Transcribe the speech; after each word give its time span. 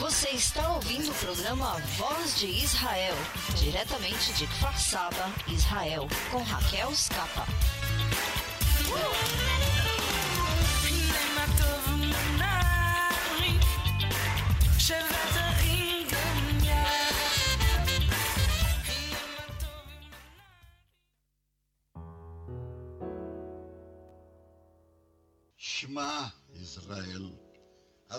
Você 0.00 0.30
está 0.30 0.72
ouvindo 0.72 1.08
o 1.12 1.14
programa 1.14 1.76
Voz 1.96 2.36
de 2.36 2.46
Israel, 2.46 3.14
diretamente 3.56 4.32
de 4.32 4.44
Kfar 4.48 4.76
Saba, 4.76 5.30
Israel, 5.46 6.08
com 6.32 6.42
Raquel 6.42 6.92
Scapa. 6.96 7.46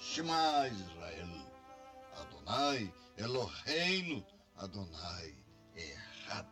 Shema 0.00 0.66
Israel, 0.66 1.28
Adonai 2.20 2.88
Eloheinu, 3.18 4.22
Adonai 4.62 5.34
Echad. 5.76 6.46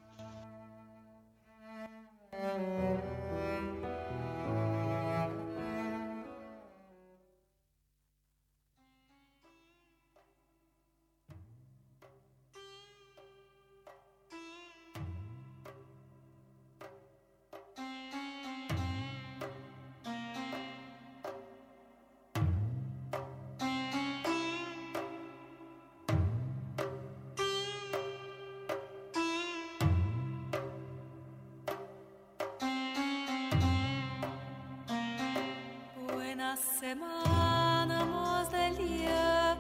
semana, 36.97 38.05
mos 38.07 38.49
de 38.51 38.71
lia, 38.71 39.57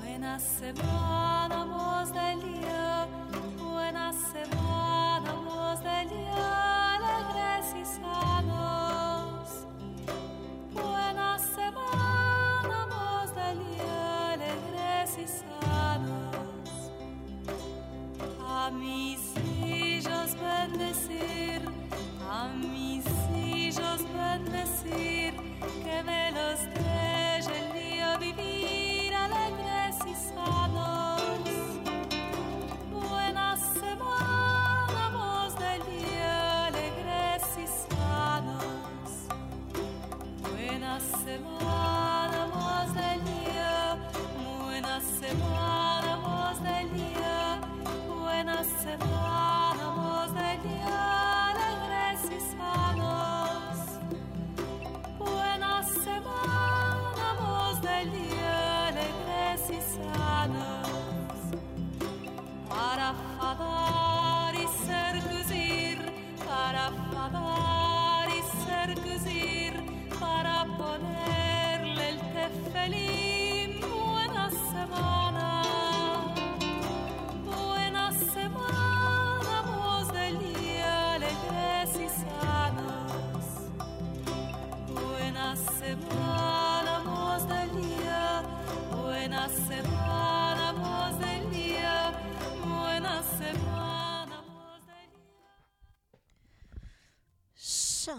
buena 0.00 0.38
semana. 0.38 1.31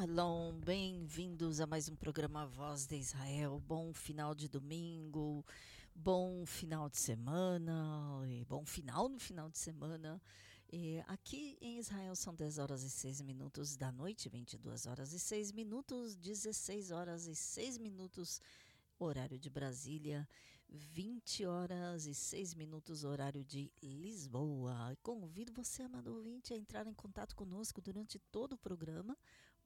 Shalom, 0.04 0.60
bem-vindos 0.60 1.62
a 1.62 1.66
mais 1.66 1.88
um 1.88 1.96
programa 1.96 2.46
Voz 2.46 2.86
de 2.86 2.98
Israel. 2.98 3.64
Bom 3.66 3.94
final 3.94 4.36
de 4.36 4.50
domingo, 4.50 5.46
bom 5.96 6.46
final 6.46 6.90
de 6.90 6.98
semana, 6.98 8.22
bom 8.50 8.66
final 8.66 9.08
no 9.08 9.18
final 9.18 9.50
de 9.50 9.58
semana. 9.58 10.22
E 10.70 11.02
aqui 11.08 11.58
em 11.62 11.80
Israel 11.80 12.18
são 12.18 12.36
10 12.36 12.58
horas 12.58 12.84
e 12.84 12.90
6 12.90 13.22
minutos 13.22 13.78
da 13.78 13.94
noite, 13.94 14.28
22 14.28 14.88
horas 14.88 15.14
e 15.14 15.20
6 15.20 15.54
minutos, 15.54 16.18
16 16.18 16.92
horas 16.92 17.26
e 17.26 17.34
6 17.34 17.78
minutos, 17.78 18.42
horário 19.00 19.40
de 19.40 19.50
Brasília. 19.50 20.28
20 20.70 21.46
horas 21.46 22.08
e 22.08 22.16
6 22.16 22.56
minutos, 22.56 23.04
horário 23.04 23.44
de 23.46 23.72
Lisboa. 23.82 24.98
Convido 25.04 25.54
você, 25.54 25.84
amado 25.84 26.16
ouvinte, 26.16 26.52
a 26.52 26.58
entrar 26.58 26.88
em 26.88 26.94
contato 26.94 27.36
conosco 27.36 27.80
durante 27.80 28.18
todo 28.32 28.54
o 28.54 28.58
programa 28.58 29.16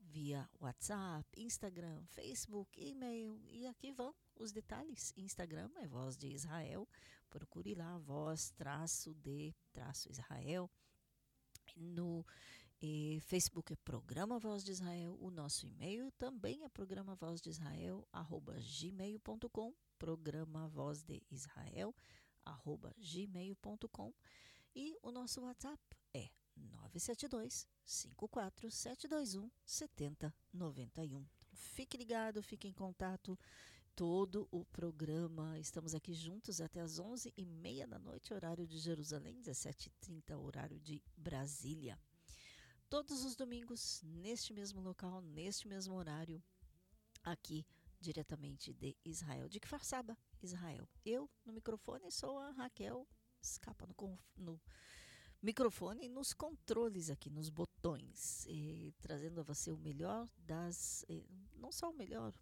via 0.08 0.50
WhatsApp, 0.60 1.26
Instagram, 1.38 2.04
Facebook, 2.06 2.80
e-mail. 2.80 3.40
E 3.48 3.68
aqui 3.68 3.92
vão 3.92 4.14
os 4.36 4.52
detalhes. 4.52 5.14
Instagram 5.18 5.70
é 5.78 5.88
Voz 5.88 6.18
de 6.18 6.28
Israel. 6.28 6.88
Procure 7.30 7.76
lá, 7.76 7.98
voz 7.98 8.52
traço 8.52 9.14
de 9.16 9.54
traço 9.74 10.10
Israel. 10.10 10.70
No 11.76 12.26
eh, 12.82 13.20
Facebook 13.22 13.74
é 13.74 13.76
Programa 13.76 14.40
Voz 14.40 14.64
de 14.64 14.72
Israel. 14.72 15.18
O 15.20 15.30
nosso 15.30 15.66
e-mail 15.66 16.12
também 16.12 16.64
é 16.64 16.70
Programa 16.70 17.16
Voz 17.16 17.42
de 17.42 17.50
Israel, 17.50 18.08
arroba 18.12 18.56
gmail.com. 18.60 19.74
Programa 20.00 20.68
Voz 20.68 21.04
de 21.04 21.24
Israel, 21.30 21.94
arroba 22.46 22.94
gmail.com. 22.98 24.14
E 24.76 24.98
o 25.02 25.12
nosso 25.12 25.42
WhatsApp 25.42 25.82
é 26.14 26.30
972 26.56 27.68
54721 27.88 29.50
7091. 29.66 31.26
Fique 31.54 31.98
ligado, 31.98 32.44
fique 32.44 32.68
em 32.68 32.74
contato 32.74 33.40
todo 33.96 34.48
o 34.52 34.66
programa. 34.66 35.58
Estamos 35.58 35.96
aqui 35.96 36.14
juntos 36.14 36.60
até 36.60 36.82
as 36.82 37.00
11h30 37.00 37.88
da 37.88 37.98
noite, 37.98 38.34
horário 38.34 38.68
de 38.68 38.78
Jerusalém, 38.78 39.42
17h30, 39.42 40.38
horário 40.38 40.80
de 40.80 41.02
Brasília. 41.16 41.98
Todos 42.90 43.24
os 43.24 43.36
domingos, 43.36 44.02
neste 44.04 44.54
mesmo 44.54 44.82
local, 44.82 45.22
neste 45.22 45.68
mesmo 45.68 45.96
horário, 45.96 46.44
aqui 47.24 47.66
diretamente 48.00 48.74
de 48.74 48.96
Israel, 49.04 49.50
de 49.50 49.60
Kfar 49.60 49.84
Saba, 49.84 50.18
Israel. 50.44 50.88
Eu, 51.06 51.30
no 51.46 51.54
microfone, 51.54 52.12
sou 52.12 52.38
a 52.38 52.52
Raquel, 52.52 53.08
escapa 53.42 53.88
no, 53.88 54.20
no 54.36 54.62
microfone 55.42 56.08
nos 56.10 56.34
controles 56.34 57.10
aqui, 57.10 57.30
nos 57.30 57.50
botões, 57.50 58.46
eh, 58.50 58.92
trazendo 59.00 59.40
a 59.40 59.44
você 59.44 59.72
o 59.72 59.78
melhor 59.78 60.28
das, 60.38 61.06
eh, 61.10 61.24
não 61.56 61.72
só 61.72 61.90
o 61.90 61.94
melhor, 61.94 62.34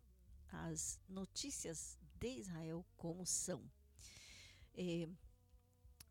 as 0.50 1.00
notícias 1.08 1.98
de 2.20 2.40
Israel 2.40 2.86
como 2.96 3.26
são. 3.26 3.64
Eh, 4.74 5.08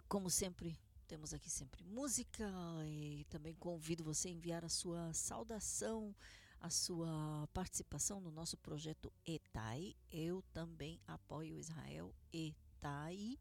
como 0.08 0.30
sempre, 0.30 0.78
temos 1.06 1.34
aqui 1.34 1.50
sempre 1.50 1.84
música 1.84 2.50
e 2.86 3.24
também 3.30 3.54
convido 3.54 4.04
você 4.04 4.28
a 4.28 4.32
enviar 4.32 4.64
a 4.64 4.68
sua 4.68 5.12
saudação, 5.12 6.14
a 6.60 6.70
sua 6.70 7.48
participação 7.52 8.20
no 8.20 8.30
nosso 8.30 8.56
projeto 8.56 9.12
ETAI. 9.26 9.94
Eu 10.10 10.42
também 10.52 11.00
apoio 11.06 11.58
Israel 11.58 12.14
ETAI. 12.32 13.38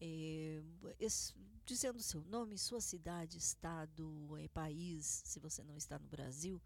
É, 0.00 0.62
dizendo 1.64 2.02
seu 2.02 2.22
nome, 2.24 2.58
sua 2.58 2.80
cidade, 2.80 3.38
estado, 3.38 4.36
é, 4.38 4.48
país, 4.48 5.22
se 5.24 5.40
você 5.40 5.62
não 5.64 5.76
está 5.76 5.98
no 5.98 6.08
Brasil, 6.08 6.62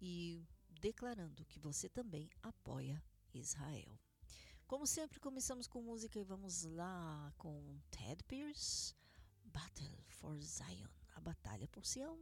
e 0.00 0.44
declarando 0.80 1.44
que 1.46 1.58
você 1.58 1.88
também 1.88 2.28
apoia 2.42 3.02
Israel. 3.32 3.98
Como 4.66 4.86
sempre, 4.86 5.20
começamos 5.20 5.66
com 5.66 5.82
música 5.82 6.18
e 6.18 6.24
vamos 6.24 6.64
lá 6.64 7.32
com 7.38 7.78
Ted 7.90 8.22
Pierce, 8.24 8.94
Battle 9.44 10.02
for 10.08 10.40
Zion, 10.40 10.88
a 11.14 11.20
batalha 11.20 11.68
por 11.68 11.84
Sião. 11.84 12.18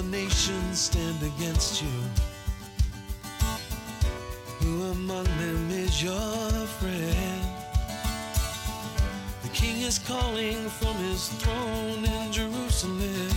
The 0.00 0.08
nations 0.08 0.80
stand 0.80 1.22
against 1.22 1.82
you. 1.82 2.00
Who 4.60 4.92
among 4.92 5.24
them 5.24 5.70
is 5.70 6.02
your 6.02 6.50
friend? 6.78 7.42
The 9.42 9.48
king 9.52 9.82
is 9.82 9.98
calling 9.98 10.68
from 10.68 10.94
his 11.08 11.28
throne 11.40 12.04
in 12.04 12.32
Jerusalem, 12.32 13.30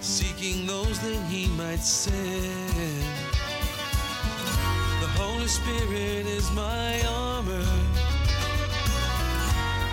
seeking 0.00 0.66
those 0.66 0.98
that 1.00 1.22
he 1.28 1.48
might 1.48 1.80
send. 1.80 3.04
The 5.02 5.10
Holy 5.20 5.48
Spirit 5.48 6.24
is 6.38 6.50
my 6.52 7.02
armor, 7.06 7.68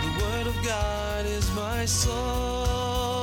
the 0.03 0.23
Word 0.23 0.47
of 0.47 0.55
God 0.63 1.25
is 1.25 1.51
my 1.53 1.85
sword. 1.85 3.14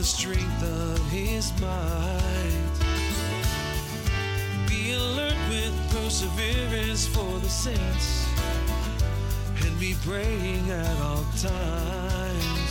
The 0.00 0.06
strength 0.06 0.62
of 0.62 0.98
his 1.10 1.52
might. 1.60 2.78
Be 4.66 4.92
alert 4.92 5.36
with 5.50 5.74
perseverance 5.92 7.06
for 7.06 7.38
the 7.40 7.48
saints 7.50 8.26
and 9.62 9.78
be 9.78 9.94
praying 10.02 10.70
at 10.70 10.96
all 11.02 11.24
times. 11.36 12.70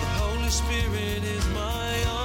The 0.00 0.10
Holy 0.22 0.48
Spirit 0.48 1.24
is 1.24 1.46
my 1.48 2.19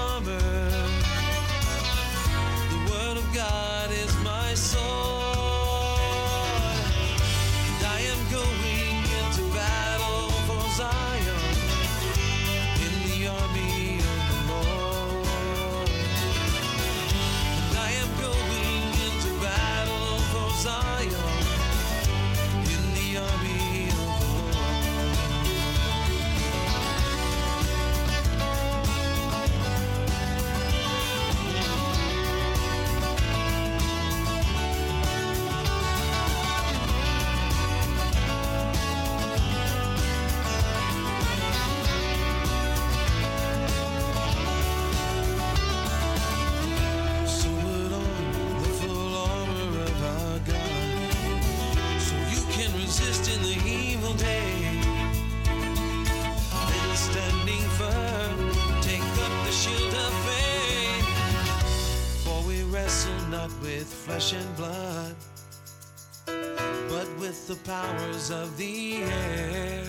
powers 68.26 68.32
of 68.32 68.58
the 68.58 69.04
air. 69.04 69.84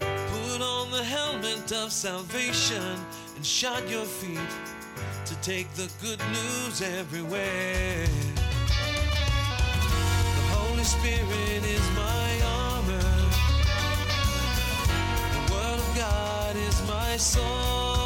Put 0.00 0.62
on 0.62 0.90
the 0.90 1.02
helmet 1.02 1.72
of 1.72 1.92
salvation 1.92 2.98
and 3.36 3.44
shod 3.44 3.88
your 3.88 4.04
feet 4.04 4.38
to 5.26 5.34
take 5.40 5.68
the 5.74 5.90
good 6.02 6.20
news 6.32 6.82
everywhere. 6.82 8.06
The 10.36 10.44
Holy 10.56 10.84
Spirit 10.84 11.64
is 11.64 11.90
my 11.96 12.40
armor. 12.44 13.10
The 15.32 15.52
Word 15.52 15.78
of 15.78 15.96
God 15.96 16.56
is 16.56 16.82
my 16.88 17.16
sword. 17.16 18.03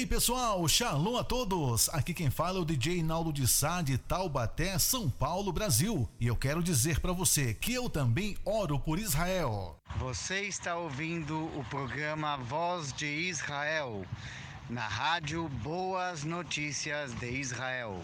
Aí, 0.00 0.06
pessoal, 0.06 0.66
shalom 0.66 1.18
a 1.18 1.22
todos! 1.22 1.90
Aqui 1.90 2.14
quem 2.14 2.30
fala 2.30 2.58
é 2.58 2.62
o 2.62 2.64
DJ 2.64 3.02
Naldo 3.02 3.30
de 3.30 3.46
Sá 3.46 3.82
de 3.82 3.98
Taubaté, 3.98 4.78
São 4.78 5.10
Paulo, 5.10 5.52
Brasil. 5.52 6.08
E 6.18 6.26
eu 6.26 6.34
quero 6.34 6.62
dizer 6.62 7.00
para 7.00 7.12
você 7.12 7.52
que 7.52 7.74
eu 7.74 7.90
também 7.90 8.34
oro 8.42 8.78
por 8.78 8.98
Israel. 8.98 9.76
Você 9.98 10.44
está 10.44 10.74
ouvindo 10.74 11.36
o 11.54 11.62
programa 11.68 12.38
Voz 12.38 12.94
de 12.94 13.06
Israel, 13.06 14.06
na 14.70 14.88
rádio 14.88 15.46
Boas 15.62 16.24
Notícias 16.24 17.12
de 17.16 17.30
Israel. 17.32 18.00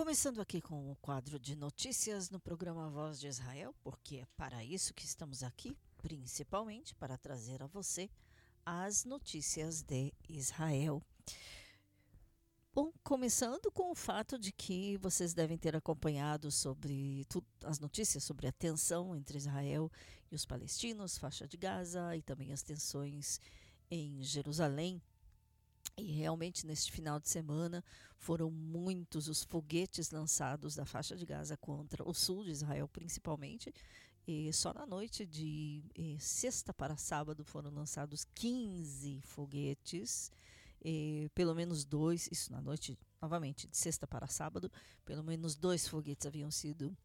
Começando 0.00 0.40
aqui 0.40 0.62
com 0.62 0.90
o 0.90 0.96
quadro 0.96 1.38
de 1.38 1.54
notícias 1.54 2.30
no 2.30 2.40
programa 2.40 2.88
Voz 2.88 3.20
de 3.20 3.26
Israel, 3.26 3.74
porque 3.84 4.16
é 4.16 4.26
para 4.34 4.64
isso 4.64 4.94
que 4.94 5.04
estamos 5.04 5.42
aqui, 5.42 5.76
principalmente 5.98 6.94
para 6.94 7.18
trazer 7.18 7.62
a 7.62 7.66
você 7.66 8.08
as 8.64 9.04
notícias 9.04 9.82
de 9.82 10.14
Israel. 10.26 11.02
Bom, 12.72 12.90
começando 13.04 13.70
com 13.70 13.90
o 13.90 13.94
fato 13.94 14.38
de 14.38 14.52
que 14.52 14.96
vocês 14.96 15.34
devem 15.34 15.58
ter 15.58 15.76
acompanhado 15.76 16.50
sobre 16.50 17.26
as 17.62 17.78
notícias 17.78 18.24
sobre 18.24 18.46
a 18.46 18.52
tensão 18.52 19.14
entre 19.14 19.36
Israel 19.36 19.92
e 20.32 20.34
os 20.34 20.46
palestinos, 20.46 21.18
faixa 21.18 21.46
de 21.46 21.58
Gaza 21.58 22.16
e 22.16 22.22
também 22.22 22.54
as 22.54 22.62
tensões 22.62 23.38
em 23.90 24.22
Jerusalém. 24.22 25.02
E 25.96 26.12
realmente 26.12 26.66
neste 26.66 26.90
final 26.90 27.20
de 27.20 27.28
semana 27.28 27.84
foram 28.16 28.50
muitos 28.50 29.28
os 29.28 29.44
foguetes 29.44 30.10
lançados 30.10 30.74
da 30.74 30.86
faixa 30.86 31.16
de 31.16 31.26
Gaza 31.26 31.56
contra 31.56 32.08
o 32.08 32.14
sul 32.14 32.44
de 32.44 32.50
Israel, 32.50 32.88
principalmente. 32.88 33.72
E 34.26 34.52
só 34.52 34.72
na 34.72 34.86
noite 34.86 35.26
de 35.26 35.82
eh, 35.94 36.16
sexta 36.18 36.72
para 36.72 36.96
sábado 36.96 37.44
foram 37.44 37.70
lançados 37.70 38.24
15 38.34 39.20
foguetes, 39.22 40.30
pelo 41.34 41.54
menos 41.54 41.84
dois, 41.84 42.28
isso 42.32 42.50
na 42.52 42.60
noite, 42.60 42.98
novamente, 43.20 43.68
de 43.68 43.76
sexta 43.76 44.06
para 44.06 44.26
sábado, 44.26 44.70
pelo 45.04 45.22
menos 45.22 45.54
dois 45.54 45.86
foguetes 45.86 46.26
haviam 46.26 46.50
sido 46.50 46.96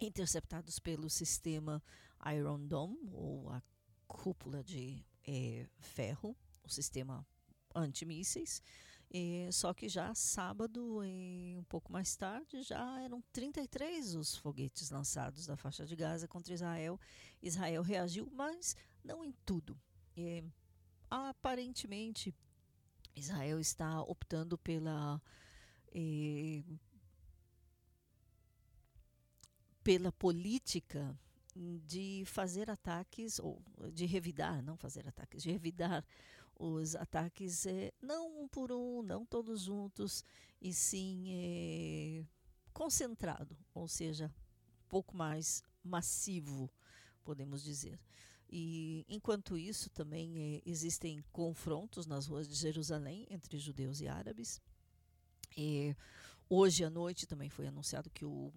interceptados 0.00 0.78
pelo 0.78 1.10
sistema 1.10 1.82
Iron 2.34 2.66
Dome, 2.66 3.10
ou 3.12 3.50
a 3.50 3.62
cúpula 4.06 4.62
de 4.62 5.04
eh, 5.26 5.66
ferro, 5.78 6.36
o 6.62 6.68
sistema 6.68 7.26
antimísseis. 7.74 8.62
Eh, 9.12 9.48
só 9.52 9.74
que 9.74 9.88
já 9.88 10.14
sábado, 10.14 11.02
eh, 11.02 11.56
um 11.58 11.64
pouco 11.64 11.92
mais 11.92 12.14
tarde, 12.14 12.62
já 12.62 13.00
eram 13.00 13.20
33 13.32 14.14
os 14.14 14.36
foguetes 14.36 14.90
lançados 14.90 15.46
da 15.46 15.56
faixa 15.56 15.84
de 15.84 15.96
Gaza 15.96 16.28
contra 16.28 16.54
Israel. 16.54 16.98
Israel 17.42 17.82
reagiu, 17.82 18.28
mas 18.32 18.76
não 19.04 19.24
em 19.24 19.32
tudo. 19.44 19.76
Eh, 20.16 20.44
aparentemente, 21.10 22.32
Israel 23.16 23.58
está 23.58 24.00
optando 24.02 24.56
pela 24.56 25.20
eh, 25.92 26.62
pela 29.82 30.12
política 30.12 31.18
de 31.54 32.22
fazer 32.26 32.70
ataques 32.70 33.38
ou 33.40 33.60
de 33.92 34.06
revidar, 34.06 34.62
não 34.62 34.76
fazer 34.76 35.06
ataques, 35.08 35.42
de 35.42 35.50
revidar 35.50 36.04
os 36.60 36.94
ataques 36.94 37.64
eh, 37.64 37.90
não 38.02 38.42
um 38.42 38.46
por 38.46 38.70
um, 38.70 39.02
não 39.02 39.24
todos 39.24 39.62
juntos, 39.62 40.22
e 40.60 40.74
sim 40.74 41.24
eh, 41.30 42.24
concentrado, 42.72 43.56
ou 43.74 43.88
seja, 43.88 44.26
um 44.84 44.88
pouco 44.88 45.16
mais 45.16 45.62
massivo, 45.82 46.70
podemos 47.24 47.64
dizer. 47.64 47.98
E 48.46 49.06
enquanto 49.08 49.56
isso, 49.56 49.88
também 49.88 50.56
eh, 50.56 50.62
existem 50.66 51.24
confrontos 51.32 52.06
nas 52.06 52.26
ruas 52.26 52.46
de 52.46 52.54
Jerusalém 52.54 53.26
entre 53.30 53.58
judeus 53.58 54.02
e 54.02 54.08
árabes. 54.08 54.60
E 55.56 55.96
hoje 56.48 56.84
à 56.84 56.90
noite 56.90 57.26
também 57.26 57.48
foi 57.48 57.68
anunciado 57.68 58.10
que 58.10 58.24
o 58.24 58.52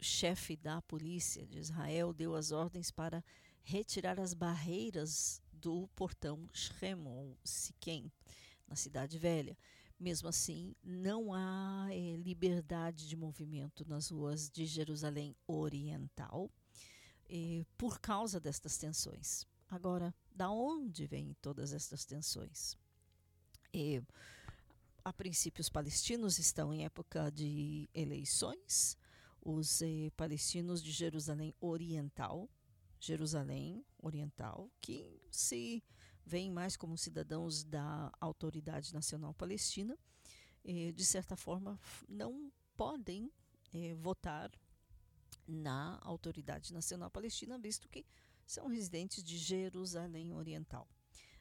chefe 0.00 0.56
da 0.56 0.80
polícia 0.80 1.46
de 1.46 1.58
Israel 1.58 2.14
deu 2.14 2.34
as 2.34 2.52
ordens 2.52 2.90
para 2.90 3.22
retirar 3.62 4.18
as 4.18 4.34
barreiras 4.34 5.42
do 5.62 5.88
portão 5.94 6.48
Shem, 6.52 7.06
ou 7.06 7.38
Siquém, 7.44 8.12
na 8.66 8.74
Cidade 8.74 9.16
Velha. 9.16 9.56
Mesmo 9.98 10.28
assim, 10.28 10.74
não 10.82 11.32
há 11.32 11.86
eh, 11.92 12.16
liberdade 12.16 13.08
de 13.08 13.16
movimento 13.16 13.88
nas 13.88 14.10
ruas 14.10 14.50
de 14.50 14.66
Jerusalém 14.66 15.36
Oriental 15.46 16.50
eh, 17.30 17.64
por 17.78 18.00
causa 18.00 18.40
destas 18.40 18.76
tensões. 18.76 19.46
Agora, 19.68 20.12
da 20.34 20.50
onde 20.50 21.06
vêm 21.06 21.36
todas 21.40 21.72
estas 21.72 22.04
tensões? 22.04 22.76
Eh, 23.72 24.02
a 25.04 25.12
princípio, 25.12 25.60
os 25.60 25.68
palestinos 25.68 26.40
estão 26.40 26.74
em 26.74 26.84
época 26.84 27.30
de 27.30 27.88
eleições, 27.94 28.98
os 29.40 29.80
palestinos 30.16 30.82
de 30.82 30.90
Jerusalém 30.90 31.54
Oriental, 31.60 32.48
Jerusalém 32.98 33.84
Oriental, 34.02 34.70
que 34.80 35.18
se 35.30 35.82
veem 36.24 36.50
mais 36.50 36.76
como 36.76 36.98
cidadãos 36.98 37.64
da 37.64 38.12
Autoridade 38.20 38.92
Nacional 38.92 39.32
Palestina, 39.32 39.98
de 40.64 41.04
certa 41.04 41.36
forma 41.36 41.78
não 42.08 42.52
podem 42.76 43.32
eh, 43.72 43.94
votar 43.94 44.50
na 45.46 45.98
Autoridade 46.02 46.72
Nacional 46.72 47.10
Palestina, 47.10 47.58
visto 47.58 47.88
que 47.88 48.06
são 48.46 48.68
residentes 48.68 49.22
de 49.22 49.36
Jerusalém 49.38 50.32
Oriental. 50.32 50.88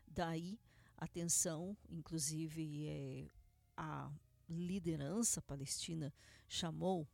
Daí 0.07 0.59
a 0.97 1.07
tensão, 1.07 1.77
inclusive 1.89 2.87
eh, 2.87 3.27
a 3.75 4.11
liderança 4.49 5.41
palestina 5.41 6.13
chamou 6.47 7.07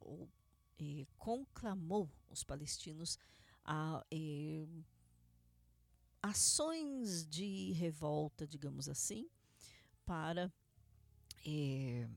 ou 0.00 0.28
eh, 0.78 1.06
conclamou 1.16 2.10
os 2.28 2.42
palestinos 2.44 3.18
a 3.72 4.04
eh, 4.10 4.66
ações 6.20 7.24
de 7.24 7.70
revolta, 7.70 8.44
digamos 8.44 8.88
assim, 8.88 9.30
para 10.04 10.52
eh, 11.46 12.08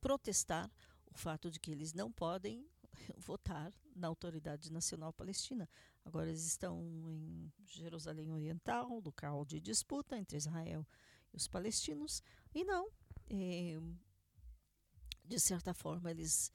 protestar 0.00 0.68
o 1.06 1.16
fato 1.16 1.52
de 1.52 1.60
que 1.60 1.70
eles 1.70 1.92
não 1.92 2.10
podem 2.10 2.68
votar 3.16 3.72
na 3.94 4.08
Autoridade 4.08 4.72
Nacional 4.72 5.12
Palestina. 5.12 5.70
Agora 6.04 6.28
eles 6.28 6.44
estão 6.44 6.82
em 7.06 7.52
Jerusalém 7.64 8.32
Oriental, 8.32 9.00
local 9.04 9.44
de 9.44 9.60
disputa 9.60 10.18
entre 10.18 10.36
Israel 10.36 10.84
e 11.32 11.36
os 11.36 11.46
palestinos, 11.46 12.24
e 12.52 12.64
não, 12.64 12.90
é, 13.28 13.78
de 15.24 15.38
certa 15.38 15.72
forma, 15.72 16.10
eles 16.10 16.50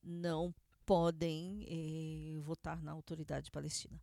não 0.00 0.54
podem 0.90 1.64
é, 1.68 2.40
votar 2.40 2.82
na 2.82 2.90
Autoridade 2.90 3.48
Palestina. 3.52 4.02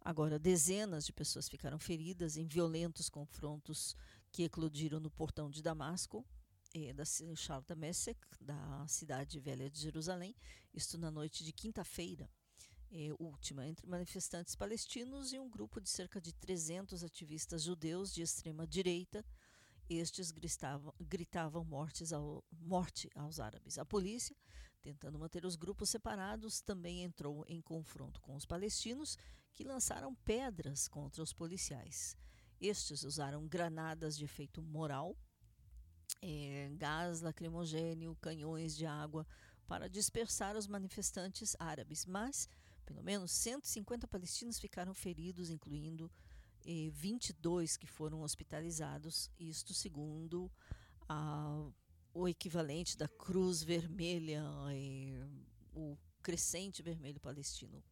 Agora, 0.00 0.38
dezenas 0.38 1.04
de 1.04 1.12
pessoas 1.12 1.50
ficaram 1.50 1.78
feridas 1.78 2.38
em 2.38 2.46
violentos 2.46 3.10
confrontos 3.10 3.94
que 4.32 4.44
eclodiram 4.44 4.98
no 4.98 5.10
portão 5.10 5.50
de 5.50 5.62
Damasco, 5.62 6.24
é, 6.72 6.94
da 6.94 7.04
Charta 7.36 7.76
Messek, 7.76 8.18
da 8.40 8.88
cidade 8.88 9.38
velha 9.38 9.68
de 9.68 9.78
Jerusalém, 9.78 10.34
isto 10.72 10.96
na 10.96 11.10
noite 11.10 11.44
de 11.44 11.52
quinta-feira 11.52 12.26
é, 12.90 13.10
última, 13.18 13.66
entre 13.66 13.86
manifestantes 13.86 14.54
palestinos 14.54 15.30
e 15.30 15.38
um 15.38 15.50
grupo 15.50 15.78
de 15.78 15.90
cerca 15.90 16.22
de 16.22 16.32
300 16.32 17.04
ativistas 17.04 17.64
judeus 17.64 18.14
de 18.14 18.22
extrema 18.22 18.66
direita. 18.66 19.22
Estes 19.90 20.30
gritavam, 20.30 20.94
gritavam 20.98 21.62
mortes 21.66 22.14
ao, 22.14 22.42
morte 22.50 23.10
aos 23.14 23.38
árabes. 23.38 23.76
A 23.76 23.84
polícia, 23.84 24.34
tentando 24.84 25.18
manter 25.18 25.46
os 25.46 25.56
grupos 25.56 25.88
separados, 25.88 26.60
também 26.60 27.02
entrou 27.02 27.42
em 27.48 27.60
confronto 27.62 28.20
com 28.20 28.36
os 28.36 28.44
palestinos, 28.44 29.16
que 29.54 29.64
lançaram 29.64 30.14
pedras 30.14 30.86
contra 30.86 31.22
os 31.22 31.32
policiais. 31.32 32.14
Estes 32.60 33.02
usaram 33.02 33.48
granadas 33.48 34.16
de 34.16 34.24
efeito 34.24 34.62
moral 34.62 35.16
é, 36.20 36.70
gás 36.76 37.20
lacrimogênio, 37.20 38.16
canhões 38.20 38.76
de 38.76 38.86
água 38.86 39.26
para 39.66 39.88
dispersar 39.88 40.56
os 40.56 40.66
manifestantes 40.66 41.56
árabes, 41.58 42.04
mas 42.04 42.48
pelo 42.84 43.02
menos 43.02 43.30
150 43.32 44.06
palestinos 44.06 44.58
ficaram 44.58 44.92
feridos, 44.92 45.48
incluindo 45.48 46.10
eh, 46.66 46.90
22 46.92 47.76
que 47.78 47.86
foram 47.86 48.20
hospitalizados, 48.20 49.30
isto 49.38 49.72
segundo 49.72 50.52
a, 51.08 51.66
o 52.14 52.28
equivalente 52.28 52.96
da 52.96 53.08
Cruz 53.08 53.62
Vermelha, 53.64 54.42
o 55.74 55.98
Crescente 56.22 56.80
Vermelho 56.80 57.18
Palestino. 57.18 57.82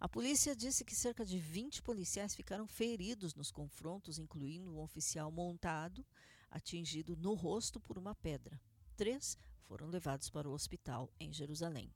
A 0.00 0.08
polícia 0.08 0.56
disse 0.56 0.84
que 0.84 0.96
cerca 0.96 1.24
de 1.24 1.38
20 1.38 1.82
policiais 1.82 2.34
ficaram 2.34 2.66
feridos 2.66 3.34
nos 3.34 3.50
confrontos, 3.50 4.18
incluindo 4.18 4.72
um 4.72 4.80
oficial 4.80 5.30
montado, 5.30 6.04
atingido 6.50 7.14
no 7.14 7.34
rosto 7.34 7.78
por 7.78 7.98
uma 7.98 8.14
pedra. 8.14 8.60
Três 8.96 9.36
foram 9.60 9.86
levados 9.86 10.30
para 10.30 10.48
o 10.48 10.52
hospital 10.52 11.12
em 11.20 11.32
Jerusalém. 11.32 11.94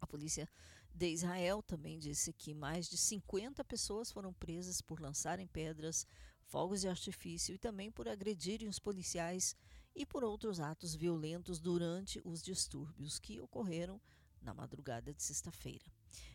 A 0.00 0.06
polícia 0.06 0.48
de 0.94 1.08
Israel 1.08 1.62
também 1.62 1.98
disse 1.98 2.32
que 2.32 2.54
mais 2.54 2.88
de 2.88 2.98
50 2.98 3.64
pessoas 3.64 4.12
foram 4.12 4.34
presas 4.34 4.80
por 4.82 5.00
lançarem 5.00 5.46
pedras, 5.46 6.06
fogos 6.44 6.82
de 6.82 6.88
artifício 6.88 7.54
e 7.54 7.58
também 7.58 7.90
por 7.90 8.06
agredirem 8.06 8.68
os 8.68 8.78
policiais 8.78 9.56
e 9.94 10.04
por 10.04 10.24
outros 10.24 10.60
atos 10.60 10.94
violentos 10.94 11.60
durante 11.60 12.20
os 12.24 12.42
distúrbios 12.42 13.18
que 13.18 13.40
ocorreram 13.40 14.00
na 14.40 14.52
madrugada 14.52 15.12
de 15.12 15.22
sexta-feira. 15.22 15.84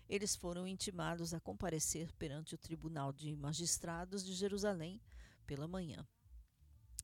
Eles 0.07 0.35
foram 0.35 0.67
intimados 0.67 1.33
a 1.33 1.39
comparecer 1.39 2.11
perante 2.13 2.55
o 2.55 2.57
Tribunal 2.57 3.13
de 3.13 3.35
Magistrados 3.35 4.25
de 4.25 4.33
Jerusalém 4.33 5.01
pela 5.45 5.67
manhã. 5.67 6.07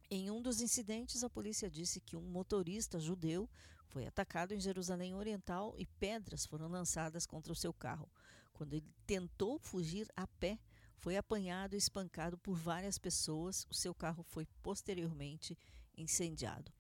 Em 0.10 0.30
um 0.30 0.42
dos 0.42 0.62
incidentes, 0.62 1.24
a 1.24 1.30
polícia 1.30 1.70
disse 1.70 2.00
que 2.00 2.16
um 2.16 2.22
motorista 2.22 3.00
judeu 3.00 3.50
foi 3.88 4.06
atacado 4.06 4.54
em 4.54 4.60
Jerusalém 4.60 5.16
Oriental 5.16 5.74
e 5.78 5.86
pedras 5.86 6.46
foram 6.46 6.68
lançadas 6.68 7.26
contra 7.26 7.54
o 7.54 7.56
seu 7.56 7.74
carro. 7.74 8.10
Quando 8.54 8.74
ele 8.74 8.94
tentou 9.06 9.60
fugir 9.60 10.08
a 10.16 10.28
pé, 10.28 10.60
foi 10.98 11.18
apanhado 11.18 11.76
e 11.76 11.78
espancado 11.78 12.38
por 12.38 12.56
várias 12.56 12.98
pessoas. 12.98 13.66
O 13.70 13.74
seu 13.74 13.94
carro 13.94 14.24
foi 14.24 14.46
posteriormente 14.64 15.58
incendiado. 15.98 16.72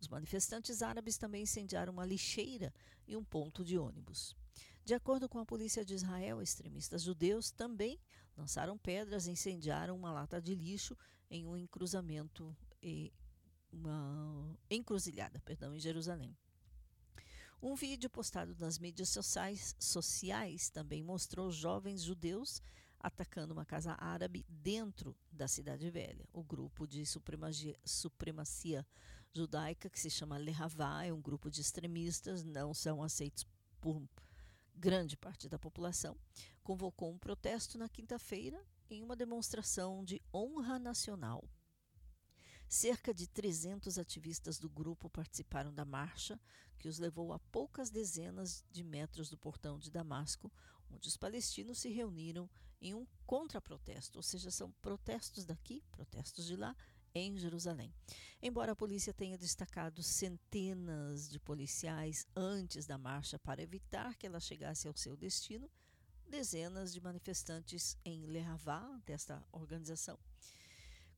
Os 0.00 0.08
manifestantes 0.08 0.82
árabes 0.82 1.18
também 1.18 1.42
incendiaram 1.42 1.92
uma 1.92 2.06
lixeira 2.06 2.72
e 3.06 3.16
um 3.16 3.24
ponto 3.24 3.64
de 3.64 3.76
ônibus. 3.76 4.34
De 4.84 4.94
acordo 4.94 5.28
com 5.28 5.38
a 5.38 5.44
polícia 5.44 5.84
de 5.84 5.94
Israel, 5.94 6.40
extremistas 6.40 7.02
judeus 7.02 7.50
também 7.50 8.00
lançaram 8.36 8.78
pedras 8.78 9.26
e 9.26 9.32
incendiaram 9.32 9.94
uma 9.94 10.12
lata 10.12 10.40
de 10.40 10.54
lixo 10.54 10.96
em 11.30 11.46
um 11.46 11.56
encruzamento 11.56 12.56
e 12.82 13.12
uma 13.70 14.58
encruzilhada, 14.68 15.38
perdão, 15.40 15.74
em 15.74 15.78
Jerusalém. 15.78 16.36
Um 17.62 17.74
vídeo 17.74 18.08
postado 18.08 18.56
nas 18.58 18.78
mídias 18.78 19.10
sociais, 19.10 19.76
sociais 19.78 20.70
também 20.70 21.02
mostrou 21.02 21.50
jovens 21.52 22.02
judeus 22.02 22.62
atacando 23.00 23.52
uma 23.54 23.64
casa 23.64 23.96
árabe 23.98 24.44
dentro 24.48 25.16
da 25.32 25.48
cidade 25.48 25.90
velha. 25.90 26.28
O 26.32 26.42
grupo 26.42 26.86
de 26.86 27.04
supremacia, 27.06 28.86
judaica, 29.32 29.88
que 29.88 29.98
se 29.98 30.10
chama 30.10 30.36
Lehavá, 30.36 31.04
é 31.04 31.12
um 31.12 31.20
grupo 31.20 31.50
de 31.50 31.60
extremistas, 31.60 32.44
não 32.44 32.74
são 32.74 33.02
aceitos 33.02 33.46
por 33.80 34.02
grande 34.74 35.16
parte 35.16 35.48
da 35.48 35.58
população, 35.58 36.16
convocou 36.62 37.12
um 37.12 37.18
protesto 37.18 37.76
na 37.76 37.88
quinta-feira 37.88 38.62
em 38.88 39.02
uma 39.02 39.16
demonstração 39.16 40.04
de 40.04 40.22
honra 40.32 40.78
nacional. 40.78 41.44
Cerca 42.68 43.12
de 43.12 43.26
300 43.26 43.98
ativistas 43.98 44.58
do 44.58 44.68
grupo 44.68 45.10
participaram 45.10 45.74
da 45.74 45.84
marcha, 45.84 46.40
que 46.78 46.88
os 46.88 46.98
levou 46.98 47.32
a 47.32 47.38
poucas 47.38 47.90
dezenas 47.90 48.64
de 48.70 48.82
metros 48.82 49.28
do 49.28 49.36
portão 49.36 49.78
de 49.78 49.90
Damasco, 49.90 50.52
onde 50.90 51.08
os 51.08 51.16
palestinos 51.16 51.78
se 51.78 51.88
reuniram 51.88 52.48
em 52.80 52.94
um 52.94 53.06
contraprotesto, 53.26 54.18
ou 54.18 54.22
seja, 54.22 54.50
são 54.50 54.70
protestos 54.82 55.44
daqui, 55.44 55.82
protestos 55.90 56.46
de 56.46 56.56
lá, 56.56 56.74
em 57.14 57.36
Jerusalém. 57.36 57.92
Embora 58.42 58.72
a 58.72 58.76
polícia 58.76 59.12
tenha 59.12 59.36
destacado 59.36 60.02
centenas 60.02 61.28
de 61.28 61.38
policiais 61.38 62.26
antes 62.34 62.86
da 62.86 62.96
marcha 62.96 63.38
para 63.38 63.62
evitar 63.62 64.16
que 64.16 64.26
ela 64.26 64.40
chegasse 64.40 64.86
ao 64.86 64.96
seu 64.96 65.16
destino, 65.16 65.70
dezenas 66.28 66.92
de 66.92 67.00
manifestantes 67.00 67.98
em 68.04 68.24
Lehavá, 68.26 69.00
desta 69.04 69.44
organização, 69.50 70.18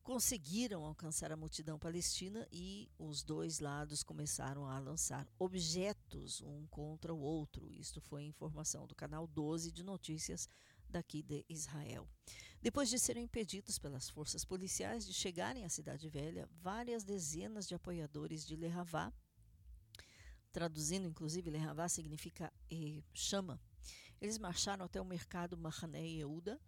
conseguiram 0.03 0.85
alcançar 0.85 1.31
a 1.31 1.37
multidão 1.37 1.79
palestina 1.79 2.49
e 2.51 2.91
os 2.99 3.23
dois 3.23 3.61
lados 3.61 4.03
começaram 4.03 4.67
a 4.67 4.79
lançar 4.79 5.29
objetos 5.39 6.41
um 6.41 6.67
contra 6.67 7.15
o 7.15 7.21
outro. 7.21 7.71
Isto 7.71 8.01
foi 8.01 8.25
informação 8.25 8.87
do 8.87 8.97
canal 8.97 9.27
12 9.29 9.71
de 9.71 9.85
notícias 9.85 10.49
daqui 10.93 11.23
de 11.23 11.45
Israel. 11.49 12.09
Depois 12.61 12.89
de 12.89 12.99
serem 12.99 13.25
impedidos 13.25 13.79
pelas 13.79 14.09
forças 14.09 14.45
policiais 14.45 15.05
de 15.05 15.13
chegarem 15.13 15.65
à 15.65 15.69
Cidade 15.69 16.09
Velha, 16.09 16.49
várias 16.61 17.03
dezenas 17.03 17.67
de 17.67 17.75
apoiadores 17.75 18.47
de 18.47 18.55
Lehavá, 18.55 19.13
traduzindo 20.53 21.09
inclusive 21.09 21.51
Lehavá 21.51 21.89
significa 21.89 22.53
eh, 22.71 23.03
chama, 23.13 23.61
eles 24.21 24.39
marcharam 24.39 24.85
até 24.85 25.01
o 25.01 25.05
mercado 25.05 25.57
Mahanei 25.57 26.19
Yehuda, 26.19 26.61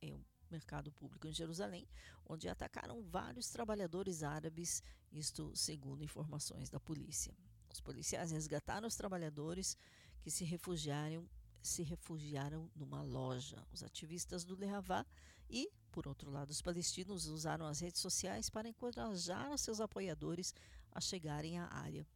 é 0.00 0.14
um 0.14 0.24
mercado 0.50 0.90
público 0.92 1.26
em 1.26 1.32
Jerusalém, 1.32 1.86
onde 2.24 2.48
atacaram 2.48 3.02
vários 3.02 3.50
trabalhadores 3.50 4.22
árabes, 4.22 4.82
isto 5.12 5.54
segundo 5.54 6.02
informações 6.02 6.70
da 6.70 6.80
polícia. 6.80 7.36
Os 7.70 7.80
policiais 7.80 8.30
resgataram 8.30 8.86
os 8.86 8.96
trabalhadores 8.96 9.76
que 10.22 10.30
se 10.30 10.44
refugiaram 10.44 11.28
se 11.64 11.82
refugiaram 11.82 12.70
numa 12.76 13.02
loja. 13.02 13.66
Os 13.72 13.82
ativistas 13.82 14.44
do 14.44 14.54
Lehavá 14.54 15.04
e, 15.48 15.70
por 15.90 16.06
outro 16.06 16.30
lado, 16.30 16.50
os 16.50 16.60
palestinos 16.60 17.26
usaram 17.26 17.66
as 17.66 17.80
redes 17.80 18.00
sociais 18.00 18.50
para 18.50 18.68
encorajar 18.68 19.50
os 19.50 19.62
seus 19.62 19.80
apoiadores 19.80 20.54
a 20.92 21.00
chegarem 21.00 21.58
à 21.58 21.66
área 21.72 22.06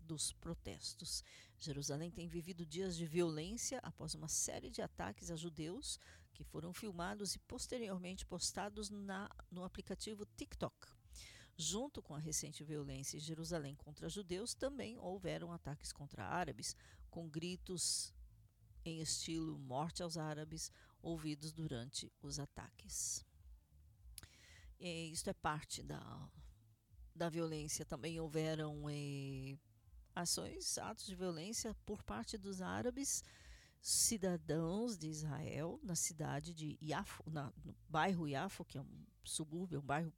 dos 0.00 0.32
protestos. 0.32 1.24
Jerusalém 1.58 2.10
tem 2.10 2.28
vivido 2.28 2.64
dias 2.64 2.96
de 2.96 3.06
violência 3.06 3.78
após 3.82 4.14
uma 4.14 4.28
série 4.28 4.70
de 4.70 4.82
ataques 4.82 5.30
a 5.30 5.36
judeus 5.36 5.98
que 6.32 6.44
foram 6.44 6.72
filmados 6.72 7.34
e 7.34 7.38
posteriormente 7.40 8.24
postados 8.24 8.90
na, 8.90 9.28
no 9.50 9.64
aplicativo 9.64 10.24
TikTok. 10.36 10.86
Junto 11.56 12.00
com 12.00 12.14
a 12.14 12.18
recente 12.18 12.62
violência 12.62 13.16
em 13.16 13.20
Jerusalém 13.20 13.74
contra 13.74 14.08
judeus, 14.08 14.54
também 14.54 14.96
houveram 14.98 15.52
ataques 15.52 15.92
contra 15.92 16.24
árabes, 16.24 16.76
com 17.10 17.28
gritos 17.28 18.14
em 18.84 19.00
estilo 19.00 19.58
morte 19.58 20.02
aos 20.02 20.16
árabes, 20.16 20.70
ouvidos 21.02 21.52
durante 21.52 22.12
os 22.22 22.38
ataques. 22.38 23.24
E 24.78 25.10
isto 25.10 25.28
é 25.28 25.34
parte 25.34 25.82
da, 25.82 26.28
da 27.14 27.28
violência. 27.28 27.84
Também 27.84 28.20
houveram 28.20 28.88
eh, 28.88 29.58
ações, 30.14 30.78
atos 30.78 31.06
de 31.06 31.14
violência 31.14 31.74
por 31.84 32.02
parte 32.02 32.38
dos 32.38 32.60
árabes 32.60 33.24
cidadãos 33.80 34.98
de 34.98 35.08
Israel 35.08 35.78
na 35.82 35.94
cidade 35.94 36.52
de 36.52 36.76
Yafo, 36.82 37.22
na, 37.30 37.52
no 37.64 37.74
bairro 37.88 38.28
Yafo, 38.28 38.64
que 38.64 38.78
é 38.78 38.80
um 38.80 39.06
subúrbio, 39.24 39.80
um 39.80 39.84
bairro 39.84 40.12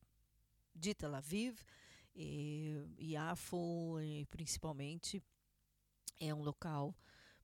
de 0.75 0.95
Tel 0.95 1.15
Aviv. 1.15 1.59
E, 2.15 2.75
Yafo, 3.01 3.97
principalmente, 4.31 5.23
é 6.19 6.35
um 6.35 6.43
local 6.43 6.95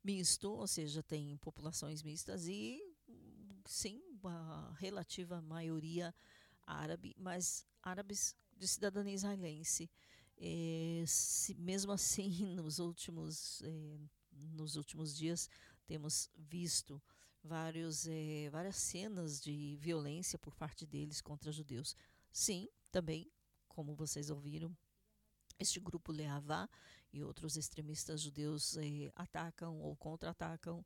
misto, 0.06 0.52
ou 0.52 0.68
seja, 0.68 1.02
tem 1.02 1.36
populações 1.38 2.00
mistas 2.00 2.46
e, 2.46 2.80
sim, 3.64 4.00
a 4.22 4.72
relativa 4.78 5.42
maioria 5.42 6.14
árabe, 6.64 7.12
mas 7.18 7.66
árabes 7.82 8.36
de 8.56 8.68
cidadania 8.68 9.14
israelense. 9.14 9.90
É, 10.38 11.02
se, 11.06 11.54
mesmo 11.54 11.90
assim, 11.90 12.30
nos 12.54 12.78
últimos, 12.78 13.60
é, 13.62 13.98
nos 14.30 14.76
últimos 14.76 15.16
dias, 15.16 15.50
temos 15.86 16.30
visto 16.36 17.02
vários, 17.42 18.06
é, 18.06 18.48
várias 18.50 18.76
cenas 18.76 19.40
de 19.40 19.76
violência 19.80 20.38
por 20.38 20.54
parte 20.54 20.86
deles 20.86 21.20
contra 21.20 21.50
judeus. 21.50 21.96
Sim, 22.32 22.68
também, 22.92 23.28
como 23.68 23.96
vocês 23.96 24.30
ouviram, 24.30 24.76
este 25.58 25.80
grupo 25.80 26.12
Leavá 26.12 26.68
e 27.12 27.22
outros 27.24 27.56
extremistas 27.56 28.20
judeus 28.20 28.76
atacam 29.14 29.80
ou 29.80 29.96
contra-atacam. 29.96 30.84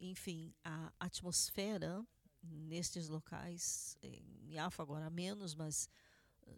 enfim, 0.00 0.54
a 0.64 0.92
atmosfera 0.98 2.04
nestes 2.42 3.08
locais, 3.08 3.96
em 4.02 4.52
Yafa 4.52 4.82
agora 4.82 5.10
menos, 5.10 5.54
mas 5.54 5.88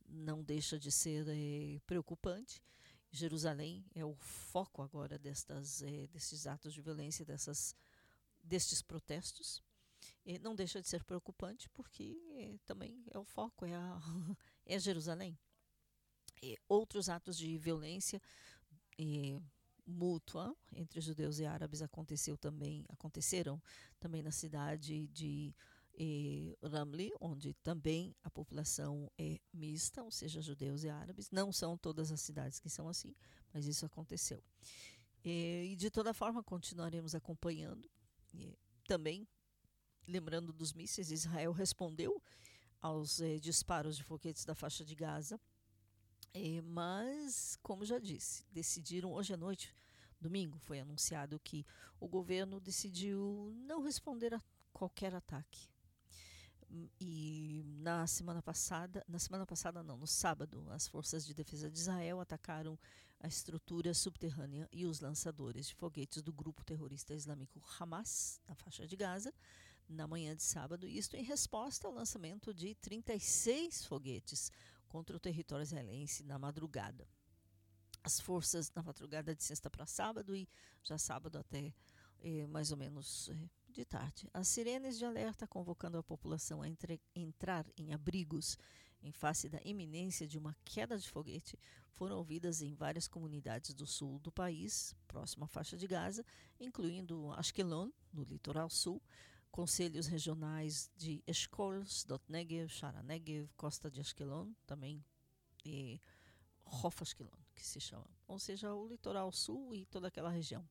não 0.09 0.43
deixa 0.43 0.79
de 0.79 0.91
ser 0.91 1.27
é, 1.29 1.81
preocupante. 1.87 2.63
Jerusalém 3.11 3.85
é 3.95 4.05
o 4.05 4.15
foco 4.17 4.83
agora 4.83 5.19
destas, 5.19 5.83
destes 6.11 6.47
atos 6.47 6.75
de 6.75 6.83
violência, 6.83 7.25
dessas, 7.25 7.75
destes 8.43 8.83
protestos. 8.83 9.63
Não 10.43 10.55
deixa 10.55 10.81
de 10.81 10.89
ser 10.89 11.03
preocupante 11.05 11.71
porque 11.71 12.61
também 12.67 13.03
é 13.11 13.19
o 13.19 13.25
foco, 13.25 13.65
é, 13.65 13.75
a, 13.75 13.99
é 14.67 14.79
Jerusalém. 14.79 15.39
E 16.43 16.57
outros 16.69 17.09
atos 17.09 17.37
de 17.37 17.57
violência 17.59 18.21
mútua 19.87 20.55
entre 20.73 21.01
judeus 21.01 21.39
e 21.39 21.47
árabes 21.47 21.81
aconteceu 21.81 22.37
também, 22.37 22.85
aconteceram 22.89 23.63
também 23.99 24.23
na 24.23 24.31
cidade 24.31 25.07
de 25.09 25.55
e 26.01 26.57
Ramli, 26.63 27.13
onde 27.21 27.55
também 27.55 28.15
a 28.23 28.31
população 28.31 29.11
é 29.19 29.41
mista, 29.53 30.01
ou 30.05 30.13
seja, 30.13 30.41
judeus 30.41 30.85
e 30.85 30.89
árabes. 30.89 31.29
Não 31.33 31.53
são 31.53 31.77
todas 31.77 32.13
as 32.13 32.21
cidades 32.21 32.61
que 32.61 32.71
são 32.71 32.89
assim, 32.89 33.17
mas 33.53 33.67
isso 33.67 33.85
aconteceu. 33.85 34.41
E, 35.25 35.71
e 35.73 35.77
de 35.77 35.91
toda 35.91 36.15
forma, 36.15 36.41
continuaremos 36.41 37.17
acompanhando. 37.17 37.91
E, 38.33 38.57
também, 38.87 39.27
lembrando 40.07 40.53
dos 40.53 40.73
mísseis, 40.73 41.11
Israel 41.11 41.51
respondeu 41.51 42.23
aos 42.81 43.21
eh, 43.21 43.41
disparos 43.41 43.97
de 43.97 44.05
foguetes 44.05 44.45
da 44.45 44.55
faixa 44.55 44.85
de 44.85 44.95
Gaza. 44.95 45.41
Mas, 46.65 47.57
como 47.63 47.85
já 47.85 47.99
disse, 47.99 48.45
decidiram 48.53 49.13
hoje 49.13 49.33
à 49.33 49.37
noite, 49.37 49.75
domingo, 50.21 50.59
foi 50.59 50.81
anunciado 50.81 51.39
que 51.41 51.67
o 52.01 52.09
governo 52.09 52.61
decidiu 52.61 53.53
não 53.67 53.83
responder 53.83 54.35
a 54.35 54.43
qualquer 54.73 55.15
ataque. 55.15 55.69
E 57.01 57.63
na 57.79 58.07
semana 58.07 58.43
passada, 58.43 59.03
na 59.09 59.19
semana 59.19 59.47
passada 59.47 59.83
não, 59.83 59.97
no 59.97 60.07
sábado, 60.07 60.67
as 60.71 60.87
forças 60.87 61.25
de 61.25 61.33
defesa 61.33 61.71
de 61.71 61.79
Israel 61.79 62.21
atacaram 62.21 62.79
a 63.21 63.27
estrutura 63.27 63.95
subterrânea 63.95 64.69
e 64.71 64.85
os 64.85 65.01
lançadores 65.01 65.67
de 65.67 65.75
foguetes 65.75 66.23
do 66.23 66.33
grupo 66.33 66.63
terrorista 66.65 67.15
islâmico 67.15 67.61
Hamas 67.79 68.41
na 68.47 68.55
faixa 68.55 68.87
de 68.87 68.97
Gaza 68.97 69.33
na 69.89 70.07
manhã 70.07 70.37
de 70.37 70.43
sábado, 70.43 70.87
isto 70.87 71.17
em 71.17 71.23
resposta 71.23 71.89
ao 71.89 71.95
lançamento 71.95 72.53
de 72.53 72.75
36 72.75 73.87
foguetes 73.87 74.53
contra 74.89 75.17
o 75.17 75.21
território 75.21 75.63
israelense 75.63 76.25
na 76.25 76.39
madrugada. 76.39 77.07
As 78.03 78.19
forças 78.19 78.71
na 78.75 78.83
madrugada 78.83 79.35
de 79.35 79.43
sexta 79.43 79.69
para 79.69 79.87
sábado 79.87 80.35
e 80.35 80.49
já 80.83 80.97
sábado 80.99 81.39
até 81.39 81.73
eh, 82.21 82.47
mais 82.47 82.71
ou 82.71 82.77
menos 82.77 83.29
eh, 83.29 83.49
de 83.69 83.85
tarde. 83.85 84.29
As 84.33 84.49
sirenes 84.49 84.99
de 84.99 85.05
alerta 85.05 85.47
convocando 85.47 85.99
a 85.99 86.03
população 86.03 86.63
a 86.63 86.69
entre, 86.69 87.01
entrar 87.15 87.67
em 87.77 87.93
abrigos 87.93 88.59
em 89.03 89.13
face 89.13 89.49
da 89.49 89.61
iminência 89.65 90.27
de 90.27 90.39
uma 90.39 90.57
queda 90.65 90.99
de 90.99 91.09
foguete 91.09 91.59
foram 91.93 92.17
ouvidas 92.17 92.63
em 92.63 92.75
várias 92.75 93.09
comunidades 93.09 93.75
do 93.75 93.87
sul 93.87 94.19
do 94.21 94.31
país, 94.31 94.95
próximo 95.07 95.45
à 95.45 95.49
faixa 95.49 95.77
de 95.77 95.87
Gaza, 95.87 96.25
incluindo 96.61 97.33
Ashkelon, 97.33 97.91
no 98.13 98.23
litoral 98.23 98.71
sul, 98.71 99.03
conselhos 99.51 100.07
regionais 100.07 100.91
de 100.97 101.23
Eshkol, 101.27 101.83
Dotnegev, 102.07 102.69
Sharanegev, 102.69 103.49
Costa 103.57 103.91
de 103.91 104.01
Ashkelon, 104.01 104.53
também 104.67 105.05
e 105.65 106.01
Hof 106.65 107.03
Ashkelon, 107.03 107.31
que 107.55 107.67
se 107.67 107.81
chama, 107.81 108.07
ou 108.27 108.39
seja, 108.39 108.75
o 108.75 108.87
litoral 108.87 109.33
sul 109.33 109.75
e 109.75 109.87
toda 109.87 110.09
aquela 110.09 110.31
região. 110.31 110.67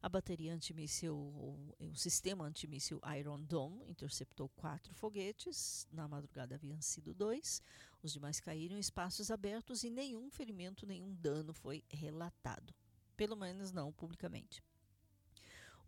A 0.00 0.08
bateria 0.08 0.54
antimíssil, 0.54 1.14
o, 1.14 1.74
o 1.80 1.94
sistema 1.96 2.44
antimíssil 2.44 3.00
Iron 3.18 3.40
Dome 3.40 3.88
interceptou 3.88 4.48
quatro 4.50 4.94
foguetes, 4.94 5.86
na 5.90 6.06
madrugada 6.06 6.54
haviam 6.54 6.80
sido 6.80 7.14
dois, 7.14 7.62
os 8.02 8.12
demais 8.12 8.38
caíram 8.40 8.76
em 8.76 8.80
espaços 8.80 9.30
abertos 9.30 9.82
e 9.82 9.90
nenhum 9.90 10.30
ferimento, 10.30 10.86
nenhum 10.86 11.14
dano 11.14 11.52
foi 11.52 11.82
relatado, 11.90 12.72
pelo 13.16 13.34
menos 13.34 13.72
não 13.72 13.92
publicamente. 13.92 14.62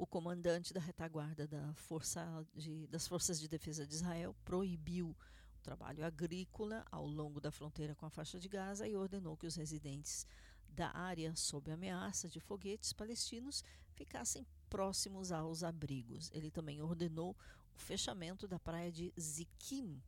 O 0.00 0.06
comandante 0.06 0.72
da 0.72 0.80
retaguarda 0.80 1.46
da 1.46 1.74
força 1.74 2.24
de, 2.54 2.86
das 2.86 3.06
Forças 3.06 3.38
de 3.38 3.46
Defesa 3.46 3.86
de 3.86 3.94
Israel 3.94 4.34
proibiu 4.46 5.14
trabalho 5.62 6.02
agrícola 6.02 6.86
ao 6.90 7.06
longo 7.06 7.38
da 7.38 7.50
fronteira 7.50 7.94
com 7.94 8.06
a 8.06 8.10
faixa 8.10 8.40
de 8.40 8.48
Gaza 8.48 8.88
e 8.88 8.96
ordenou 8.96 9.36
que 9.36 9.46
os 9.46 9.56
residentes 9.56 10.26
da 10.70 10.90
área 10.96 11.36
sob 11.36 11.70
ameaça 11.70 12.30
de 12.30 12.40
foguetes 12.40 12.94
palestinos 12.94 13.62
ficassem 13.92 14.46
próximos 14.70 15.32
aos 15.32 15.62
abrigos. 15.62 16.30
Ele 16.32 16.50
também 16.50 16.80
ordenou 16.80 17.36
o 17.74 17.78
fechamento 17.78 18.48
da 18.48 18.58
praia 18.58 18.90
de 18.90 19.12
Zikim, 19.20 20.02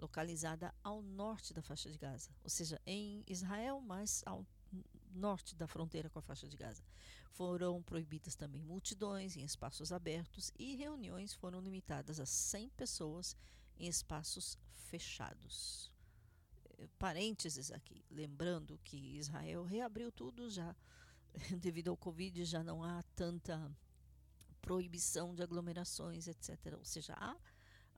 localizada 0.00 0.74
ao 0.82 1.02
norte 1.02 1.52
da 1.52 1.60
faixa 1.60 1.90
de 1.90 1.98
Gaza, 1.98 2.30
ou 2.42 2.48
seja, 2.48 2.80
em 2.86 3.22
Israel, 3.26 3.78
mas 3.82 4.22
ao 4.24 4.46
norte 5.14 5.54
da 5.54 5.66
fronteira 5.66 6.10
com 6.10 6.18
a 6.18 6.22
faixa 6.22 6.48
de 6.48 6.56
Gaza. 6.56 6.82
Foram 7.30 7.82
proibidas 7.82 8.34
também 8.34 8.62
multidões 8.62 9.36
em 9.36 9.44
espaços 9.44 9.92
abertos 9.92 10.52
e 10.58 10.76
reuniões 10.76 11.34
foram 11.34 11.60
limitadas 11.60 12.20
a 12.20 12.26
100 12.26 12.68
pessoas 12.70 13.36
em 13.76 13.88
espaços 13.88 14.58
fechados. 14.72 15.90
Eh, 16.78 16.88
parênteses 16.98 17.70
aqui, 17.70 18.04
lembrando 18.10 18.78
que 18.84 19.18
Israel 19.18 19.64
reabriu 19.64 20.12
tudo 20.12 20.48
já, 20.50 20.74
devido 21.60 21.88
ao 21.88 21.96
Covid, 21.96 22.44
já 22.44 22.62
não 22.62 22.82
há 22.82 23.02
tanta 23.14 23.74
proibição 24.60 25.34
de 25.34 25.42
aglomerações, 25.42 26.26
etc. 26.26 26.74
Ou 26.78 26.84
seja, 26.84 27.14
há 27.18 27.36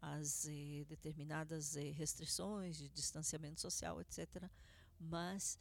as 0.00 0.46
eh, 0.46 0.84
determinadas 0.88 1.76
eh, 1.76 1.90
restrições 1.90 2.78
de 2.78 2.88
distanciamento 2.88 3.60
social, 3.60 4.00
etc. 4.00 4.48
Mas 4.98 5.58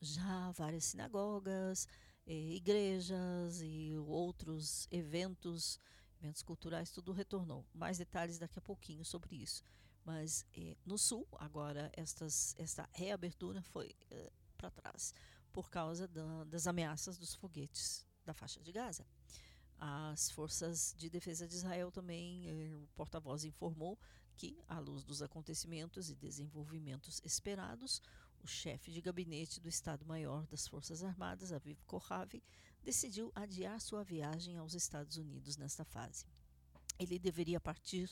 já 0.00 0.50
várias 0.52 0.84
sinagogas, 0.84 1.88
igrejas 2.26 3.60
e 3.62 3.96
outros 3.98 4.86
eventos 4.90 5.78
eventos 6.20 6.42
culturais, 6.42 6.90
tudo 6.90 7.12
retornou. 7.12 7.66
Mais 7.72 7.98
detalhes 7.98 8.38
daqui 8.38 8.58
a 8.58 8.62
pouquinho 8.62 9.04
sobre 9.04 9.36
isso. 9.36 9.64
Mas 10.04 10.46
eh, 10.54 10.76
no 10.84 10.98
sul, 10.98 11.26
agora, 11.38 11.90
estas, 11.94 12.54
esta 12.58 12.88
reabertura 12.92 13.62
foi 13.62 13.94
eh, 14.10 14.30
para 14.56 14.70
trás 14.70 15.14
por 15.52 15.70
causa 15.70 16.06
da, 16.06 16.44
das 16.44 16.66
ameaças 16.66 17.18
dos 17.18 17.34
foguetes 17.34 18.06
da 18.24 18.32
faixa 18.32 18.62
de 18.62 18.70
Gaza. 18.70 19.04
As 19.78 20.30
forças 20.30 20.94
de 20.96 21.08
defesa 21.08 21.48
de 21.48 21.54
Israel 21.54 21.90
também, 21.90 22.48
eh, 22.48 22.76
o 22.76 22.86
porta-voz 22.94 23.44
informou 23.44 23.98
que, 24.36 24.58
à 24.68 24.78
luz 24.78 25.04
dos 25.04 25.22
acontecimentos 25.22 26.10
e 26.10 26.14
desenvolvimentos 26.14 27.20
esperados, 27.24 28.00
o 28.42 28.46
chefe 28.46 28.90
de 28.90 29.00
gabinete 29.00 29.60
do 29.60 29.68
Estado-Maior 29.68 30.46
das 30.46 30.66
Forças 30.66 31.02
Armadas, 31.02 31.52
Aviv 31.52 31.78
Kohavi, 31.86 32.42
decidiu 32.82 33.30
adiar 33.34 33.80
sua 33.80 34.02
viagem 34.02 34.56
aos 34.56 34.74
Estados 34.74 35.16
Unidos 35.16 35.56
nesta 35.56 35.84
fase. 35.84 36.26
Ele 36.98 37.18
deveria 37.18 37.60
partir 37.60 38.10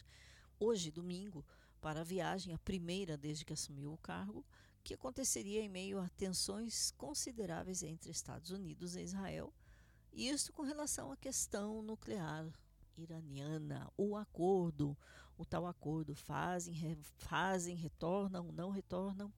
hoje, 0.59 0.91
domingo, 0.91 1.45
para 1.81 2.01
a 2.01 2.05
viagem, 2.05 2.55
a 2.55 2.59
primeira 2.59 3.17
desde 3.17 3.45
que 3.45 3.53
assumiu 3.53 3.93
o 3.93 3.99
cargo, 3.99 4.45
que 4.83 4.95
aconteceria 4.95 5.61
em 5.61 5.69
meio 5.69 6.01
a 6.01 6.09
tensões 6.11 6.91
consideráveis 6.93 7.83
entre 7.83 8.11
Estados 8.11 8.51
Unidos 8.51 8.97
e 8.97 9.03
Israel, 9.03 9.53
e 10.13 10.29
isso 10.29 10.53
com 10.53 10.63
relação 10.63 11.13
à 11.13 11.17
questão 11.17 11.83
nuclear 11.83 12.47
iraniana, 12.97 13.91
o 13.97 14.17
acordo, 14.17 14.97
o 15.37 15.45
tal 15.45 15.67
acordo, 15.67 16.15
fazem, 16.15 16.75
re, 16.75 16.99
fazem, 17.19 17.77
retornam, 17.77 18.51
não 18.53 18.71
retornam. 18.71 19.33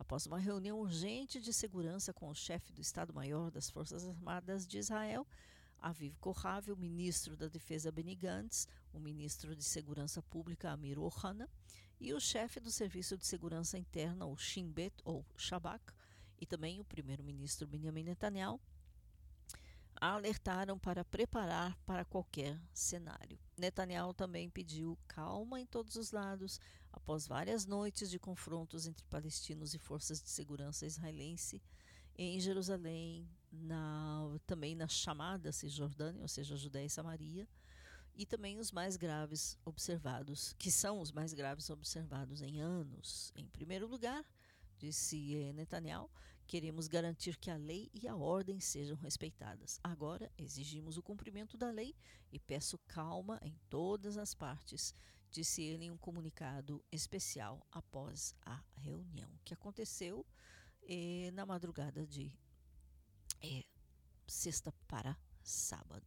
Após 0.00 0.24
uma 0.24 0.38
reunião 0.38 0.80
urgente 0.80 1.38
de 1.38 1.52
segurança 1.52 2.10
com 2.10 2.30
o 2.30 2.34
chefe 2.34 2.72
do 2.72 2.80
Estado-Maior 2.80 3.50
das 3.50 3.68
Forças 3.68 4.08
Armadas 4.08 4.66
de 4.66 4.78
Israel, 4.78 5.26
Aviv 5.78 6.16
Kohav, 6.18 6.72
o 6.72 6.76
ministro 6.76 7.36
da 7.36 7.48
Defesa 7.48 7.92
Benny 7.92 8.14
Gantz, 8.14 8.66
o 8.94 8.98
ministro 8.98 9.54
de 9.54 9.62
Segurança 9.62 10.22
Pública 10.22 10.70
Amir 10.70 10.98
Ohana 10.98 11.50
e 12.00 12.14
o 12.14 12.18
chefe 12.18 12.60
do 12.60 12.70
Serviço 12.70 13.14
de 13.14 13.26
Segurança 13.26 13.76
Interna, 13.76 14.24
o 14.24 14.38
Shin 14.38 14.72
Bet, 14.72 14.96
ou 15.04 15.22
Shabak, 15.36 15.92
e 16.40 16.46
também 16.46 16.80
o 16.80 16.84
primeiro-ministro 16.84 17.68
Benjamin 17.68 18.04
Netanyahu, 18.04 18.58
alertaram 20.00 20.78
para 20.78 21.04
preparar 21.04 21.76
para 21.84 22.06
qualquer 22.06 22.58
cenário. 22.72 23.38
Netanyahu 23.54 24.14
também 24.14 24.48
pediu 24.48 24.98
calma 25.06 25.60
em 25.60 25.66
todos 25.66 25.96
os 25.96 26.10
lados 26.10 26.58
após 26.92 27.26
várias 27.26 27.66
noites 27.66 28.10
de 28.10 28.18
confrontos 28.18 28.86
entre 28.86 29.04
palestinos 29.04 29.74
e 29.74 29.78
forças 29.78 30.22
de 30.22 30.28
segurança 30.28 30.86
israelense 30.86 31.62
em 32.16 32.38
Jerusalém, 32.38 33.28
na, 33.50 34.38
também 34.46 34.74
na 34.74 34.86
chamada 34.86 35.52
Cisjordânia, 35.52 36.20
ou 36.20 36.28
seja, 36.28 36.56
Judéia 36.56 36.86
e 36.86 36.90
Samaria, 36.90 37.48
e 38.14 38.26
também 38.26 38.58
os 38.58 38.70
mais 38.70 38.96
graves 38.96 39.56
observados, 39.64 40.54
que 40.58 40.70
são 40.70 41.00
os 41.00 41.10
mais 41.10 41.32
graves 41.32 41.70
observados 41.70 42.42
em 42.42 42.60
anos. 42.60 43.32
Em 43.34 43.46
primeiro 43.46 43.86
lugar, 43.86 44.24
disse 44.78 45.52
Netanyahu, 45.54 46.10
queremos 46.46 46.88
garantir 46.88 47.36
que 47.36 47.50
a 47.50 47.56
lei 47.56 47.90
e 47.94 48.08
a 48.08 48.16
ordem 48.16 48.60
sejam 48.60 48.96
respeitadas. 48.96 49.78
Agora 49.82 50.30
exigimos 50.36 50.98
o 50.98 51.02
cumprimento 51.02 51.56
da 51.56 51.70
lei 51.70 51.94
e 52.32 52.38
peço 52.38 52.76
calma 52.88 53.38
em 53.42 53.56
todas 53.70 54.18
as 54.18 54.34
partes, 54.34 54.94
disse 55.30 55.62
ele 55.62 55.84
em 55.84 55.90
um 55.90 55.96
comunicado 55.96 56.84
especial 56.90 57.64
após 57.70 58.34
a 58.44 58.62
reunião 58.76 59.30
que 59.44 59.54
aconteceu 59.54 60.26
eh, 60.82 61.30
na 61.32 61.46
madrugada 61.46 62.06
de 62.06 62.36
eh, 63.42 63.64
sexta 64.26 64.72
para 64.88 65.16
sábado. 65.42 66.06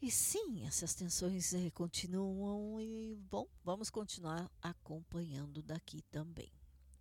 E 0.00 0.10
sim, 0.10 0.66
essas 0.66 0.94
tensões 0.94 1.54
eh, 1.54 1.70
continuam 1.70 2.80
e, 2.80 3.16
bom, 3.30 3.48
vamos 3.64 3.88
continuar 3.88 4.50
acompanhando 4.60 5.62
daqui 5.62 6.02
também. 6.10 6.52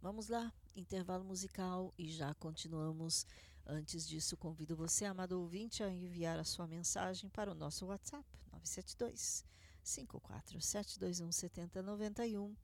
Vamos 0.01 0.27
lá, 0.27 0.53
intervalo 0.75 1.25
musical 1.25 1.93
e 1.97 2.09
já 2.11 2.33
continuamos. 2.35 3.25
Antes 3.65 4.07
disso, 4.07 4.35
convido 4.37 4.75
você, 4.75 5.05
amado 5.05 5.39
ouvinte, 5.39 5.83
a 5.83 5.89
enviar 5.89 6.39
a 6.39 6.43
sua 6.43 6.67
mensagem 6.67 7.29
para 7.29 7.51
o 7.51 7.55
nosso 7.55 7.85
WhatsApp 7.85 8.25
972 8.51 9.45
54721 9.83 11.31
7091 11.31 12.55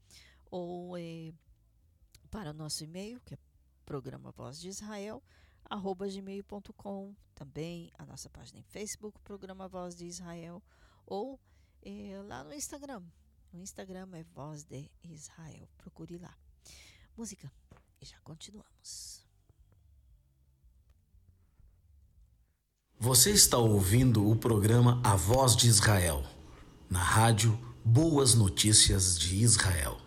ou 0.50 0.98
eh, 0.98 1.34
para 2.30 2.52
o 2.52 2.54
nosso 2.54 2.84
e-mail, 2.84 3.20
que 3.22 3.34
é 3.34 3.38
programa 3.86 4.32
Voz 4.32 4.60
de 4.60 4.68
Israel, 4.68 5.24
arroba 5.70 6.08
gmail.com, 6.08 7.16
também 7.34 7.92
a 7.98 8.06
nossa 8.06 8.30
página 8.30 8.60
em 8.60 8.64
Facebook, 8.64 9.20
Programa 9.22 9.68
Voz 9.68 9.96
de 9.96 10.06
Israel, 10.06 10.62
ou 11.06 11.40
eh, 11.82 12.22
lá 12.26 12.44
no 12.44 12.54
Instagram. 12.54 13.04
O 13.54 13.58
Instagram 13.58 14.10
é 14.14 14.24
Voz 14.24 14.64
de 14.64 14.92
Israel. 15.04 15.68
Procure 15.78 16.18
lá. 16.18 16.38
Música 17.16 17.52
e 18.02 18.06
já 18.06 18.18
continuamos. 18.24 19.26
Você 23.00 23.32
está 23.32 23.58
ouvindo 23.58 24.28
o 24.28 24.36
programa 24.36 25.00
A 25.04 25.16
Voz 25.16 25.56
de 25.56 25.68
Israel, 25.68 26.24
na 26.90 27.00
rádio 27.00 27.58
Boas 27.84 28.34
Notícias 28.36 29.18
de 29.18 29.36
Israel. 29.36 30.07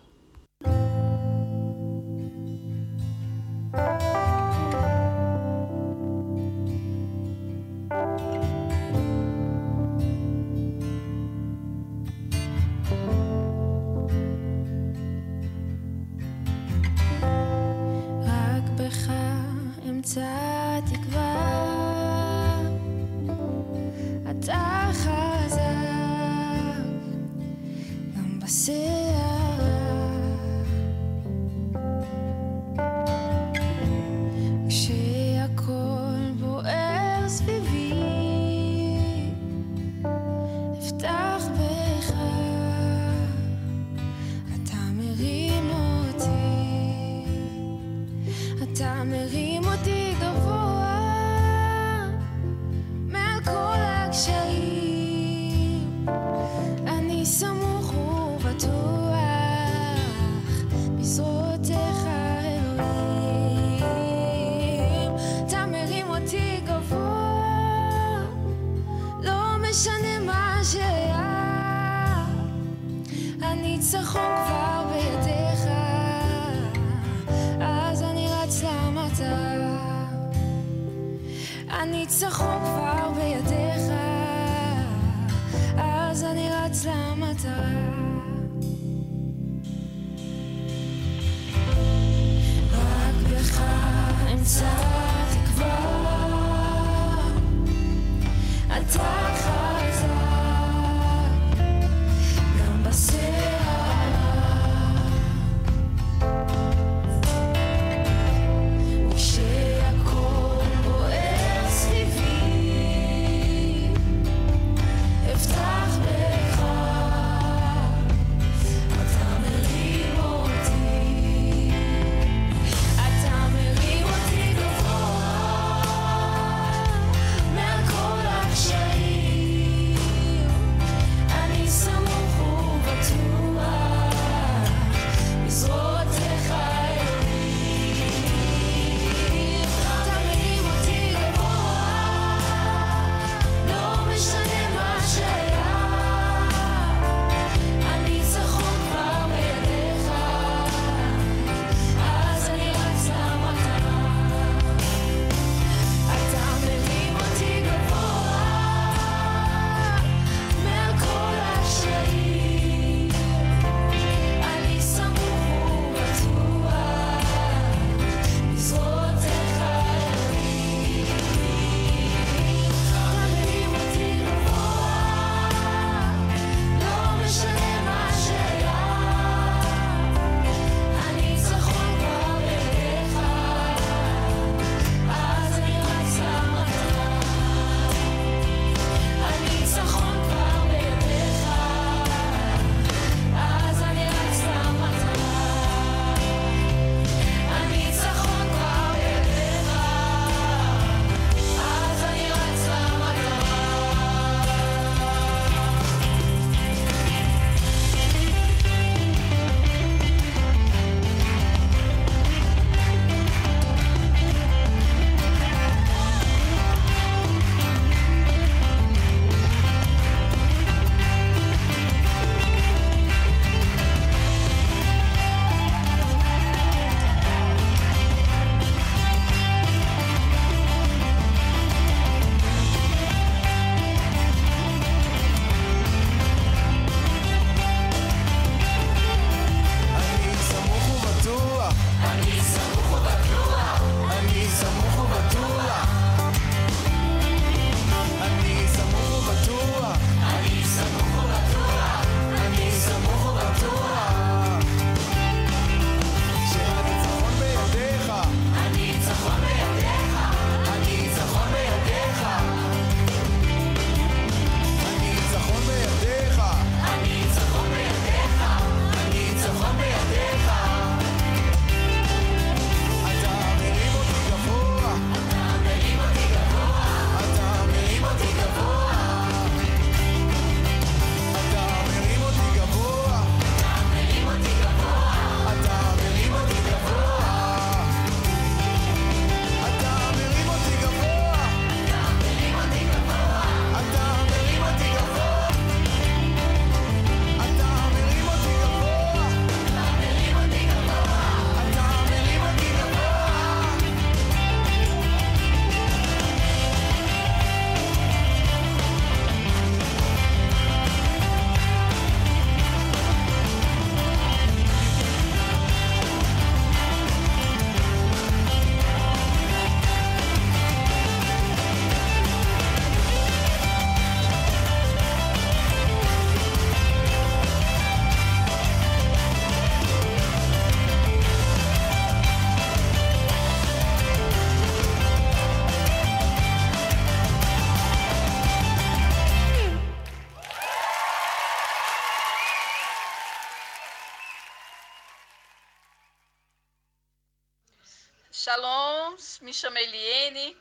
Me 349.51 349.53
chamo 349.53 349.77
Eliene, 349.79 350.55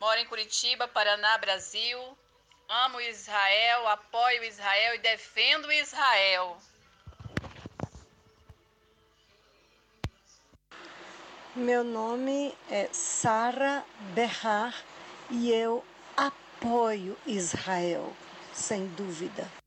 moro 0.00 0.18
em 0.18 0.26
Curitiba, 0.26 0.88
Paraná, 0.88 1.38
Brasil. 1.38 1.96
Amo 2.68 2.98
Israel, 3.00 3.86
apoio 3.86 4.42
Israel 4.42 4.96
e 4.96 4.98
defendo 4.98 5.70
Israel. 5.70 6.56
Meu 11.54 11.84
nome 11.84 12.52
é 12.68 12.88
Sara 12.92 13.84
Berrar 14.12 14.74
e 15.30 15.52
eu 15.52 15.84
apoio 16.16 17.16
Israel, 17.26 18.12
sem 18.52 18.88
dúvida. 18.88 19.63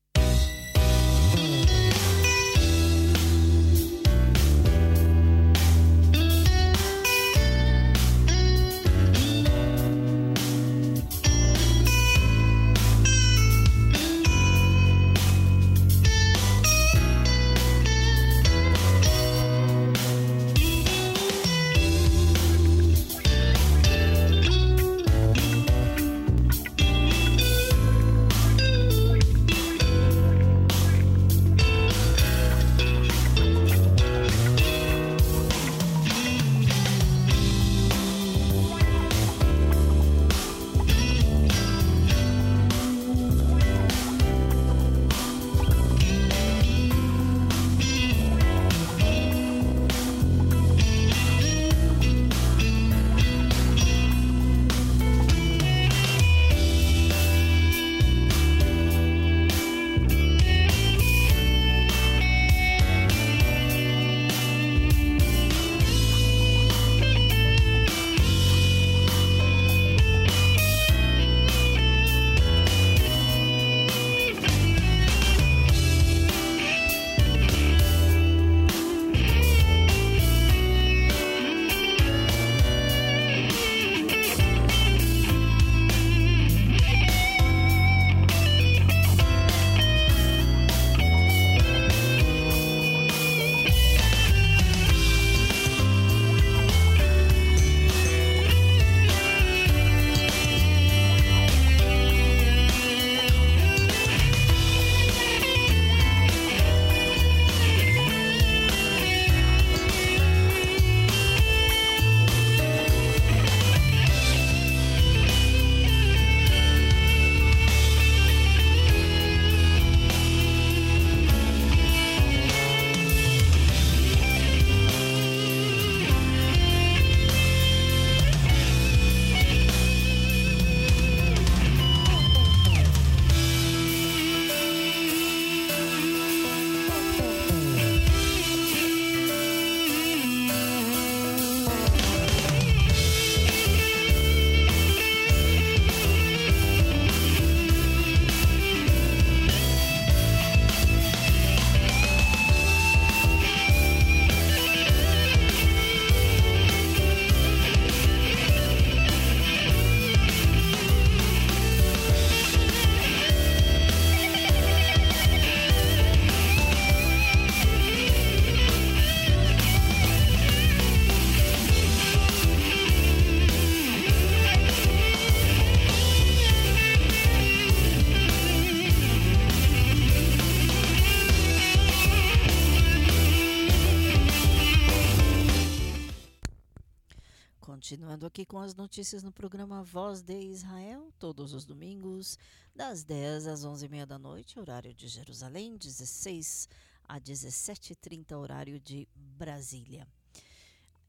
Aqui 188.38 188.46
com 188.46 188.60
as 188.60 188.76
notícias 188.76 189.24
no 189.24 189.32
programa 189.32 189.82
Voz 189.82 190.22
de 190.22 190.40
Israel, 190.40 191.12
todos 191.18 191.54
os 191.54 191.66
domingos, 191.66 192.38
das 192.76 193.04
10 193.04 193.48
às 193.48 193.66
11h30 193.66 194.06
da 194.06 194.20
noite, 194.20 194.60
horário 194.60 194.94
de 194.94 195.08
Jerusalém, 195.08 195.76
16 195.76 196.70
a 197.08 197.20
17h30, 197.20 198.38
horário 198.38 198.80
de 198.80 199.08
Brasília. 199.16 200.08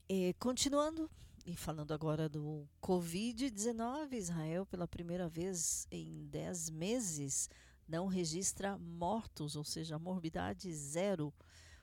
E, 0.09 0.35
continuando, 0.39 1.11
e 1.45 1.55
falando 1.55 1.93
agora 1.93 2.31
do 2.31 2.66
Covid-19, 2.83 4.14
Israel, 4.14 4.64
pela 4.64 4.89
primeira 4.89 5.29
vez 5.29 5.87
em 5.91 6.24
10 6.29 6.70
meses, 6.70 7.51
não 7.87 8.07
registra 8.07 8.79
mortos, 8.79 9.55
ou 9.55 9.64
seja, 9.64 9.99
morbidade 9.99 10.72
zero, 10.72 11.31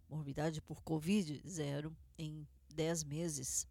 morbidade 0.09 0.59
por 0.59 0.81
Covid 0.81 1.39
zero 1.47 1.95
em 2.17 2.47
10 2.73 3.03
meses. 3.03 3.67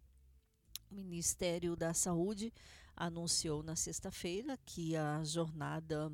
O 0.91 0.95
Ministério 0.95 1.75
da 1.75 1.93
Saúde 1.93 2.51
anunciou 2.95 3.61
na 3.61 3.75
sexta-feira 3.75 4.57
que 4.65 4.95
a 4.95 5.23
jornada 5.23 6.11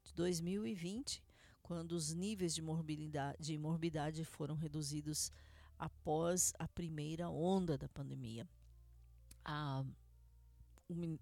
de 0.04 0.14
2020, 0.14 1.24
quando 1.62 1.94
os 1.94 2.14
níveis 2.14 2.54
de 2.54 2.62
morbidade, 2.62 3.38
de 3.40 3.58
morbidade 3.58 4.24
foram 4.24 4.56
reduzidos 4.56 5.32
após 5.78 6.54
a 6.60 6.68
primeira 6.68 7.30
onda 7.30 7.78
da 7.78 7.88
pandemia. 7.88 8.48
A, 9.44 9.84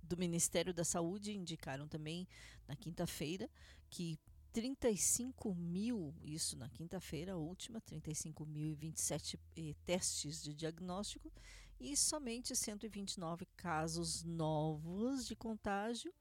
do 0.01 0.17
Ministério 0.17 0.73
da 0.73 0.83
Saúde 0.83 1.33
indicaram 1.33 1.87
também 1.87 2.27
na 2.67 2.75
quinta-feira 2.75 3.49
que 3.89 4.17
35 4.57 5.53
mil, 5.53 6.15
isso 6.23 6.57
na 6.57 6.67
quinta-feira 6.67 7.37
última, 7.37 7.79
35.027 7.79 9.39
eh, 9.55 9.75
testes 9.85 10.41
de 10.41 10.55
diagnóstico 10.55 11.31
e 11.79 11.95
somente 11.95 12.55
129 12.55 13.45
casos 13.55 14.23
novos 14.23 15.27
de 15.27 15.35
contágio 15.35 16.11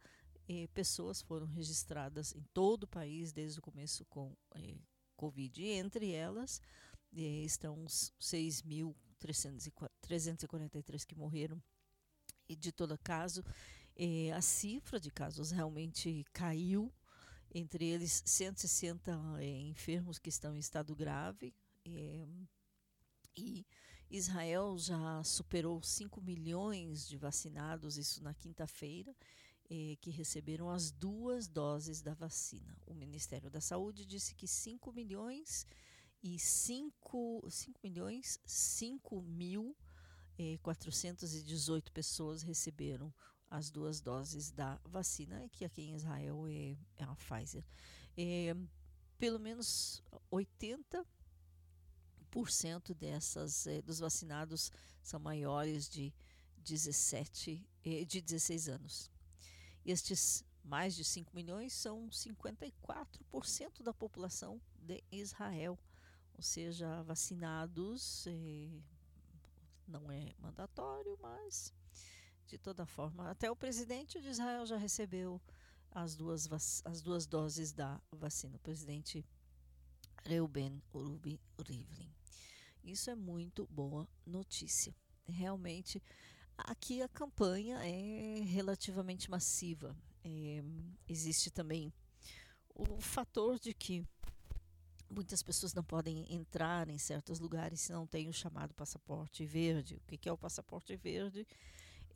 eh, 0.48 0.66
pessoas 0.72 1.20
foram 1.20 1.46
registradas 1.46 2.34
em 2.34 2.42
todo 2.54 2.84
o 2.84 2.88
país 2.88 3.32
desde 3.32 3.58
o 3.58 3.62
começo 3.62 4.06
com 4.06 4.34
eh, 4.54 4.78
Covid. 5.14 5.62
Entre 5.62 6.10
elas 6.12 6.58
eh, 7.16 7.44
estão 7.44 7.84
os 7.84 8.12
6.343 8.20 11.04
que 11.04 11.14
morreram. 11.14 11.62
E 12.48 12.56
de 12.56 12.72
todo 12.72 12.98
caso, 12.98 13.44
eh, 13.96 14.32
a 14.32 14.40
cifra 14.40 14.98
de 14.98 15.10
casos 15.10 15.50
realmente 15.50 16.24
caiu 16.32 16.90
entre 17.54 17.84
eles 17.84 18.22
160 18.24 19.12
é, 19.40 19.60
enfermos 19.62 20.18
que 20.18 20.28
estão 20.28 20.54
em 20.54 20.58
estado 20.58 20.94
grave. 20.94 21.52
É, 21.84 22.26
e 23.36 23.66
Israel 24.10 24.76
já 24.78 25.22
superou 25.22 25.82
5 25.82 26.20
milhões 26.20 27.08
de 27.08 27.16
vacinados, 27.16 27.96
isso 27.96 28.22
na 28.22 28.34
quinta-feira, 28.34 29.14
é, 29.68 29.96
que 30.00 30.10
receberam 30.10 30.70
as 30.70 30.90
duas 30.90 31.48
doses 31.48 32.02
da 32.02 32.14
vacina. 32.14 32.76
O 32.86 32.94
Ministério 32.94 33.50
da 33.50 33.60
Saúde 33.60 34.04
disse 34.04 34.34
que 34.34 34.46
5 34.46 34.92
milhões 34.92 35.66
e 36.22 36.38
5, 36.38 37.46
5 37.48 37.80
milhões 37.82 38.38
5 38.44 39.22
mil 39.22 39.76
418 40.62 41.92
pessoas 41.92 42.42
receberam 42.42 43.12
as 43.50 43.70
duas 43.70 44.00
doses 44.00 44.50
da 44.50 44.80
vacina, 44.84 45.48
que 45.50 45.64
aqui 45.64 45.82
em 45.82 45.94
Israel 45.94 46.46
é, 46.46 46.76
é 46.96 47.04
a 47.04 47.14
Pfizer. 47.16 47.64
É, 48.16 48.54
pelo 49.18 49.38
menos 49.38 50.02
80% 50.32 51.04
dessas 52.94 53.66
é, 53.66 53.82
dos 53.82 53.98
vacinados 53.98 54.70
são 55.02 55.18
maiores 55.18 55.88
de 55.88 56.14
17 56.58 57.66
é, 57.84 58.04
de 58.04 58.20
16 58.20 58.68
anos. 58.68 59.10
Estes 59.84 60.44
mais 60.62 60.94
de 60.94 61.04
5 61.04 61.34
milhões 61.34 61.72
são 61.72 62.08
54% 62.08 63.82
da 63.82 63.92
população 63.92 64.60
de 64.78 65.02
Israel, 65.10 65.78
ou 66.40 66.42
seja, 66.42 67.02
vacinados 67.02 68.24
não 69.86 70.10
é 70.10 70.32
mandatório, 70.38 71.18
mas 71.20 71.70
de 72.46 72.56
toda 72.56 72.86
forma. 72.86 73.30
Até 73.30 73.50
o 73.50 73.54
presidente 73.54 74.18
de 74.22 74.28
Israel 74.28 74.64
já 74.64 74.78
recebeu 74.78 75.38
as 75.90 76.16
duas, 76.16 76.48
as 76.86 77.02
duas 77.02 77.26
doses 77.26 77.74
da 77.74 78.00
vacina, 78.10 78.56
o 78.56 78.60
presidente 78.60 79.22
Reuben 80.24 80.82
Rubi 80.94 81.38
Rivlin. 81.58 82.10
Isso 82.82 83.10
é 83.10 83.14
muito 83.14 83.66
boa 83.66 84.08
notícia. 84.24 84.96
Realmente, 85.28 86.02
aqui 86.56 87.02
a 87.02 87.08
campanha 87.08 87.84
é 87.84 88.40
relativamente 88.44 89.30
massiva. 89.30 89.94
É, 90.24 90.64
existe 91.06 91.50
também 91.50 91.92
o 92.74 92.98
fator 92.98 93.58
de 93.58 93.74
que 93.74 94.06
muitas 95.10 95.42
pessoas 95.42 95.74
não 95.74 95.82
podem 95.82 96.32
entrar 96.32 96.88
em 96.88 96.98
certos 96.98 97.40
lugares 97.40 97.80
se 97.80 97.92
não 97.92 98.06
tem 98.06 98.28
o 98.28 98.32
chamado 98.32 98.72
passaporte 98.74 99.44
verde. 99.44 99.96
O 99.96 100.18
que 100.18 100.28
é 100.28 100.32
o 100.32 100.38
passaporte 100.38 100.94
verde? 100.96 101.46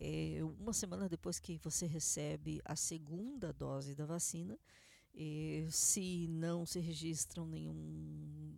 é, 0.00 0.38
uma 0.60 0.72
semana 0.72 1.08
depois 1.08 1.38
que 1.38 1.58
você 1.58 1.86
recebe 1.86 2.60
a 2.64 2.76
segunda 2.76 3.52
dose 3.52 3.94
da 3.94 4.04
vacina, 4.04 4.58
é, 5.14 5.66
se 5.70 6.26
não 6.28 6.66
se 6.66 6.80
registram 6.80 7.46
nenhum 7.46 8.54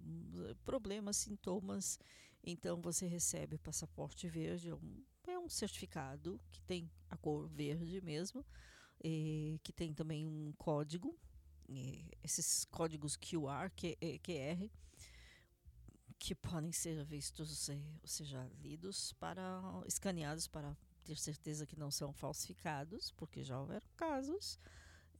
problema, 0.64 1.12
sintomas, 1.12 1.98
então 2.42 2.80
você 2.80 3.06
recebe 3.06 3.56
o 3.56 3.58
passaporte 3.58 4.28
verde, 4.28 4.70
é 4.70 4.74
um, 4.74 5.04
é 5.26 5.38
um 5.38 5.48
certificado 5.48 6.40
que 6.50 6.62
tem 6.62 6.90
a 7.10 7.16
cor 7.16 7.48
verde 7.48 8.00
mesmo, 8.00 8.44
é, 9.04 9.58
que 9.62 9.72
tem 9.72 9.92
também 9.92 10.26
um 10.26 10.52
código, 10.56 11.14
esses 12.22 12.64
códigos 12.64 13.16
QR, 13.16 13.70
QR, 13.70 14.70
que 16.18 16.34
podem 16.34 16.72
ser 16.72 17.04
vistos, 17.04 17.68
ou 17.68 18.08
seja, 18.08 18.50
lidos 18.60 19.12
para 19.14 19.60
escaneados 19.86 20.46
para 20.46 20.76
ter 21.04 21.16
certeza 21.16 21.66
que 21.66 21.78
não 21.78 21.90
são 21.90 22.12
falsificados, 22.12 23.12
porque 23.12 23.44
já 23.44 23.60
houveram 23.60 23.86
casos 23.96 24.58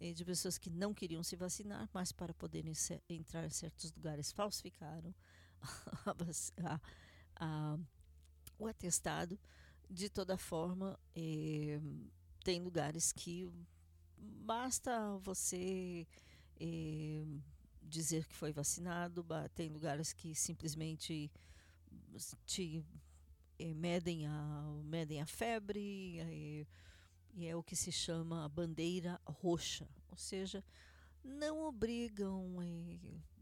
eh, 0.00 0.12
de 0.12 0.24
pessoas 0.24 0.58
que 0.58 0.68
não 0.68 0.92
queriam 0.92 1.22
se 1.22 1.36
vacinar, 1.36 1.88
mas 1.92 2.12
para 2.12 2.34
poderem 2.34 2.72
entrar 3.08 3.46
em 3.46 3.50
certos 3.50 3.92
lugares 3.92 4.32
falsificaram 4.32 5.14
a, 6.64 6.80
a, 7.36 7.78
o 8.58 8.66
atestado. 8.66 9.38
De 9.88 10.08
toda 10.08 10.36
forma, 10.36 10.98
eh, 11.14 11.80
tem 12.42 12.60
lugares 12.60 13.12
que 13.12 13.48
basta 14.18 15.16
você 15.18 16.06
eh, 16.60 17.24
dizer 17.82 18.26
que 18.26 18.34
foi 18.34 18.52
vacinado, 18.52 19.24
tem 19.54 19.68
lugares 19.68 20.12
que 20.12 20.34
simplesmente 20.34 21.30
te 22.44 22.84
é, 23.58 23.72
medem, 23.74 24.26
a, 24.26 24.80
medem 24.84 25.20
a 25.20 25.26
febre 25.26 25.80
e, 25.80 26.66
e 27.34 27.46
é 27.46 27.56
o 27.56 27.62
que 27.62 27.76
se 27.76 27.90
chama 27.90 28.44
a 28.44 28.48
bandeira 28.48 29.20
roxa, 29.24 29.88
ou 30.08 30.16
seja, 30.16 30.64
não 31.22 31.62
obrigam 31.62 32.60
é, 32.62 32.98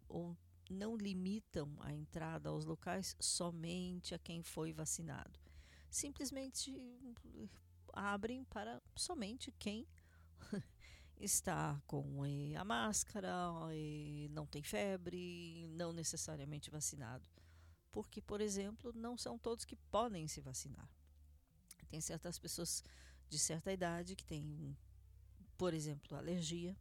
ou 0.09 0.37
não 0.71 0.97
limitam 0.97 1.77
a 1.81 1.93
entrada 1.93 2.49
aos 2.49 2.65
locais 2.65 3.17
somente 3.21 4.15
a 4.15 4.19
quem 4.19 4.43
foi 4.43 4.73
vacinado. 4.73 5.39
Simplesmente 5.91 6.75
abrem 7.93 8.45
para 8.45 8.83
somente 8.97 9.53
quem 9.53 9.87
está 11.19 11.81
com 11.87 12.25
é, 12.25 12.57
a 12.57 12.65
máscara, 12.65 13.33
é, 13.71 14.29
não 14.31 14.47
tem 14.47 14.63
febre, 14.63 15.69
não 15.69 15.93
necessariamente 15.93 16.71
vacinado 16.71 17.29
porque, 17.95 18.21
por 18.21 18.41
exemplo, 18.41 18.93
não 18.93 19.17
são 19.17 19.39
todos 19.39 19.65
que 19.65 19.77
podem 19.77 20.27
se 20.27 20.41
vacinar. 20.41 20.91
Tem 21.89 22.01
certas 22.01 22.41
pessoas 22.41 22.83
de 23.29 23.39
certa 23.39 23.73
idade 23.73 24.17
que 24.17 24.25
têm, 24.25 24.77
por 25.57 25.73
exemplo, 25.73 26.17
alergia 26.17 26.77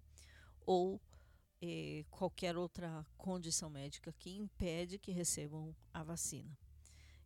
ou 0.66 1.00
eh, 1.62 2.04
qualquer 2.10 2.58
outra 2.58 3.06
condição 3.16 3.70
médica 3.70 4.12
que 4.12 4.36
impede 4.36 4.98
que 4.98 5.12
recebam 5.12 5.76
a 5.94 6.02
vacina. 6.02 6.58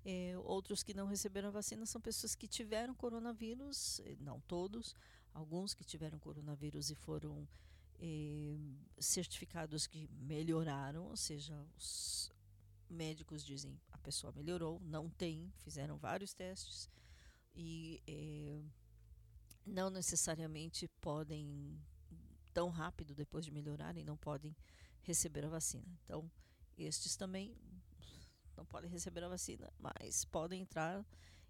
Eh, 0.04 0.38
outros 0.40 0.84
que 0.84 0.94
não 0.94 1.08
receberam 1.08 1.48
a 1.48 1.52
vacina 1.52 1.86
são 1.86 2.02
pessoas 2.02 2.36
que 2.36 2.46
tiveram 2.46 2.94
coronavírus, 2.94 4.02
eh, 4.02 4.18
não 4.20 4.42
todos, 4.42 4.94
alguns 5.38 5.74
que 5.74 5.84
tiveram 5.84 6.18
coronavírus 6.20 6.90
e 6.90 6.96
foram 6.96 7.48
eh, 8.00 8.58
certificados 9.00 9.86
que 9.86 10.08
melhoraram, 10.20 11.06
ou 11.06 11.18
seja, 11.18 11.56
os, 11.78 12.32
médicos 12.90 13.46
dizem 13.46 13.80
a 13.92 13.98
pessoa 13.98 14.34
melhorou, 14.34 14.80
não 14.80 15.10
tem, 15.10 15.52
fizeram 15.58 15.98
vários 15.98 16.34
testes 16.34 16.90
e 17.54 18.02
é, 18.08 18.62
não 19.66 19.90
necessariamente 19.90 20.88
podem 21.02 21.80
tão 22.54 22.70
rápido 22.70 23.14
depois 23.14 23.46
de 23.46 23.52
melhorarem, 23.52 24.04
não 24.04 24.18
podem 24.18 24.56
receber 25.04 25.46
a 25.46 25.50
vacina. 25.50 25.88
Então, 26.04 26.32
estes 26.78 27.16
também 27.16 27.56
não 28.56 28.66
podem 28.66 28.90
receber 28.90 29.24
a 29.24 29.30
vacina, 29.30 29.72
mas 29.78 30.26
podem 30.26 30.62
entrar 30.62 31.06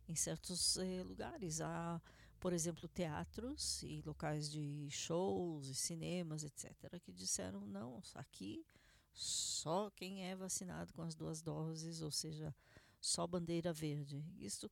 em 0.08 0.16
certos 0.16 0.78
eh, 0.78 1.04
lugares. 1.04 1.62
Há, 1.62 2.02
por 2.40 2.54
exemplo, 2.54 2.88
teatros 2.88 3.84
e 3.84 4.02
locais 4.06 4.50
de 4.50 4.90
shows 4.90 5.68
e 5.68 5.76
cinemas, 5.76 6.44
etc., 6.44 7.00
que 7.02 7.12
disseram: 7.12 7.62
não, 7.62 8.02
aqui 8.16 8.66
só 9.14 9.90
quem 9.92 10.26
é 10.26 10.36
vacinado 10.36 10.94
com 10.94 11.02
as 11.02 11.16
duas 11.16 11.42
doses, 11.42 12.02
ou 12.02 12.12
seja, 12.12 12.56
só 13.00 13.26
bandeira 13.26 13.74
verde. 13.74 14.24
Isso 14.38 14.70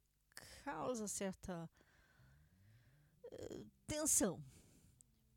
causa 0.64 1.08
certa 1.08 1.70
uh, 3.24 3.66
tensão. 3.88 4.44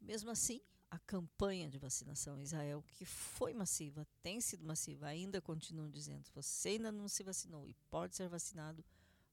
Mesmo 0.00 0.30
assim, 0.30 0.60
a 0.90 0.98
campanha 0.98 1.68
de 1.68 1.78
vacinação 1.78 2.38
em 2.38 2.42
Israel, 2.42 2.82
que 2.86 3.04
foi 3.04 3.52
massiva, 3.52 4.06
tem 4.22 4.40
sido 4.40 4.64
massiva, 4.64 5.06
ainda 5.06 5.40
continuam 5.40 5.90
dizendo: 5.90 6.28
você 6.34 6.70
ainda 6.70 6.92
não 6.92 7.08
se 7.08 7.22
vacinou 7.22 7.66
e 7.66 7.74
pode 7.90 8.16
ser 8.16 8.28
vacinado, 8.28 8.84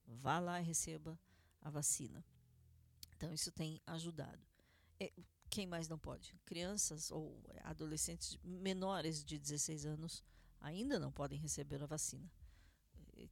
vá 0.06 0.40
lá 0.40 0.62
e 0.62 0.64
receba 0.64 1.20
a 1.62 1.70
vacina. 1.70 2.24
Então, 3.26 3.34
isso 3.34 3.52
tem 3.52 3.82
ajudado. 3.88 4.40
É, 5.00 5.12
quem 5.50 5.66
mais 5.66 5.88
não 5.88 5.98
pode? 5.98 6.40
Crianças 6.46 7.10
ou 7.10 7.42
adolescentes 7.64 8.38
menores 8.44 9.26
de 9.26 9.40
16 9.40 9.84
anos 9.88 10.24
ainda 10.62 11.00
não 11.00 11.12
podem 11.12 11.40
receber 11.40 11.82
a 11.82 11.88
vacina. 11.88 12.32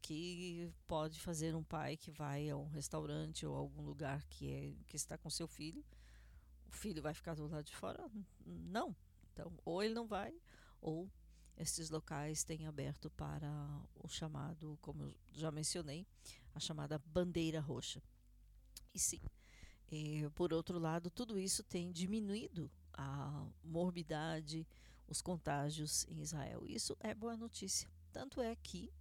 Que 0.01 0.73
pode 0.87 1.19
fazer 1.19 1.55
um 1.55 1.63
pai 1.63 1.95
que 1.95 2.09
vai 2.09 2.49
a 2.49 2.57
um 2.57 2.67
restaurante 2.69 3.45
ou 3.45 3.55
algum 3.55 3.83
lugar 3.83 4.23
que, 4.23 4.51
é, 4.51 4.73
que 4.87 4.95
está 4.95 5.15
com 5.15 5.29
seu 5.29 5.47
filho. 5.47 5.85
O 6.65 6.71
filho 6.71 6.99
vai 6.99 7.13
ficar 7.13 7.35
do 7.35 7.45
lado 7.45 7.65
de 7.65 7.75
fora? 7.75 8.09
Não. 8.43 8.95
Então, 9.31 9.53
ou 9.63 9.83
ele 9.83 9.93
não 9.93 10.07
vai, 10.07 10.33
ou 10.81 11.07
estes 11.55 11.91
locais 11.91 12.43
têm 12.43 12.65
aberto 12.65 13.11
para 13.11 13.47
o 13.93 14.07
chamado, 14.07 14.75
como 14.81 15.03
eu 15.03 15.15
já 15.31 15.51
mencionei, 15.51 16.07
a 16.55 16.59
chamada 16.59 16.97
bandeira 16.97 17.59
roxa. 17.59 18.01
E 18.91 18.97
sim, 18.97 19.21
eh, 19.93 20.29
por 20.33 20.51
outro 20.51 20.79
lado, 20.79 21.11
tudo 21.11 21.37
isso 21.37 21.63
tem 21.63 21.91
diminuído 21.91 22.69
a 22.93 23.45
morbidade, 23.63 24.67
os 25.07 25.21
contágios 25.21 26.03
em 26.09 26.19
Israel. 26.19 26.65
Isso 26.65 26.97
é 26.99 27.13
boa 27.13 27.37
notícia. 27.37 27.87
Tanto 28.11 28.41
é 28.41 28.55
que 28.55 28.91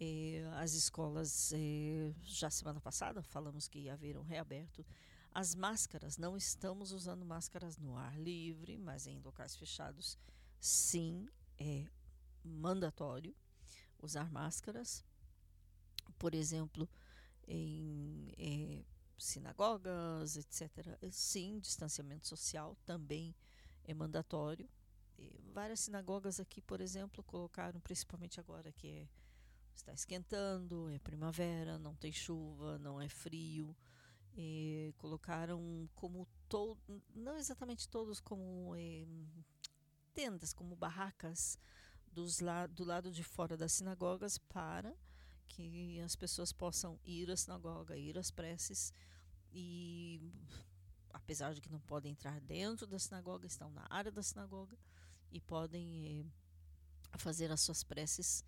eh, 0.00 0.44
as 0.56 0.72
escolas, 0.72 1.52
eh, 1.52 2.12
já 2.24 2.50
semana 2.50 2.80
passada, 2.80 3.22
falamos 3.22 3.68
que 3.68 3.88
haveram 3.88 4.24
reaberto 4.24 4.84
as 5.32 5.54
máscaras. 5.54 6.18
Não 6.18 6.36
estamos 6.36 6.90
usando 6.90 7.24
máscaras 7.24 7.78
no 7.78 7.96
ar 7.96 8.18
livre, 8.18 8.76
mas 8.78 9.06
em 9.06 9.20
locais 9.20 9.54
fechados, 9.54 10.18
sim, 10.58 11.28
é 11.56 11.86
mandatório 12.42 13.32
usar 14.02 14.28
máscaras. 14.32 15.04
Por 16.18 16.34
exemplo, 16.34 16.88
em 17.46 18.84
sinagogas, 19.18 20.36
etc. 20.36 20.98
Sim, 21.10 21.58
distanciamento 21.58 22.26
social 22.26 22.76
também 22.84 23.34
é 23.84 23.94
mandatório. 23.94 24.68
E 25.18 25.40
várias 25.52 25.80
sinagogas 25.80 26.38
aqui, 26.38 26.60
por 26.60 26.80
exemplo, 26.80 27.22
colocaram, 27.24 27.80
principalmente 27.80 28.38
agora 28.38 28.70
que 28.72 28.88
é, 28.88 29.08
está 29.74 29.92
esquentando, 29.92 30.90
é 30.90 30.98
primavera, 30.98 31.78
não 31.78 31.94
tem 31.94 32.12
chuva, 32.12 32.78
não 32.78 33.00
é 33.00 33.08
frio, 33.08 33.74
colocaram 34.98 35.88
como 35.94 36.28
todo, 36.48 36.78
não 37.14 37.36
exatamente 37.36 37.88
todos 37.88 38.20
como 38.20 38.74
é, 38.76 39.06
tendas, 40.12 40.52
como 40.52 40.76
barracas 40.76 41.58
dos 42.12 42.40
la 42.40 42.66
do 42.66 42.84
lado 42.84 43.10
de 43.10 43.22
fora 43.22 43.56
das 43.56 43.72
sinagogas 43.72 44.38
para 44.38 44.94
que 45.48 46.00
as 46.00 46.14
pessoas 46.16 46.52
possam 46.52 46.98
ir 47.04 47.30
à 47.30 47.36
sinagoga, 47.36 47.96
ir 47.96 48.18
às 48.18 48.30
preces 48.30 48.92
e 49.52 50.20
apesar 51.12 51.54
de 51.54 51.60
que 51.60 51.70
não 51.70 51.80
podem 51.80 52.12
entrar 52.12 52.40
dentro 52.40 52.86
da 52.86 52.98
sinagoga, 52.98 53.46
estão 53.46 53.70
na 53.70 53.86
área 53.88 54.12
da 54.12 54.22
sinagoga 54.22 54.76
e 55.30 55.40
podem 55.40 56.30
é, 57.12 57.18
fazer 57.18 57.50
as 57.50 57.60
suas 57.60 57.82
preces 57.82 58.44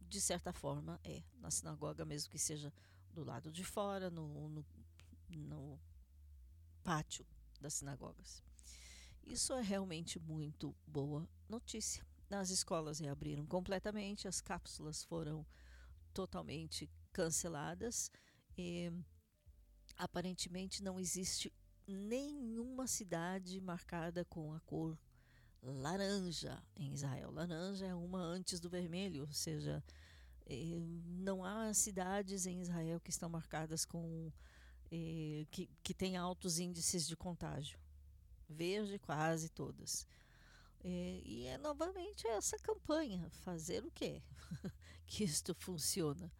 de 0.00 0.20
certa 0.20 0.52
forma 0.52 1.00
é 1.02 1.22
na 1.40 1.50
sinagoga 1.50 2.04
mesmo 2.04 2.30
que 2.30 2.38
seja 2.38 2.72
do 3.14 3.24
lado 3.24 3.50
de 3.50 3.64
fora 3.64 4.10
no, 4.10 4.48
no, 4.48 4.66
no 5.30 5.80
pátio 6.82 7.26
das 7.60 7.74
sinagogas. 7.74 8.42
Isso 9.24 9.54
é 9.54 9.62
realmente 9.62 10.18
muito 10.18 10.74
boa 10.86 11.26
notícia 11.48 12.04
as 12.40 12.50
escolas 12.50 12.98
reabriram 12.98 13.46
completamente 13.46 14.28
as 14.28 14.40
cápsulas 14.40 15.02
foram 15.02 15.46
totalmente 16.12 16.90
canceladas 17.12 18.10
e 18.56 18.92
aparentemente 19.96 20.82
não 20.82 20.98
existe 20.98 21.52
nenhuma 21.86 22.86
cidade 22.86 23.60
marcada 23.60 24.24
com 24.24 24.52
a 24.52 24.60
cor 24.60 24.98
laranja 25.62 26.62
em 26.76 26.92
Israel. 26.92 27.30
Laranja 27.30 27.86
é 27.86 27.94
uma 27.94 28.18
antes 28.18 28.58
do 28.58 28.68
vermelho, 28.68 29.22
ou 29.22 29.32
seja, 29.32 29.82
eh, 30.46 30.80
não 31.06 31.44
há 31.44 31.72
cidades 31.72 32.46
em 32.46 32.60
Israel 32.60 33.00
que 33.00 33.10
estão 33.10 33.28
marcadas 33.28 33.84
com 33.84 34.32
eh, 34.90 35.46
que, 35.50 35.70
que 35.82 35.94
têm 35.94 36.16
altos 36.16 36.58
índices 36.58 37.06
de 37.06 37.16
contágio. 37.16 37.78
Verde, 38.48 38.98
quase 38.98 39.48
todas. 39.48 40.06
Eh, 40.84 41.22
e 41.24 41.46
é 41.46 41.58
novamente 41.58 42.26
essa 42.26 42.58
campanha, 42.58 43.30
fazer 43.30 43.84
o 43.84 43.90
quê? 43.90 44.22
que 45.06 45.24
isto 45.24 45.54
funciona. 45.54 46.30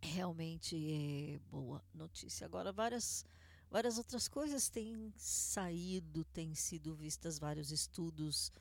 realmente 0.00 0.76
é 0.76 1.38
boa 1.50 1.82
notícia. 1.94 2.44
Agora, 2.46 2.72
várias 2.72 3.24
Várias 3.72 3.96
outras 3.96 4.28
coisas 4.28 4.68
têm 4.68 5.14
saído, 5.16 6.26
têm 6.26 6.54
sido 6.54 6.94
vistas 6.94 7.38
vários 7.38 7.72
estudos 7.72 8.52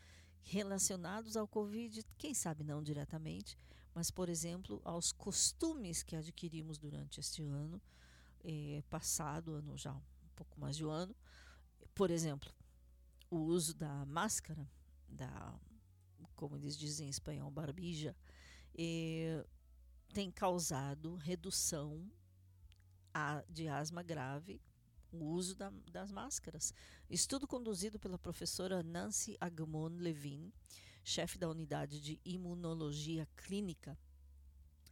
relacionados 0.42 1.36
ao 1.36 1.46
Covid, 1.46 2.02
quem 2.18 2.34
sabe 2.34 2.64
não 2.64 2.82
diretamente, 2.82 3.58
mas, 3.94 4.10
por 4.10 4.30
exemplo, 4.30 4.82
aos 4.86 5.12
costumes 5.12 6.02
que 6.02 6.16
adquirimos 6.16 6.78
durante 6.78 7.20
este 7.20 7.44
ano 7.44 7.82
eh, 8.42 8.82
passado, 8.90 9.52
ano 9.52 9.78
já 9.78 9.92
um 9.92 10.02
pouco 10.34 10.58
mais 10.58 10.78
de 10.78 10.86
um 10.86 10.90
ano. 10.90 11.14
Por 11.94 12.10
exemplo, 12.10 12.50
o 13.32 13.38
uso 13.38 13.74
da 13.74 14.06
máscara, 14.06 14.70
da, 15.08 15.58
como 16.36 16.58
eles 16.58 16.78
dizem 16.78 17.08
em 17.08 17.10
espanhol, 17.10 17.50
barbija, 17.50 18.16
tem 20.14 20.30
causado 20.30 21.16
redução 21.16 22.12
de 23.50 23.68
asma 23.70 24.04
grave 24.04 24.62
o 25.12 25.26
uso 25.26 25.56
da, 25.56 25.72
das 25.92 26.12
máscaras. 26.12 26.74
Estudo 27.10 27.48
conduzido 27.48 28.00
pela 28.00 28.18
professora 28.20 28.84
Nancy 28.84 29.38
Agmon 29.40 29.98
Levin, 29.98 30.52
chefe 31.04 31.38
da 31.38 31.50
unidade 31.50 32.00
de 32.02 32.20
imunologia 32.24 33.28
clínica, 33.36 33.98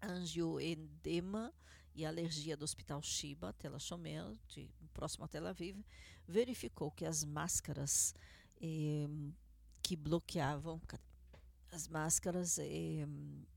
angioedema 0.02 1.54
e 2.00 2.06
alergia 2.06 2.56
do 2.56 2.64
Hospital 2.64 3.02
Shiba, 3.02 3.52
Tel 3.52 3.78
Shomer, 3.78 4.24
de, 4.48 4.70
próximo 4.94 5.26
a 5.26 5.28
Tel 5.28 5.46
Aviv, 5.46 5.84
verificou 6.26 6.90
que 6.90 7.06
as 7.06 7.26
máscaras 7.26 8.16
eh, 8.62 9.08
que 9.82 9.98
bloqueavam 9.98 10.82
as 11.72 11.90
máscaras 11.90 12.58
eh, 12.58 13.06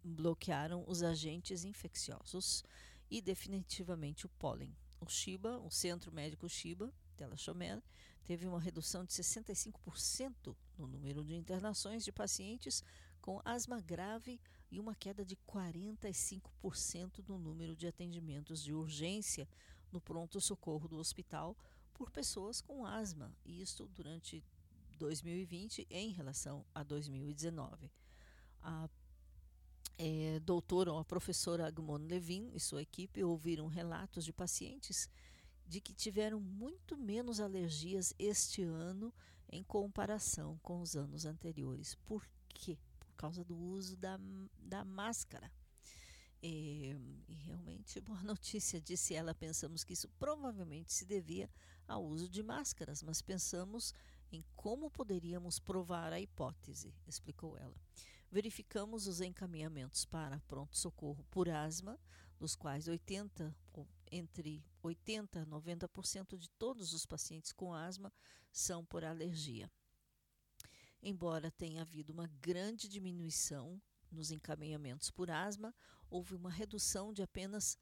bloquearam 0.02 0.84
os 0.88 1.04
agentes 1.04 1.64
infecciosos 1.64 2.64
e 3.08 3.22
definitivamente 3.22 4.26
o 4.26 4.28
pólen. 4.28 4.76
O 5.00 5.08
Shiba, 5.08 5.58
o 5.58 5.70
Centro 5.70 6.10
Médico 6.10 6.48
Shiba, 6.48 6.92
Tela 7.16 7.36
Chomer, 7.36 7.80
teve 8.24 8.46
uma 8.48 8.58
redução 8.58 9.04
de 9.04 9.12
65% 9.12 10.56
no 10.76 10.88
número 10.88 11.24
de 11.24 11.34
internações 11.34 12.04
de 12.04 12.10
pacientes 12.10 12.82
com 13.20 13.40
asma 13.44 13.80
grave 13.80 14.40
e 14.72 14.80
uma 14.80 14.94
queda 14.94 15.22
de 15.22 15.36
45% 15.36 17.22
no 17.28 17.38
número 17.38 17.76
de 17.76 17.86
atendimentos 17.86 18.62
de 18.62 18.72
urgência 18.72 19.46
no 19.92 20.00
pronto-socorro 20.00 20.88
do 20.88 20.96
hospital 20.96 21.54
por 21.92 22.10
pessoas 22.10 22.62
com 22.62 22.86
asma, 22.86 23.30
isto 23.44 23.86
durante 23.88 24.42
2020 24.98 25.86
em 25.90 26.10
relação 26.10 26.64
a 26.74 26.82
2019. 26.82 27.90
A 28.62 28.88
é, 29.98 30.40
doutora 30.40 30.90
ou 30.90 30.98
a 30.98 31.04
professora 31.04 31.66
Agmon 31.66 31.98
Levin 31.98 32.50
e 32.54 32.58
sua 32.58 32.80
equipe 32.80 33.22
ouviram 33.22 33.66
relatos 33.66 34.24
de 34.24 34.32
pacientes 34.32 35.08
de 35.66 35.82
que 35.82 35.92
tiveram 35.92 36.40
muito 36.40 36.96
menos 36.96 37.40
alergias 37.40 38.14
este 38.18 38.62
ano 38.62 39.12
em 39.50 39.62
comparação 39.62 40.58
com 40.62 40.80
os 40.80 40.96
anos 40.96 41.26
anteriores. 41.26 41.94
Por 42.06 42.26
quê? 42.48 42.78
Por 43.12 43.16
causa 43.16 43.44
do 43.44 43.56
uso 43.56 43.96
da, 43.96 44.18
da 44.58 44.84
máscara. 44.84 45.50
E, 46.42 46.96
e, 47.28 47.34
realmente, 47.34 48.00
boa 48.00 48.20
notícia, 48.24 48.80
disse 48.80 49.14
ela. 49.14 49.34
Pensamos 49.34 49.84
que 49.84 49.92
isso 49.92 50.08
provavelmente 50.18 50.92
se 50.92 51.04
devia 51.04 51.48
ao 51.86 52.04
uso 52.04 52.28
de 52.28 52.42
máscaras, 52.42 53.02
mas 53.02 53.22
pensamos 53.22 53.94
em 54.30 54.44
como 54.56 54.90
poderíamos 54.90 55.58
provar 55.58 56.12
a 56.12 56.20
hipótese, 56.20 56.94
explicou 57.06 57.56
ela 57.56 57.76
verificamos 58.32 59.06
os 59.06 59.20
encaminhamentos 59.20 60.06
para 60.06 60.40
pronto-socorro 60.48 61.22
por 61.30 61.50
asma, 61.50 62.00
dos 62.40 62.56
quais 62.56 62.88
80, 62.88 63.54
entre 64.10 64.64
80 64.82 65.40
e 65.40 65.44
90% 65.44 66.38
de 66.38 66.48
todos 66.48 66.94
os 66.94 67.04
pacientes 67.04 67.52
com 67.52 67.74
asma 67.74 68.10
são 68.50 68.82
por 68.86 69.04
alergia. 69.04 69.70
Embora 71.02 71.50
tenha 71.50 71.82
havido 71.82 72.12
uma 72.12 72.28
grande 72.40 72.88
diminuição 72.88 73.82
nos 74.10 74.30
encaminhamentos 74.30 75.10
por 75.10 75.30
asma, 75.30 75.74
houve 76.08 76.34
uma 76.34 76.50
redução 76.50 77.12
de 77.12 77.22
apenas 77.22 77.76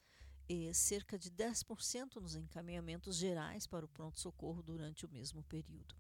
eh, 0.49 0.73
cerca 0.73 1.19
de 1.19 1.31
10% 1.31 2.17
nos 2.17 2.35
encaminhamentos 2.35 3.17
gerais 3.17 3.67
para 3.67 3.85
o 3.85 3.89
pronto-socorro 3.89 4.63
durante 4.63 5.05
o 5.05 5.09
mesmo 5.09 5.43
período. 5.43 5.95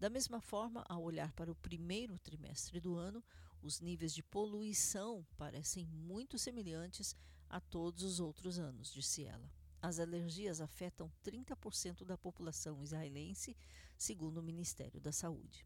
Da 0.00 0.10
mesma 0.10 0.40
forma, 0.40 0.84
ao 0.88 1.02
olhar 1.02 1.32
para 1.32 1.52
o 1.52 1.54
primeiro 1.54 2.18
trimestre 2.18 2.80
do 2.80 2.96
ano, 2.96 3.22
os 3.62 3.80
níveis 3.80 4.12
de 4.12 4.22
poluição 4.22 5.24
parecem 5.36 5.86
muito 5.86 6.36
semelhantes 6.36 7.14
a 7.48 7.60
todos 7.60 8.02
os 8.02 8.18
outros 8.18 8.58
anos, 8.58 8.92
disse 8.92 9.24
ela. 9.24 9.50
As 9.80 9.98
alergias 9.98 10.60
afetam 10.60 11.12
30% 11.24 12.04
da 12.04 12.18
população 12.18 12.82
israelense, 12.82 13.56
segundo 13.96 14.38
o 14.38 14.42
Ministério 14.42 15.00
da 15.00 15.12
Saúde. 15.12 15.64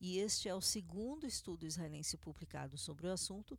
E 0.00 0.18
este 0.18 0.48
é 0.48 0.54
o 0.54 0.60
segundo 0.60 1.26
estudo 1.26 1.66
israelense 1.66 2.16
publicado 2.16 2.76
sobre 2.76 3.06
o 3.06 3.12
assunto. 3.12 3.58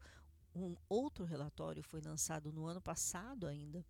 Um 0.54 0.76
outro 0.88 1.26
relatório 1.26 1.84
foi 1.84 2.02
lançado 2.02 2.52
no 2.52 2.66
ano 2.66 2.82
passado 2.82 3.48
ainda 3.48 3.86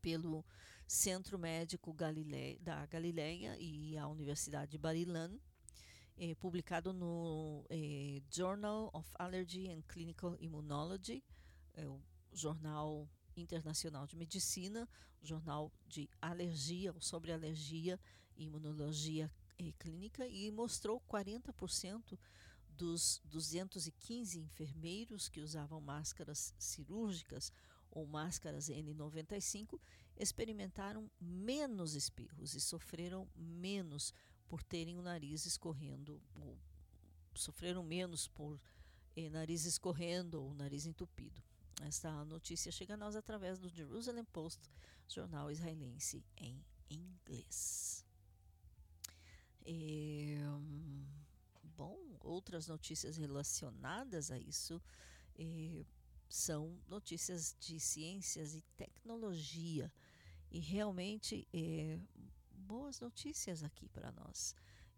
pelo 0.00 0.44
Centro 0.86 1.38
Médico 1.38 1.92
Galile 1.92 2.58
da 2.60 2.84
Galileia 2.86 3.56
e 3.58 3.96
a 3.96 4.08
Universidade 4.08 4.72
de 4.72 4.78
Barilan, 4.78 5.30
é, 6.16 6.34
publicado 6.34 6.92
no 6.92 7.64
é, 7.70 8.20
Journal 8.30 8.90
of 8.92 9.08
Allergy 9.14 9.68
and 9.68 9.82
Clinical 9.82 10.36
Immunology, 10.40 11.22
é 11.74 11.86
o 11.86 12.00
jornal 12.32 13.08
internacional 13.36 14.06
de 14.06 14.16
medicina, 14.16 14.88
jornal 15.22 15.72
de 15.86 16.10
alergia 16.20 16.92
ou 16.92 17.00
sobre 17.00 17.32
alergia 17.32 17.98
e 18.36 18.44
imunologia 18.44 19.30
é, 19.68 19.72
clínica, 19.72 20.26
e 20.26 20.50
mostrou 20.50 21.00
40% 21.08 22.18
dos 22.68 23.20
215 23.26 24.40
enfermeiros 24.40 25.28
que 25.28 25.40
usavam 25.40 25.80
máscaras 25.80 26.54
cirúrgicas 26.58 27.52
ou 27.90 28.06
máscaras 28.06 28.68
N95 28.68 29.78
experimentaram 30.16 31.10
menos 31.20 31.94
espirros 31.94 32.54
e 32.54 32.60
sofreram 32.60 33.28
menos 33.36 34.14
por 34.48 34.62
terem 34.62 34.96
o 34.96 35.02
nariz 35.02 35.46
escorrendo, 35.46 36.20
ou 36.34 36.58
sofreram 37.34 37.82
menos 37.82 38.26
por 38.28 38.60
eh, 39.16 39.28
nariz 39.28 39.64
escorrendo 39.64 40.42
ou 40.42 40.54
nariz 40.54 40.86
entupido. 40.86 41.42
Esta 41.82 42.24
notícia 42.24 42.72
chega 42.72 42.94
a 42.94 42.96
nós 42.96 43.16
através 43.16 43.58
do 43.58 43.68
Jerusalem 43.68 44.24
Post, 44.24 44.70
jornal 45.08 45.50
israelense 45.50 46.24
em 46.36 46.62
inglês. 46.90 48.04
É, 49.64 50.38
bom, 51.76 51.98
outras 52.20 52.66
notícias 52.66 53.16
relacionadas 53.16 54.30
a 54.30 54.38
isso 54.38 54.80
é, 55.38 55.84
são 56.28 56.78
notícias 56.88 57.56
de 57.58 57.80
ciências 57.80 58.54
e 58.54 58.62
tecnologia. 58.76 59.92
E 60.50 60.58
realmente 60.58 61.46
é, 61.52 61.98
boas 62.52 63.00
notícias 63.00 63.62
aqui 63.62 63.88
para 63.88 64.12
nós. 64.12 64.54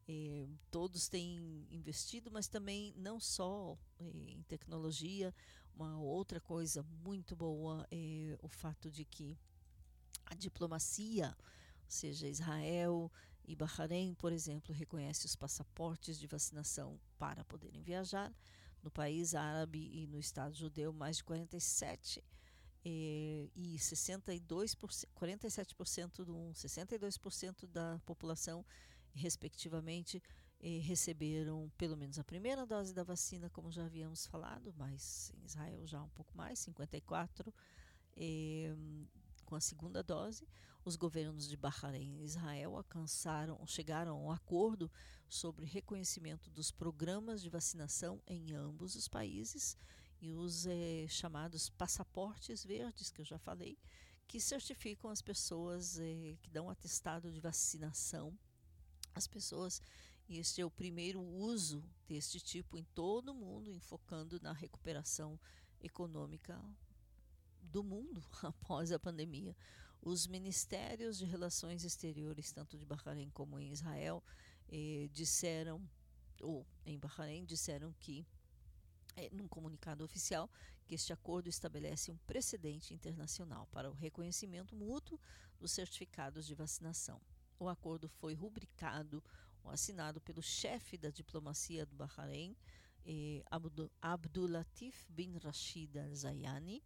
É, 0.08 0.46
todos 0.70 1.08
têm 1.08 1.66
investido, 1.70 2.30
mas 2.30 2.48
também 2.48 2.92
não 2.96 3.20
só 3.20 3.78
é, 3.98 4.04
em 4.04 4.42
tecnologia. 4.42 5.34
Uma 5.74 5.98
outra 5.98 6.40
coisa 6.40 6.82
muito 7.04 7.34
boa 7.34 7.86
é 7.90 8.36
o 8.42 8.48
fato 8.48 8.90
de 8.90 9.04
que 9.04 9.38
a 10.26 10.34
diplomacia, 10.34 11.34
ou 11.38 11.90
seja, 11.90 12.28
Israel 12.28 13.10
e 13.44 13.56
Bahrein, 13.56 14.14
por 14.14 14.32
exemplo, 14.32 14.74
reconhece 14.74 15.26
os 15.26 15.36
passaportes 15.36 16.18
de 16.18 16.26
vacinação 16.26 16.98
para 17.18 17.44
poderem 17.44 17.82
viajar. 17.82 18.32
No 18.82 18.90
país 18.90 19.34
árabe 19.34 19.90
e 19.92 20.06
no 20.06 20.18
Estado 20.18 20.54
judeu, 20.54 20.92
mais 20.92 21.18
de 21.18 21.24
47 21.24 22.22
eh, 22.84 23.48
e 23.54 23.76
62%, 23.78 25.06
47% 25.14 26.24
do 26.24 26.52
62% 26.52 27.66
da 27.66 28.00
população, 28.04 28.64
respectivamente, 29.14 30.20
eh, 30.60 30.80
receberam 30.82 31.70
pelo 31.78 31.96
menos 31.96 32.18
a 32.18 32.24
primeira 32.24 32.66
dose 32.66 32.92
da 32.92 33.04
vacina, 33.04 33.48
como 33.50 33.70
já 33.70 33.84
havíamos 33.84 34.26
falado, 34.26 34.74
mas 34.76 35.32
em 35.36 35.44
Israel 35.44 35.86
já 35.86 36.02
um 36.02 36.08
pouco 36.08 36.36
mais, 36.36 36.58
54 36.58 37.54
eh, 38.16 38.74
com 39.44 39.54
a 39.54 39.60
segunda 39.60 40.02
dose. 40.02 40.46
Os 40.84 40.96
governos 40.96 41.46
de 41.46 41.56
Bahrein 41.56 42.18
e 42.18 42.24
Israel 42.24 42.76
alcançaram, 42.76 43.64
chegaram 43.68 44.16
a 44.16 44.20
um 44.20 44.32
acordo 44.32 44.90
sobre 45.28 45.64
reconhecimento 45.64 46.50
dos 46.50 46.72
programas 46.72 47.40
de 47.40 47.48
vacinação 47.48 48.20
em 48.26 48.52
ambos 48.52 48.96
os 48.96 49.06
países 49.06 49.76
e 50.20 50.32
os 50.32 50.66
é, 50.66 51.06
chamados 51.08 51.70
passaportes 51.70 52.64
verdes, 52.64 53.12
que 53.12 53.20
eu 53.20 53.24
já 53.24 53.38
falei, 53.38 53.78
que 54.26 54.40
certificam 54.40 55.08
as 55.08 55.22
pessoas 55.22 56.00
é, 56.00 56.36
que 56.42 56.50
dão 56.50 56.68
atestado 56.68 57.30
de 57.30 57.40
vacinação. 57.40 58.36
As 59.14 59.28
pessoas, 59.28 59.80
e 60.28 60.38
este 60.38 60.60
é 60.60 60.64
o 60.64 60.70
primeiro 60.70 61.20
uso 61.20 61.84
deste 62.08 62.40
tipo 62.40 62.76
em 62.76 62.84
todo 62.92 63.28
o 63.28 63.34
mundo, 63.34 63.72
enfocando 63.72 64.40
na 64.40 64.52
recuperação 64.52 65.38
econômica 65.80 66.60
do 67.60 67.84
mundo 67.84 68.20
após 68.42 68.90
a 68.90 68.98
pandemia. 68.98 69.56
Os 70.04 70.26
ministérios 70.26 71.18
de 71.18 71.24
relações 71.24 71.84
exteriores, 71.84 72.50
tanto 72.50 72.76
de 72.76 72.84
Bahrein 72.84 73.30
como 73.30 73.56
em 73.60 73.70
Israel, 73.70 74.20
eh, 74.68 75.08
disseram, 75.12 75.80
ou 76.40 76.66
em 76.84 76.98
Bahrein, 76.98 77.44
disseram 77.44 77.92
que 78.00 78.26
é, 79.14 79.30
num 79.30 79.46
comunicado 79.46 80.02
oficial 80.02 80.50
que 80.84 80.96
este 80.96 81.12
acordo 81.12 81.48
estabelece 81.48 82.10
um 82.10 82.16
precedente 82.26 82.92
internacional 82.92 83.68
para 83.68 83.88
o 83.88 83.94
reconhecimento 83.94 84.74
mútuo 84.74 85.20
dos 85.60 85.70
certificados 85.70 86.46
de 86.46 86.54
vacinação. 86.56 87.20
O 87.56 87.68
acordo 87.68 88.08
foi 88.08 88.34
rubricado 88.34 89.22
ou 89.62 89.70
assinado 89.70 90.20
pelo 90.20 90.42
chefe 90.42 90.98
da 90.98 91.10
diplomacia 91.10 91.86
do 91.86 91.94
Bahrein, 91.94 92.56
eh, 93.06 93.44
Abdulatif 94.00 95.06
bin 95.08 95.36
Rashid 95.38 95.96
al-Zayani, 95.96 96.82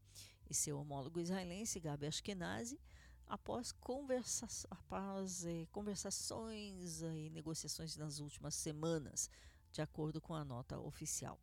e 0.48 0.54
seu 0.54 0.78
homólogo 0.78 1.18
israelense, 1.18 1.80
Gabi 1.80 2.06
Ashkenazi, 2.06 2.78
após, 3.26 3.72
conversa 3.72 4.46
após 4.70 5.44
eh, 5.44 5.66
conversações 5.72 7.02
e 7.02 7.30
negociações 7.30 7.96
nas 7.96 8.20
últimas 8.20 8.54
semanas, 8.54 9.30
de 9.72 9.82
acordo 9.82 10.20
com 10.20 10.34
a 10.34 10.44
nota 10.44 10.78
oficial. 10.78 11.38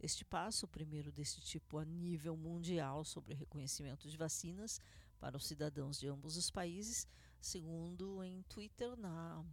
Este 0.00 0.24
passo, 0.24 0.66
o 0.66 0.68
primeiro 0.68 1.10
deste 1.10 1.40
tipo 1.40 1.78
a 1.78 1.84
nível 1.84 2.36
mundial 2.36 3.04
sobre 3.04 3.34
reconhecimento 3.34 4.08
de 4.08 4.16
vacinas 4.16 4.80
para 5.18 5.36
os 5.36 5.46
cidadãos 5.46 5.98
de 5.98 6.06
ambos 6.06 6.36
os 6.36 6.50
países, 6.50 7.06
segundo 7.40 8.22
em 8.22 8.42
Twitter, 8.44 8.96
na, 8.96 9.44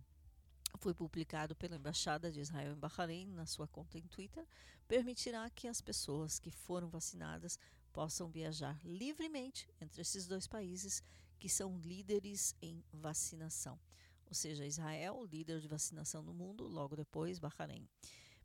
foi 0.77 0.93
publicado 0.93 1.55
pela 1.55 1.75
Embaixada 1.75 2.31
de 2.31 2.39
Israel 2.39 2.73
em 2.73 2.79
Bahrein 2.79 3.25
na 3.27 3.45
sua 3.45 3.67
conta 3.67 3.97
em 3.97 4.07
Twitter, 4.07 4.45
permitirá 4.87 5.49
que 5.49 5.67
as 5.67 5.81
pessoas 5.81 6.37
que 6.37 6.51
foram 6.51 6.89
vacinadas 6.89 7.57
possam 7.91 8.29
viajar 8.29 8.79
livremente 8.83 9.67
entre 9.81 10.01
esses 10.01 10.27
dois 10.27 10.47
países 10.47 11.01
que 11.45 11.49
são 11.49 11.77
líderes 11.77 12.55
em 12.59 12.83
vacinação. 12.91 13.79
Ou 14.25 14.33
seja, 14.33 14.65
Israel, 14.65 15.23
líder 15.31 15.61
de 15.61 15.67
vacinação 15.67 16.23
no 16.23 16.33
mundo, 16.33 16.67
logo 16.67 16.95
depois 16.95 17.37
Bahrein. 17.37 17.87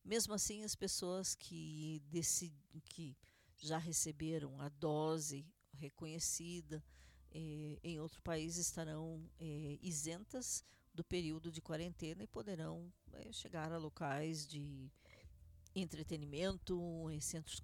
Mesmo 0.05 0.35
assim, 0.35 0.65
as 0.65 0.75
pessoas 0.75 1.35
que, 1.35 2.03
que 2.85 3.17
já 3.57 3.79
receberam 3.79 4.61
a 4.61 4.69
dose 4.69 5.47
reconhecida 5.73 6.85
eh, 7.33 7.79
em 7.83 7.99
outro 7.99 8.21
país 8.21 8.59
estarão 8.59 9.27
eh, 9.39 9.79
isentas 9.81 10.63
do 10.93 11.03
período 11.03 11.51
de 11.51 11.63
quarentena 11.63 12.23
e 12.23 12.27
poderão 12.27 12.93
eh, 13.15 13.33
chegar 13.33 13.73
a 13.73 13.79
locais 13.79 14.47
de 14.47 14.93
entretenimento, 15.75 17.09
em 17.11 17.19
centros 17.19 17.63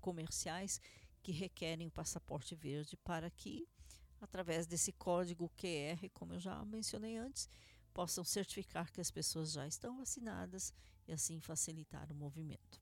comerciais 0.00 0.80
que 1.24 1.32
requerem 1.32 1.88
o 1.88 1.90
passaporte 1.90 2.54
verde 2.54 2.96
para 2.98 3.28
que, 3.30 3.66
através 4.20 4.66
desse 4.66 4.92
código 4.92 5.50
QR, 5.56 6.08
como 6.12 6.34
eu 6.34 6.40
já 6.40 6.64
mencionei 6.64 7.16
antes, 7.16 7.48
possam 7.92 8.24
certificar 8.24 8.90
que 8.92 9.00
as 9.00 9.10
pessoas 9.10 9.52
já 9.52 9.66
estão 9.66 9.96
vacinadas 9.96 10.72
e 11.06 11.12
assim 11.12 11.40
facilitar 11.40 12.10
o 12.12 12.14
movimento. 12.14 12.80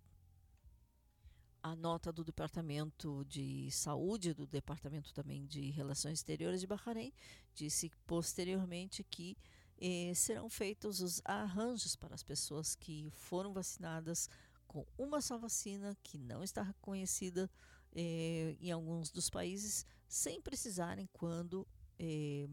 A 1.62 1.74
nota 1.74 2.12
do 2.12 2.22
Departamento 2.22 3.24
de 3.24 3.70
Saúde, 3.70 4.32
do 4.32 4.47
Departamento 4.47 5.12
também 5.12 5.45
de 5.45 5.70
Relações 5.70 6.18
Exteriores 6.20 6.61
de 6.61 6.66
Bahrein, 6.66 7.12
disse 7.55 7.91
posteriormente 8.07 9.03
que 9.03 9.36
eh, 9.80 10.12
serão 10.14 10.49
feitos 10.49 11.01
os 11.01 11.20
arranjos 11.24 11.97
para 11.97 12.14
as 12.14 12.22
pessoas 12.22 12.74
que 12.74 13.11
foram 13.11 13.53
vacinadas 13.53 14.28
com 14.66 14.86
uma 14.97 15.20
só 15.20 15.36
vacina 15.39 15.97
que 16.03 16.18
não 16.18 16.45
está 16.45 16.62
reconhecida 16.62 17.51
eh, 17.93 18.57
em 18.61 18.70
alguns 18.70 19.11
dos 19.11 19.30
países, 19.30 19.84
sem 20.09 20.41
precisarem 20.41 21.09
quando 21.13 21.69
eh, 21.99 22.49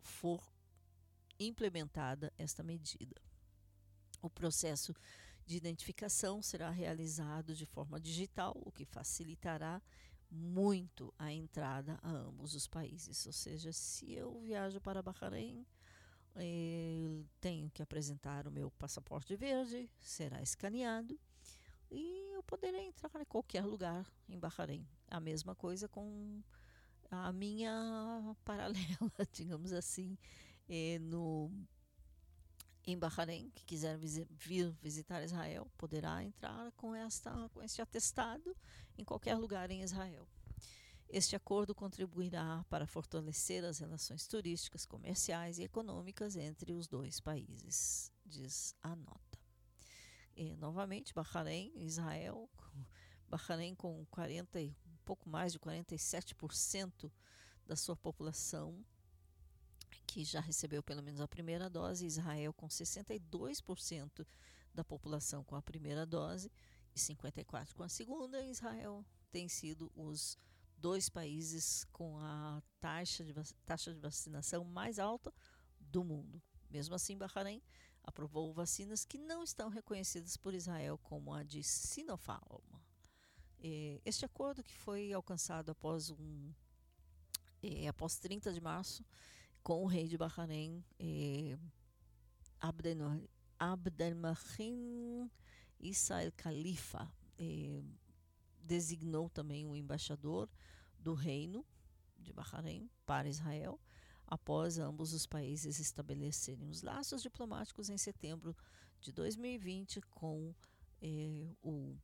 for 0.00 0.42
implementada 1.38 2.32
esta 2.38 2.62
medida. 2.62 3.20
O 4.22 4.30
processo 4.30 4.94
de 5.46 5.56
identificação 5.56 6.42
será 6.42 6.70
realizado 6.70 7.54
de 7.54 7.66
forma 7.66 8.00
digital, 8.00 8.54
o 8.64 8.72
que 8.72 8.84
facilitará 8.84 9.82
muito 10.30 11.12
a 11.18 11.32
entrada 11.32 11.98
a 12.02 12.10
ambos 12.10 12.54
os 12.54 12.66
países. 12.66 13.26
Ou 13.26 13.32
seja, 13.32 13.72
se 13.72 14.12
eu 14.12 14.38
viajo 14.40 14.80
para 14.80 15.02
Bahrein, 15.02 15.66
eh, 16.36 17.24
tenho 17.40 17.70
que 17.70 17.82
apresentar 17.82 18.46
o 18.46 18.50
meu 18.50 18.70
passaporte 18.70 19.34
verde, 19.36 19.90
será 20.00 20.40
escaneado 20.40 21.18
e 21.90 22.32
eu 22.32 22.42
poderei 22.44 22.86
entrar 22.86 23.20
em 23.20 23.24
qualquer 23.24 23.64
lugar 23.64 24.06
em 24.28 24.38
Bahrein. 24.38 24.86
A 25.08 25.18
mesma 25.18 25.54
coisa 25.56 25.88
com 25.88 26.40
a 27.10 27.32
minha 27.32 28.36
paralela, 28.44 29.12
digamos 29.32 29.72
assim, 29.72 30.16
eh, 30.68 30.98
no 31.00 31.50
em 32.86 32.98
Bahrein, 32.98 33.50
que 33.50 33.64
quiser 33.64 33.98
vir 33.98 34.72
visitar 34.82 35.22
Israel, 35.22 35.70
poderá 35.76 36.24
entrar 36.24 36.72
com, 36.72 36.94
esta, 36.94 37.48
com 37.50 37.62
este 37.62 37.82
atestado 37.82 38.56
em 38.96 39.04
qualquer 39.04 39.36
lugar 39.36 39.70
em 39.70 39.82
Israel. 39.82 40.26
Este 41.08 41.34
acordo 41.34 41.74
contribuirá 41.74 42.64
para 42.68 42.86
fortalecer 42.86 43.64
as 43.64 43.80
relações 43.80 44.26
turísticas, 44.26 44.86
comerciais 44.86 45.58
e 45.58 45.64
econômicas 45.64 46.36
entre 46.36 46.72
os 46.72 46.86
dois 46.86 47.20
países, 47.20 48.12
diz 48.24 48.74
a 48.82 48.94
nota. 48.94 49.38
eh, 50.36 50.56
novamente, 50.56 51.12
Bahrein, 51.12 51.72
Israel, 51.74 52.48
Bahrein 53.28 53.74
com 53.74 54.06
40, 54.06 54.58
um 54.60 54.89
pouco 55.10 55.28
mais 55.28 55.52
de 55.52 55.58
47% 55.58 57.10
da 57.66 57.74
sua 57.74 57.96
população 57.96 58.86
que 60.06 60.24
já 60.24 60.38
recebeu 60.38 60.84
pelo 60.84 61.02
menos 61.02 61.20
a 61.20 61.26
primeira 61.26 61.68
dose, 61.68 62.06
Israel 62.06 62.52
com 62.52 62.68
62% 62.68 64.24
da 64.72 64.84
população 64.84 65.42
com 65.42 65.56
a 65.56 65.62
primeira 65.62 66.06
dose 66.06 66.48
e 66.94 66.98
54% 67.00 67.74
com 67.74 67.82
a 67.82 67.88
segunda. 67.88 68.40
Israel 68.44 69.04
tem 69.32 69.48
sido 69.48 69.90
os 69.96 70.38
dois 70.78 71.08
países 71.08 71.84
com 71.92 72.16
a 72.18 72.62
taxa 72.78 73.24
de, 73.24 73.34
taxa 73.66 73.92
de 73.92 73.98
vacinação 73.98 74.62
mais 74.62 75.00
alta 75.00 75.34
do 75.80 76.04
mundo. 76.04 76.40
Mesmo 76.70 76.94
assim, 76.94 77.18
Bahrein 77.18 77.60
aprovou 78.04 78.52
vacinas 78.52 79.04
que 79.04 79.18
não 79.18 79.42
estão 79.42 79.70
reconhecidas 79.70 80.36
por 80.36 80.54
Israel, 80.54 80.96
como 80.98 81.34
a 81.34 81.42
de 81.42 81.64
Sinopharm. 81.64 82.79
Este 84.04 84.24
acordo 84.24 84.62
que 84.62 84.74
foi 84.74 85.12
alcançado 85.12 85.70
após 85.70 86.10
um 86.10 86.52
após 87.88 88.18
30 88.18 88.54
de 88.54 88.60
março 88.60 89.04
com 89.62 89.84
o 89.84 89.86
rei 89.86 90.08
de 90.08 90.16
Bahrein, 90.16 90.82
eh, 90.98 91.58
Abdelmahim 93.58 95.30
Issa 95.78 96.22
el 96.22 96.32
Khalifa, 96.32 97.12
designou 98.62 99.28
também 99.28 99.66
o 99.66 99.74
embaixador 99.74 100.48
do 100.98 101.14
reino 101.14 101.64
de 102.18 102.32
Bahrein 102.32 102.90
para 103.06 103.28
Israel, 103.28 103.80
após 104.26 104.78
ambos 104.78 105.12
os 105.12 105.26
países 105.26 105.78
estabelecerem 105.80 106.68
os 106.68 106.82
laços 106.82 107.22
diplomáticos 107.22 107.88
em 107.88 107.98
setembro 107.98 108.54
de 109.00 109.10
2020 109.12 110.00
com 110.02 110.54
eh, 111.02 111.54
o 111.62 111.96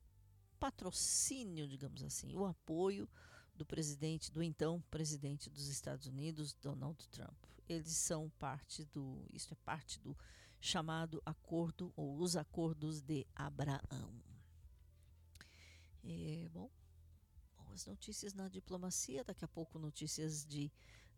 patrocínio, 0.59 1.67
digamos 1.67 2.03
assim, 2.03 2.35
o 2.35 2.45
apoio 2.45 3.09
do 3.55 3.65
presidente, 3.65 4.31
do 4.31 4.43
então 4.43 4.81
presidente 4.91 5.49
dos 5.49 5.67
Estados 5.67 6.05
Unidos, 6.05 6.53
Donald 6.53 7.07
Trump. 7.09 7.37
Eles 7.67 7.93
são 7.93 8.29
parte 8.37 8.85
do, 8.85 9.25
isso 9.33 9.53
é 9.53 9.57
parte 9.65 9.99
do 9.99 10.15
chamado 10.59 11.21
acordo 11.25 11.91
ou 11.95 12.17
os 12.19 12.35
acordos 12.35 13.01
de 13.01 13.25
Abraão. 13.35 14.13
É, 16.03 16.47
bom, 16.53 16.69
boas 17.57 17.85
notícias 17.85 18.33
na 18.33 18.47
diplomacia, 18.47 19.23
daqui 19.23 19.43
a 19.43 19.47
pouco 19.47 19.77
notícias 19.77 20.45
de 20.45 20.71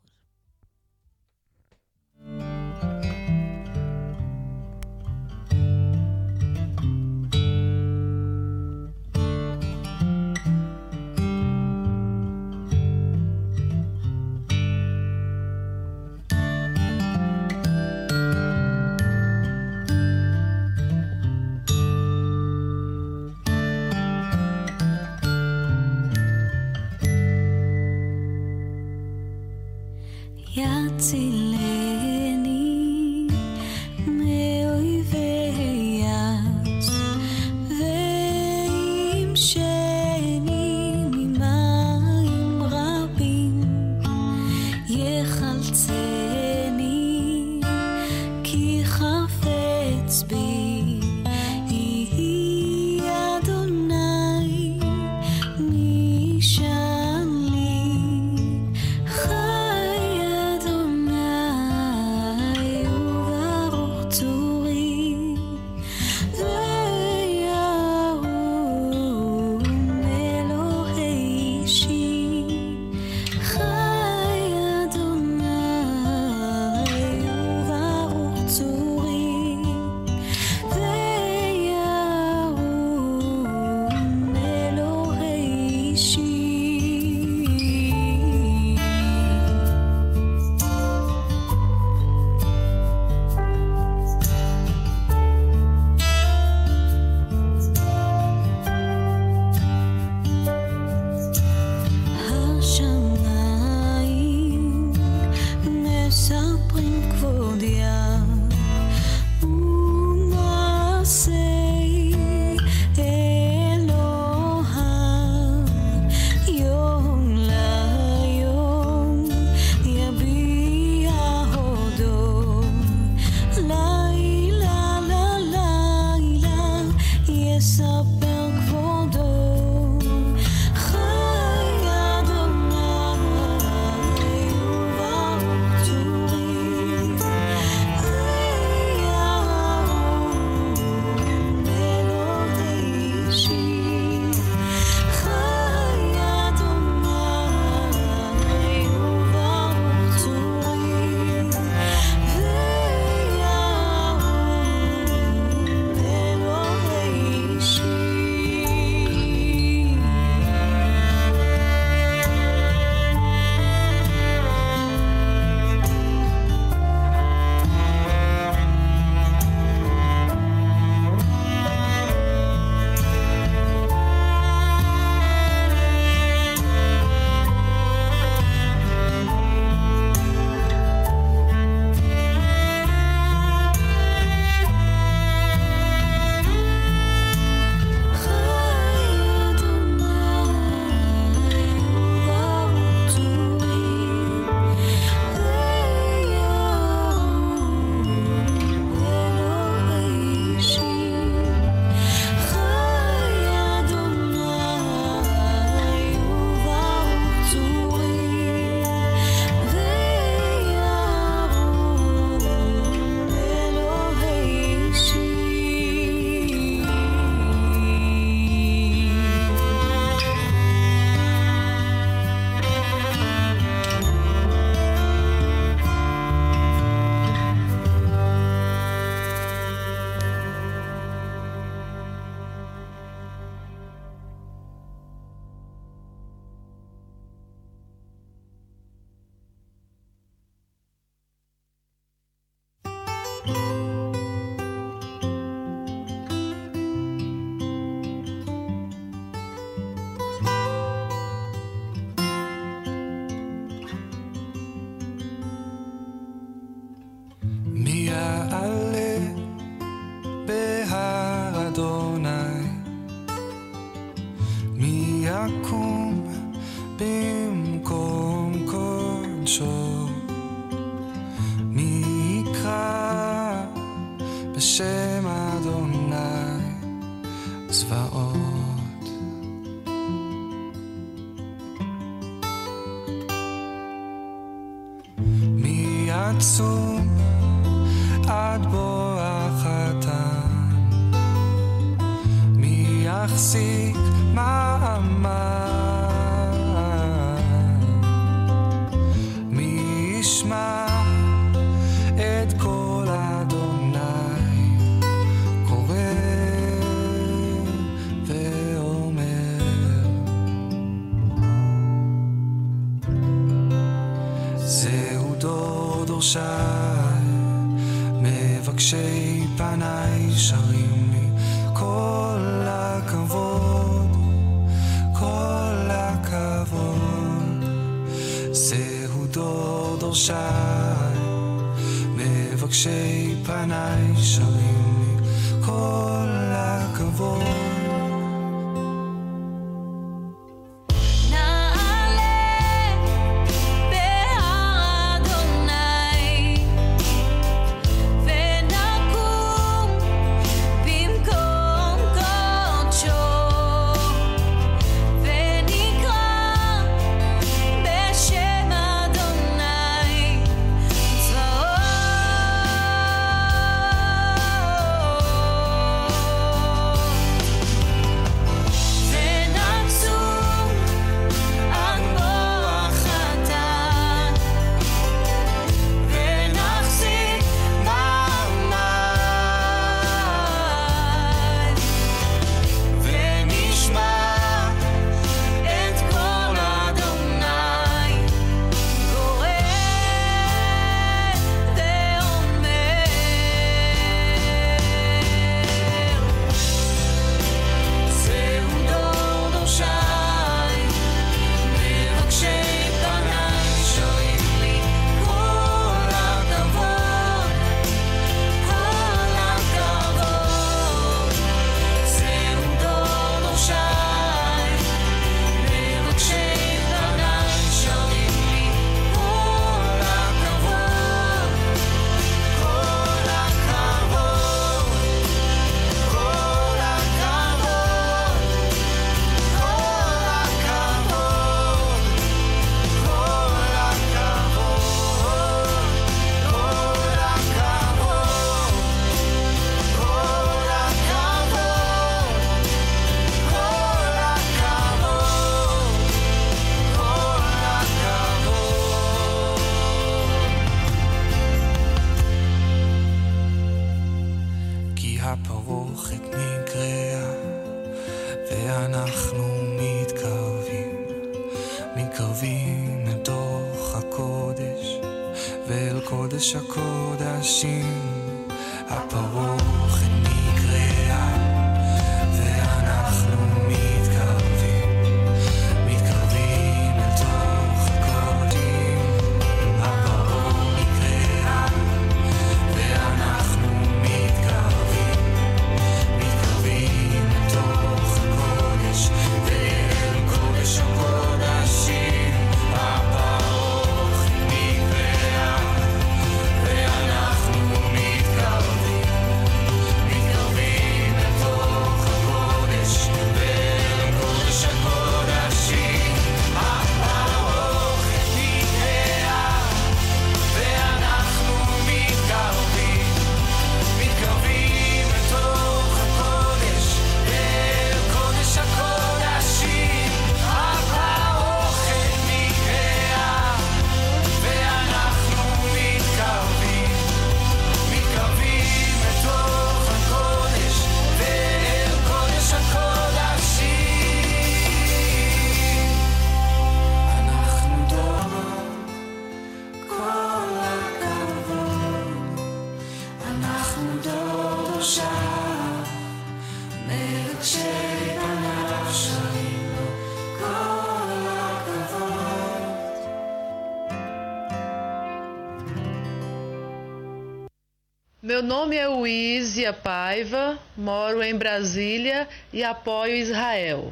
Nome 558.45 558.77
é 558.77 558.89
Uísia 558.89 559.73
Paiva, 559.73 560.59
moro 560.77 561.23
em 561.23 561.37
Brasília 561.37 562.29
e 562.53 562.63
apoio 562.63 563.17
Israel. 563.17 563.91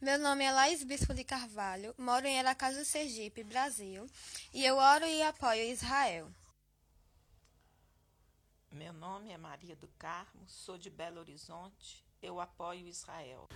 Meu 0.00 0.18
nome 0.18 0.44
é 0.44 0.50
Laís 0.50 0.82
Bispo 0.82 1.12
de 1.12 1.22
Carvalho, 1.22 1.94
moro 1.98 2.26
em 2.26 2.38
Aracaju, 2.38 2.82
Sergipe, 2.86 3.44
Brasil, 3.44 4.06
e 4.54 4.64
eu 4.64 4.76
oro 4.78 5.04
e 5.04 5.22
apoio 5.22 5.62
Israel. 5.70 6.26
Meu 8.72 8.94
nome 8.94 9.30
é 9.30 9.36
Maria 9.36 9.76
do 9.76 9.88
Carmo, 9.98 10.40
sou 10.46 10.78
de 10.78 10.88
Belo 10.88 11.20
Horizonte, 11.20 12.02
eu 12.22 12.40
apoio 12.40 12.88
Israel. 12.88 13.46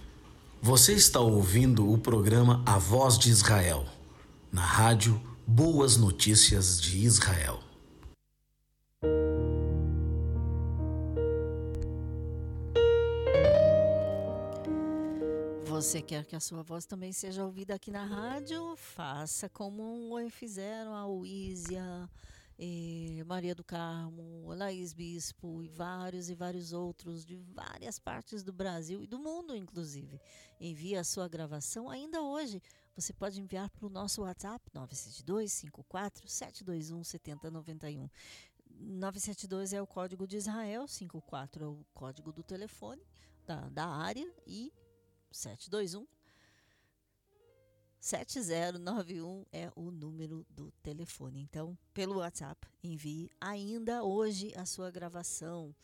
Você 0.61 0.93
está 0.93 1.21
ouvindo 1.21 1.91
o 1.91 1.97
programa 1.97 2.63
A 2.67 2.77
Voz 2.77 3.19
de 3.19 3.31
Israel, 3.31 3.87
na 4.53 4.65
rádio 4.65 5.19
Boas 5.47 5.97
Notícias 5.97 6.79
de 6.79 6.99
Israel. 6.99 7.74
Você 15.85 16.01
quer 16.01 16.25
que 16.25 16.35
a 16.35 16.41
sua 16.41 16.63
voz 16.63 16.87
também 16.87 17.13
seja 17.13 17.45
ouvida 17.45 17.75
aqui 17.75 17.91
na 17.91 18.07
rádio? 18.07 18.75
Faça 18.75 19.51
como 19.51 20.19
fizeram 20.31 20.95
a 20.95 21.07
Uísia, 21.07 22.09
eh, 22.59 23.23
Maria 23.27 23.55
do 23.55 23.63
Carmo, 23.63 24.51
Laís 24.55 24.95
Bispo 24.95 25.63
e 25.63 25.69
vários 25.69 26.31
e 26.31 26.35
vários 26.35 26.73
outros 26.73 27.23
de 27.23 27.37
várias 27.37 27.99
partes 27.99 28.43
do 28.43 28.51
Brasil 28.51 29.03
e 29.03 29.07
do 29.07 29.19
mundo, 29.19 29.55
inclusive. 29.55 30.19
Envie 30.59 30.97
a 30.97 31.05
sua 31.05 31.29
gravação 31.29 31.91
ainda 31.91 32.23
hoje. 32.23 32.63
Você 32.97 33.13
pode 33.13 33.39
enviar 33.39 33.69
para 33.69 33.87
o 33.87 33.91
nosso 33.91 34.23
WhatsApp 34.23 34.65
972 34.73 35.53
54 35.53 36.27
721 36.27 37.05
7091. 37.05 38.09
972 38.81 39.75
é 39.75 39.83
o 39.83 39.87
código 39.87 40.27
de 40.27 40.39
Israel, 40.39 40.89
54 40.89 41.63
é 41.63 41.69
o 41.69 41.85
código 41.93 42.33
do 42.33 42.43
telefone 42.43 43.03
da, 43.47 43.69
da 43.69 43.87
área 43.87 44.27
e 44.47 44.73
721 45.35 46.07
7091 47.99 49.47
é 49.51 49.73
o 49.75 49.91
número 49.91 50.47
do 50.51 50.71
telefone. 50.83 51.41
Então, 51.41 51.77
pelo 51.95 52.19
WhatsApp, 52.19 52.69
envie 52.83 53.31
ainda 53.41 54.05
hoje 54.05 54.53
a 54.55 54.67
sua 54.67 54.91
gravação 54.91 55.75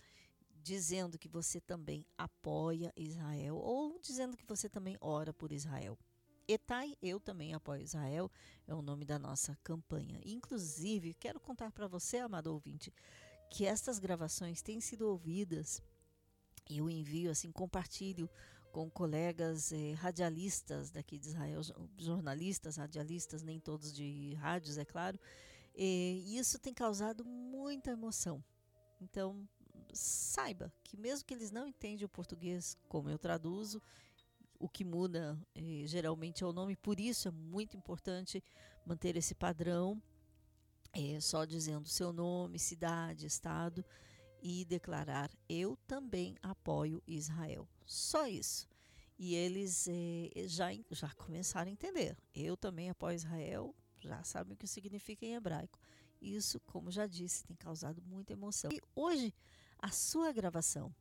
dizendo 0.63 1.19
que 1.19 1.29
você 1.29 1.61
também 1.61 2.05
apoia 2.19 2.93
Israel 2.95 3.57
ou 3.57 3.99
dizendo 3.99 4.37
que 4.37 4.47
você 4.47 4.69
também 4.69 4.99
ora 5.01 5.33
por 5.33 5.51
Israel. 5.51 5.99
Etai, 6.47 6.95
eu 7.01 7.19
também 7.19 7.55
apoio 7.55 7.83
Israel, 7.83 8.31
é 8.69 8.75
o 8.75 8.83
nome 8.83 9.05
da 9.05 9.19
nossa 9.19 9.57
campanha. 9.65 10.21
Inclusive, 10.25 11.15
quero 11.15 11.41
contar 11.41 11.73
para 11.73 11.89
você, 11.89 12.19
amado 12.19 12.49
ouvinte, 12.53 12.93
que 13.51 13.65
estas 13.65 13.99
gravações 13.99 14.61
têm 14.61 14.81
sido 14.81 15.09
ouvidas. 15.09 15.83
Eu 16.69 16.91
envio 16.91 17.31
assim, 17.31 17.51
compartilho 17.51 18.29
com 18.73 18.91
colegas 18.91 19.73
eh, 19.73 19.93
radialistas 19.93 20.91
daqui 20.91 21.19
de 21.19 21.29
Israel, 21.29 21.61
jornalistas, 21.99 22.77
radialistas, 22.77 23.43
nem 23.43 23.59
todos 23.59 23.93
de 23.93 24.35
rádios, 24.35 24.79
é 24.79 24.85
claro. 24.85 25.19
E 25.75 26.37
isso 26.37 26.59
tem 26.59 26.75
causado 26.75 27.25
muita 27.25 27.91
emoção. 27.93 28.43
Então, 29.01 29.49
saiba 29.93 30.73
que 30.85 30.97
mesmo 30.97 31.25
que 31.25 31.35
eles 31.35 31.51
não 31.51 31.67
entendem 31.67 32.05
o 32.05 32.09
português 32.09 32.77
como 32.89 33.09
eu 33.09 33.19
traduzo, 33.19 33.83
o 34.59 34.69
que 34.69 34.85
muda 34.85 35.41
eh, 35.55 35.85
geralmente 35.87 36.45
é 36.45 36.47
o 36.47 36.53
nome, 36.53 36.77
por 36.77 37.01
isso 37.01 37.29
é 37.29 37.31
muito 37.31 37.77
importante 37.77 38.45
manter 38.85 39.17
esse 39.17 39.35
padrão, 39.35 40.01
eh, 40.93 41.19
só 41.21 41.45
dizendo 41.45 41.89
seu 41.89 42.13
nome, 42.13 42.59
cidade, 42.59 43.27
estado 43.27 43.85
e 44.43 44.65
declarar: 44.65 45.31
Eu 45.49 45.77
também 45.87 46.37
apoio 46.43 47.03
Israel. 47.07 47.69
Só 47.85 48.27
isso. 48.27 48.69
E 49.19 49.35
eles 49.35 49.87
eh, 49.89 50.31
já, 50.47 50.69
já 50.91 51.13
começaram 51.15 51.69
a 51.69 51.73
entender. 51.73 52.17
Eu 52.35 52.57
também 52.57 52.89
apoio 52.89 53.15
Israel, 53.15 53.75
já 54.01 54.25
sabem 54.25 54.55
o 54.55 54.57
que 54.57 54.67
significa 54.67 55.27
em 55.27 55.35
hebraico. 55.35 55.79
Isso, 56.21 56.61
como 56.61 56.91
já 56.91 57.07
disse, 57.07 57.45
tem 57.45 57.57
causado 57.57 58.03
muita 58.03 58.33
emoção. 58.33 58.71
E 58.73 58.81
hoje, 58.95 59.35
a 59.79 59.91
sua 59.91 60.33
gravação, 60.33 60.95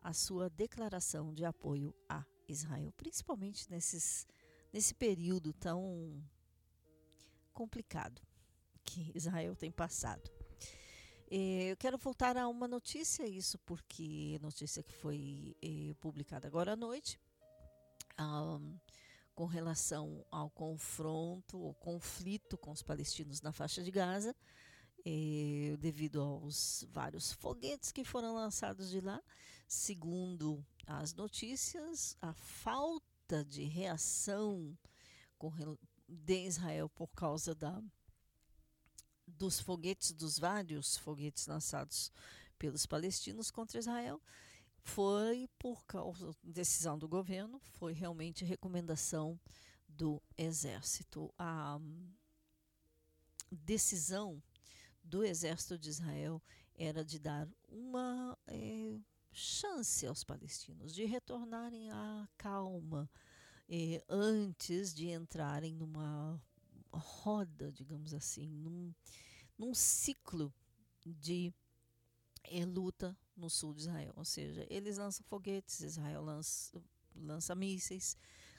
a 0.00 0.12
sua 0.12 0.48
declaração 0.48 1.32
de 1.32 1.44
apoio 1.44 1.94
a 2.08 2.24
Israel, 2.48 2.92
principalmente 2.92 3.68
nesses, 3.70 4.26
nesse 4.72 4.94
período 4.94 5.52
tão 5.52 6.22
complicado 7.52 8.20
que 8.84 9.10
Israel 9.14 9.56
tem 9.56 9.70
passado. 9.70 10.30
Eh, 11.28 11.72
eu 11.72 11.76
quero 11.76 11.98
voltar 11.98 12.36
a 12.36 12.46
uma 12.48 12.68
notícia, 12.68 13.26
isso 13.26 13.58
porque 13.58 14.38
notícia 14.40 14.82
que 14.82 14.92
foi 14.92 15.56
eh, 15.60 15.94
publicada 16.00 16.46
agora 16.46 16.74
à 16.74 16.76
noite, 16.76 17.20
com 19.34 19.44
relação 19.44 20.24
ao 20.30 20.48
confronto, 20.48 21.58
ou 21.58 21.74
conflito 21.74 22.56
com 22.56 22.70
os 22.70 22.82
palestinos 22.82 23.42
na 23.42 23.52
faixa 23.52 23.82
de 23.82 23.90
Gaza, 23.90 24.34
eh, 25.04 25.76
devido 25.80 26.20
aos 26.20 26.86
vários 26.90 27.32
foguetes 27.32 27.90
que 27.90 28.04
foram 28.04 28.34
lançados 28.34 28.88
de 28.88 29.00
lá. 29.00 29.20
Segundo 29.66 30.64
as 30.86 31.12
notícias, 31.12 32.16
a 32.22 32.32
falta 32.32 33.44
de 33.44 33.64
reação 33.64 34.78
de 36.08 36.46
Israel 36.46 36.88
por 36.88 37.08
causa 37.08 37.52
da 37.52 37.82
dos 39.26 39.60
foguetes, 39.60 40.12
dos 40.12 40.38
vários 40.38 40.96
foguetes 40.96 41.46
lançados 41.46 42.12
pelos 42.58 42.86
palestinos 42.86 43.50
contra 43.50 43.78
Israel, 43.78 44.20
foi 44.82 45.48
por 45.58 45.84
causa 45.84 46.34
decisão 46.42 46.96
do 46.98 47.08
governo, 47.08 47.58
foi 47.58 47.92
realmente 47.92 48.44
recomendação 48.44 49.38
do 49.88 50.22
exército. 50.36 51.32
A 51.38 51.80
decisão 53.50 54.42
do 55.02 55.24
exército 55.24 55.78
de 55.78 55.88
Israel 55.88 56.42
era 56.74 57.04
de 57.04 57.18
dar 57.18 57.48
uma 57.68 58.38
é, 58.46 58.98
chance 59.32 60.06
aos 60.06 60.24
palestinos 60.24 60.94
de 60.94 61.04
retornarem 61.04 61.90
à 61.90 62.28
calma 62.38 63.10
eh, 63.68 64.02
antes 64.08 64.94
de 64.94 65.10
entrarem 65.10 65.74
numa 65.74 66.40
roda, 66.92 67.70
digamos 67.72 68.14
assim, 68.14 68.48
num, 68.48 68.94
num 69.58 69.74
ciclo 69.74 70.52
de 71.04 71.52
é, 72.44 72.64
luta 72.64 73.16
no 73.36 73.50
sul 73.50 73.74
de 73.74 73.80
Israel. 73.80 74.12
Ou 74.16 74.24
seja, 74.24 74.66
eles 74.70 74.98
lançam 74.98 75.24
foguetes, 75.24 75.80
Israel 75.80 76.22
lança, 76.22 76.82
lança 77.14 77.54
mísseis 77.54 78.16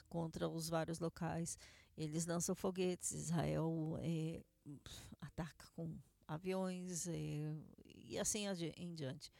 contra 0.08 0.48
os 0.48 0.68
vários 0.68 0.98
locais, 0.98 1.58
eles 1.96 2.26
lançam 2.26 2.54
foguetes, 2.54 3.12
Israel 3.12 3.98
é, 4.00 4.42
ataca 5.20 5.66
com 5.74 5.96
aviões 6.26 7.06
é, 7.08 7.54
e 7.94 8.18
assim 8.18 8.44
em 8.76 8.94
diante. 8.94 9.32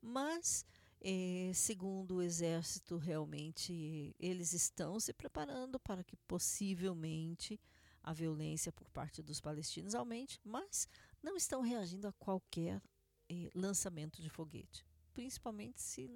Mas, 0.00 0.64
é, 1.00 1.52
segundo 1.54 2.16
o 2.16 2.22
exército, 2.22 2.96
realmente 2.96 4.14
eles 4.18 4.52
estão 4.52 4.98
se 4.98 5.12
preparando 5.12 5.78
para 5.78 6.02
que 6.02 6.16
possivelmente 6.16 7.60
a 8.02 8.12
violência 8.12 8.72
por 8.72 8.88
parte 8.90 9.22
dos 9.22 9.40
palestinos 9.40 9.94
aumente, 9.94 10.40
mas 10.44 10.88
não 11.22 11.36
estão 11.36 11.60
reagindo 11.60 12.08
a 12.08 12.12
qualquer 12.12 12.82
eh, 13.28 13.50
lançamento 13.54 14.22
de 14.22 14.28
foguete, 14.28 14.84
principalmente 15.12 15.80
se 15.80 16.10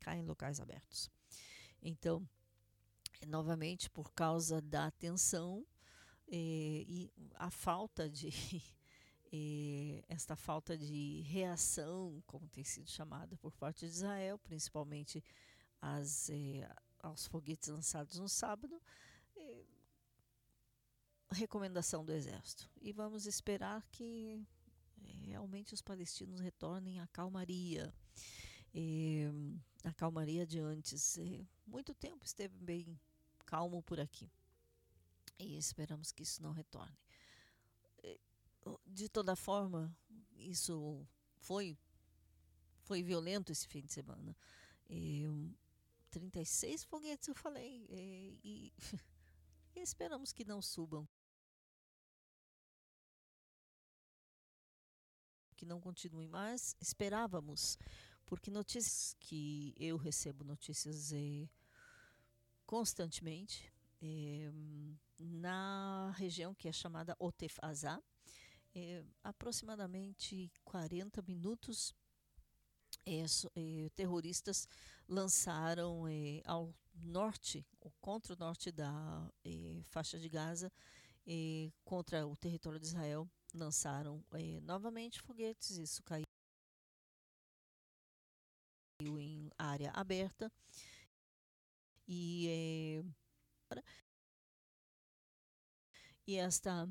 cai 0.00 0.18
em 0.18 0.24
locais 0.24 0.60
abertos. 0.60 1.10
Então, 1.82 2.26
novamente, 3.26 3.90
por 3.90 4.12
causa 4.12 4.60
da 4.60 4.90
tensão 4.90 5.66
eh, 6.28 6.84
e 6.88 7.12
a 7.34 7.50
falta 7.50 8.08
de 8.08 8.30
eh, 9.32 10.04
esta 10.08 10.36
falta 10.36 10.76
de 10.76 11.22
reação, 11.22 12.22
como 12.26 12.48
tem 12.48 12.64
sido 12.64 12.88
chamada 12.88 13.36
por 13.36 13.54
parte 13.56 13.86
de 13.86 13.92
Israel, 13.92 14.38
principalmente 14.38 15.22
as, 15.80 16.30
eh, 16.30 16.68
aos 17.00 17.26
foguetes 17.26 17.68
lançados 17.68 18.18
no 18.18 18.28
sábado, 18.28 18.80
recomendação 21.32 22.04
do 22.04 22.12
exército. 22.12 22.68
E 22.80 22.92
vamos 22.92 23.26
esperar 23.26 23.86
que 23.90 24.46
eh, 25.04 25.26
realmente 25.26 25.74
os 25.74 25.82
palestinos 25.82 26.40
retornem 26.40 27.00
à 27.00 27.06
calmaria. 27.08 27.92
E, 28.74 29.26
a 29.84 29.92
calmaria 29.92 30.46
de 30.46 30.60
antes. 30.60 31.16
E 31.16 31.46
muito 31.66 31.94
tempo 31.94 32.24
esteve 32.24 32.56
bem 32.58 32.98
calmo 33.44 33.82
por 33.82 34.00
aqui. 34.00 34.30
E 35.38 35.56
esperamos 35.56 36.12
que 36.12 36.22
isso 36.22 36.42
não 36.42 36.52
retorne. 36.52 36.96
De 38.86 39.08
toda 39.08 39.34
forma, 39.34 39.92
isso 40.36 41.04
foi 41.40 41.76
foi 42.82 43.02
violento 43.02 43.50
esse 43.50 43.66
fim 43.66 43.80
de 43.82 43.92
semana. 43.92 44.36
E, 44.88 45.26
36 46.10 46.84
foguetes 46.84 47.28
eu 47.28 47.34
falei. 47.34 47.88
E 49.74 49.80
esperamos 49.80 50.34
que 50.34 50.44
não 50.44 50.60
subam. 50.60 51.08
Que 55.62 55.66
não 55.66 55.80
continue 55.80 56.26
mais, 56.26 56.74
esperávamos, 56.80 57.78
porque 58.26 58.50
notícias 58.50 59.14
que 59.20 59.72
eu 59.78 59.96
recebo 59.96 60.42
notícias 60.42 61.12
eh, 61.12 61.48
constantemente 62.66 63.72
é, 64.02 64.50
na 65.20 66.10
região 66.16 66.52
que 66.52 66.66
é 66.66 66.72
chamada 66.72 67.14
Otef 67.16 67.60
Azá, 67.62 68.02
é, 68.74 69.04
aproximadamente 69.22 70.50
40 70.64 71.22
minutos 71.22 71.94
é, 73.06 73.24
é, 73.54 73.88
terroristas 73.94 74.66
lançaram 75.06 76.08
é, 76.08 76.42
ao 76.44 76.74
norte, 76.92 77.64
contra 78.00 78.34
o 78.34 78.36
norte 78.36 78.72
da 78.72 79.30
faixa 79.84 80.18
de 80.18 80.28
Gaza, 80.28 80.72
contra 81.84 82.26
o 82.26 82.34
território 82.34 82.80
de 82.80 82.86
Israel, 82.86 83.30
lançaram 83.52 84.24
novamente 84.62 85.20
foguetes. 85.20 85.76
Isso 85.76 86.02
caiu 86.02 86.24
em 89.18 89.50
área 89.58 89.90
aberta 89.92 90.50
e 92.06 93.02
e 96.26 96.36
esta 96.36 96.88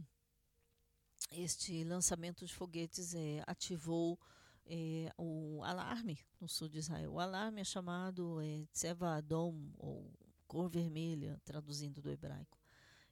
este 1.32 1.84
lançamento 1.84 2.46
de 2.46 2.54
foguetes 2.54 3.14
é, 3.16 3.44
ativou 3.48 4.20
é, 4.66 5.12
o 5.18 5.64
alarme 5.64 6.20
no 6.40 6.48
sul 6.48 6.68
de 6.68 6.80
Israel. 6.80 7.14
O 7.14 7.20
alarme 7.20 7.62
é 7.62 7.64
chamado 7.64 8.42
é, 8.42 8.66
Tseva 8.74 9.16
Adom, 9.16 9.72
ou 9.78 10.12
cor 10.48 10.70
vermelha, 10.70 11.40
traduzindo 11.46 12.02
do 12.02 12.10
hebraico. 12.10 12.60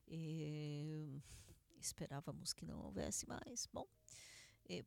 É, 0.08 1.22
esperávamos 1.80 2.54
que 2.54 2.66
não 2.66 2.80
houvesse 2.82 3.28
mais. 3.28 3.68
Bom, 3.72 3.88
é, 4.68 4.84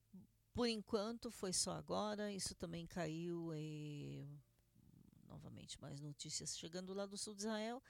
por 0.52 0.66
enquanto 0.66 1.30
foi 1.30 1.52
só 1.52 1.72
agora. 1.72 2.32
Isso 2.32 2.54
também 2.54 2.86
caiu. 2.86 3.52
É, 3.54 4.26
novamente, 5.26 5.80
mais 5.80 6.00
notícias 6.00 6.56
chegando 6.56 6.92
lá 6.92 7.06
do 7.06 7.16
sul 7.16 7.34
de 7.34 7.42
Israel 7.42 7.82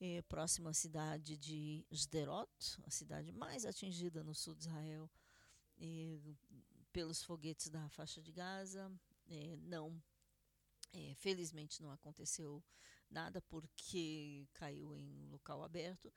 eh, 0.00 0.22
próximo 0.22 0.68
à 0.68 0.74
cidade 0.74 1.36
de 1.36 1.86
Sderot, 1.90 2.50
a 2.84 2.90
cidade 2.90 3.32
mais 3.32 3.64
atingida 3.64 4.22
no 4.22 4.34
sul 4.34 4.54
de 4.54 4.62
Israel 4.62 5.10
eh, 5.78 6.18
pelos 6.92 7.22
foguetes 7.22 7.68
da 7.68 7.88
faixa 7.88 8.20
de 8.22 8.32
Gaza. 8.32 8.92
Eh, 9.28 9.56
não, 9.62 10.02
felizmente 11.16 11.82
não 11.82 11.90
aconteceu 11.90 12.64
nada 13.10 13.42
porque 13.42 14.48
caiu 14.54 14.94
em 14.94 15.26
local 15.28 15.62
aberto. 15.62 16.12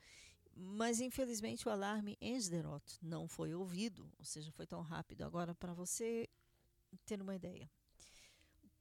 Mas 0.56 1.00
infelizmente 1.00 1.68
o 1.68 1.72
alarme 1.72 2.18
em 2.20 2.36
Sderot 2.36 2.98
não 3.02 3.28
foi 3.28 3.54
ouvido, 3.54 4.12
ou 4.18 4.26
seja, 4.26 4.52
foi 4.52 4.68
tão 4.68 4.82
rápido. 4.82 5.24
Agora, 5.24 5.56
para 5.56 5.74
você 5.74 6.30
ter 7.06 7.22
uma 7.22 7.36
ideia, 7.36 7.70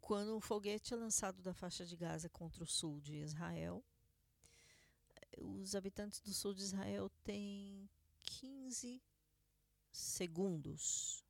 quando 0.00 0.36
o 0.36 0.40
foguete 0.40 0.94
é 0.94 0.96
lançado 0.96 1.42
da 1.42 1.52
faixa 1.52 1.84
de 1.84 1.96
Gaza 1.96 2.28
contra 2.28 2.64
o 2.64 2.66
sul 2.66 3.00
de 3.00 3.16
Israel, 3.16 3.84
os 5.38 5.74
habitantes 5.74 6.20
do 6.20 6.32
sul 6.32 6.54
de 6.54 6.62
Israel 6.62 7.10
têm 7.22 7.88
15 8.22 9.00
segundos 9.92 11.24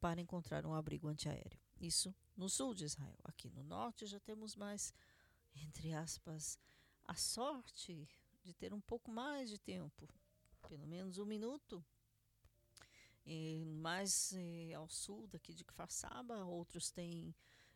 para 0.00 0.20
encontrar 0.20 0.64
um 0.64 0.74
abrigo 0.74 1.08
antiaéreo. 1.08 1.60
Isso 1.80 2.14
no 2.36 2.48
sul 2.48 2.74
de 2.74 2.84
Israel. 2.84 3.18
Aqui 3.24 3.50
no 3.50 3.62
norte 3.62 4.06
já 4.06 4.20
temos 4.20 4.54
mais, 4.54 4.92
entre 5.54 5.92
aspas, 5.92 6.58
a 7.04 7.14
sorte 7.14 8.08
de 8.46 8.54
ter 8.54 8.72
um 8.72 8.80
pouco 8.80 9.10
mais 9.10 9.50
de 9.50 9.58
tempo, 9.58 10.08
pelo 10.68 10.86
menos 10.86 11.18
um 11.18 11.26
minuto. 11.26 11.84
E 13.24 13.64
mais 13.64 14.32
eh, 14.34 14.72
ao 14.74 14.88
sul 14.88 15.26
daqui 15.26 15.52
de 15.52 15.64
Kfar 15.64 15.90
Saba, 15.90 16.44
outros 16.44 16.92
têm 16.92 17.34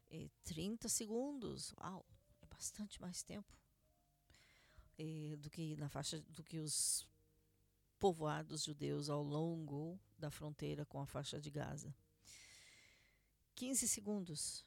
eh, 0.09 0.31
30 0.45 0.89
segundos. 0.89 1.73
Uau, 1.73 2.07
é 2.41 2.47
bastante 2.47 3.01
mais 3.01 3.25
tempo 3.25 3.53
eh, 4.97 5.37
do 5.39 5.51
que 5.51 5.75
na 5.77 5.89
faixa 5.89 6.21
do 6.21 6.45
que 6.45 6.59
os 6.59 7.05
povoados 7.99 8.63
judeus 8.63 9.11
ao 9.11 9.25
longo 9.25 9.99
da 10.17 10.31
fronteira 10.31 10.87
com 10.87 11.01
a 11.01 11.07
faixa 11.07 11.41
de 11.41 11.51
Gaza. 11.51 11.93
15 13.57 13.89
segundos. 13.89 14.65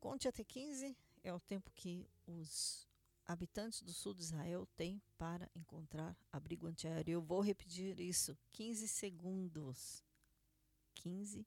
Conte 0.00 0.26
até 0.26 0.42
15 0.42 0.96
é 1.22 1.32
o 1.32 1.40
tempo 1.40 1.70
que 1.76 2.10
os 2.26 2.88
habitantes 3.26 3.82
do 3.82 3.92
sul 3.92 4.14
de 4.14 4.22
Israel 4.22 4.66
têm 4.76 5.00
para 5.16 5.50
encontrar 5.54 6.16
abrigo 6.32 6.66
antiaéreo. 6.66 7.14
Eu 7.14 7.22
vou 7.22 7.40
repetir 7.40 7.98
isso: 8.00 8.36
15 8.50 8.88
segundos. 8.88 10.02
15 10.94 11.46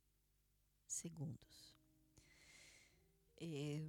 segundos. 0.88 1.76
É, 3.40 3.86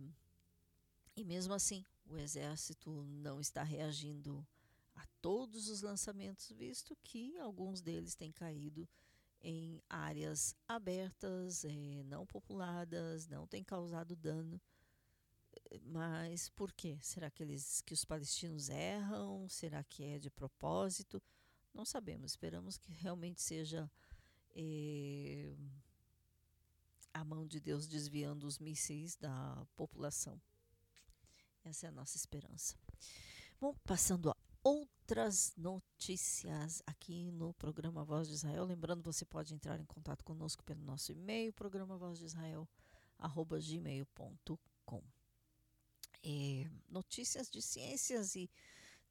e 1.16 1.24
mesmo 1.24 1.55
assim, 1.55 1.85
o 2.06 2.16
exército 2.16 2.90
não 3.06 3.40
está 3.40 3.62
reagindo 3.62 4.47
a 4.94 5.06
todos 5.20 5.69
os 5.69 5.82
lançamentos, 5.82 6.51
visto 6.52 6.97
que 7.02 7.36
alguns 7.39 7.81
deles 7.81 8.15
têm 8.15 8.31
caído 8.31 8.89
em 9.40 9.81
áreas 9.89 10.55
abertas, 10.66 11.65
eh, 11.65 12.02
não 12.05 12.27
populadas, 12.27 13.27
não 13.28 13.47
têm 13.47 13.62
causado 13.62 14.16
dano. 14.16 14.60
Mas 15.82 16.48
por 16.50 16.72
quê? 16.72 16.98
Será 17.02 17.30
que, 17.30 17.42
eles, 17.42 17.80
que 17.82 17.92
os 17.92 18.04
palestinos 18.04 18.68
erram? 18.68 19.48
Será 19.48 19.82
que 19.84 20.04
é 20.04 20.18
de 20.18 20.30
propósito? 20.30 21.22
Não 21.74 21.84
sabemos. 21.84 22.32
Esperamos 22.32 22.76
que 22.76 22.92
realmente 22.92 23.40
seja 23.40 23.90
eh, 24.54 25.54
a 27.12 27.24
mão 27.24 27.46
de 27.46 27.60
Deus 27.60 27.86
desviando 27.86 28.46
os 28.46 28.58
mísseis 28.58 29.16
da 29.16 29.66
população. 29.76 30.40
Essa 31.64 31.86
é 31.86 31.88
a 31.88 31.92
nossa 31.92 32.16
esperança. 32.16 32.76
Bom, 33.60 33.74
passando 33.84 34.30
a 34.30 34.36
outras 34.62 35.54
notícias 35.56 36.82
aqui 36.86 37.30
no 37.32 37.52
programa 37.54 38.04
Voz 38.04 38.28
de 38.28 38.34
Israel. 38.34 38.64
Lembrando, 38.64 39.02
você 39.02 39.24
pode 39.24 39.54
entrar 39.54 39.80
em 39.80 39.84
contato 39.84 40.24
conosco 40.24 40.62
pelo 40.62 40.82
nosso 40.82 41.12
e-mail, 41.12 41.52
programa 41.52 41.96
Voz 41.96 42.18
de 42.18 42.26
Israel, 42.26 42.68
arroba 43.18 43.58
gmail.com. 43.58 45.17
É, 46.22 46.68
notícias 46.88 47.48
de 47.48 47.62
ciências 47.62 48.34
e 48.34 48.50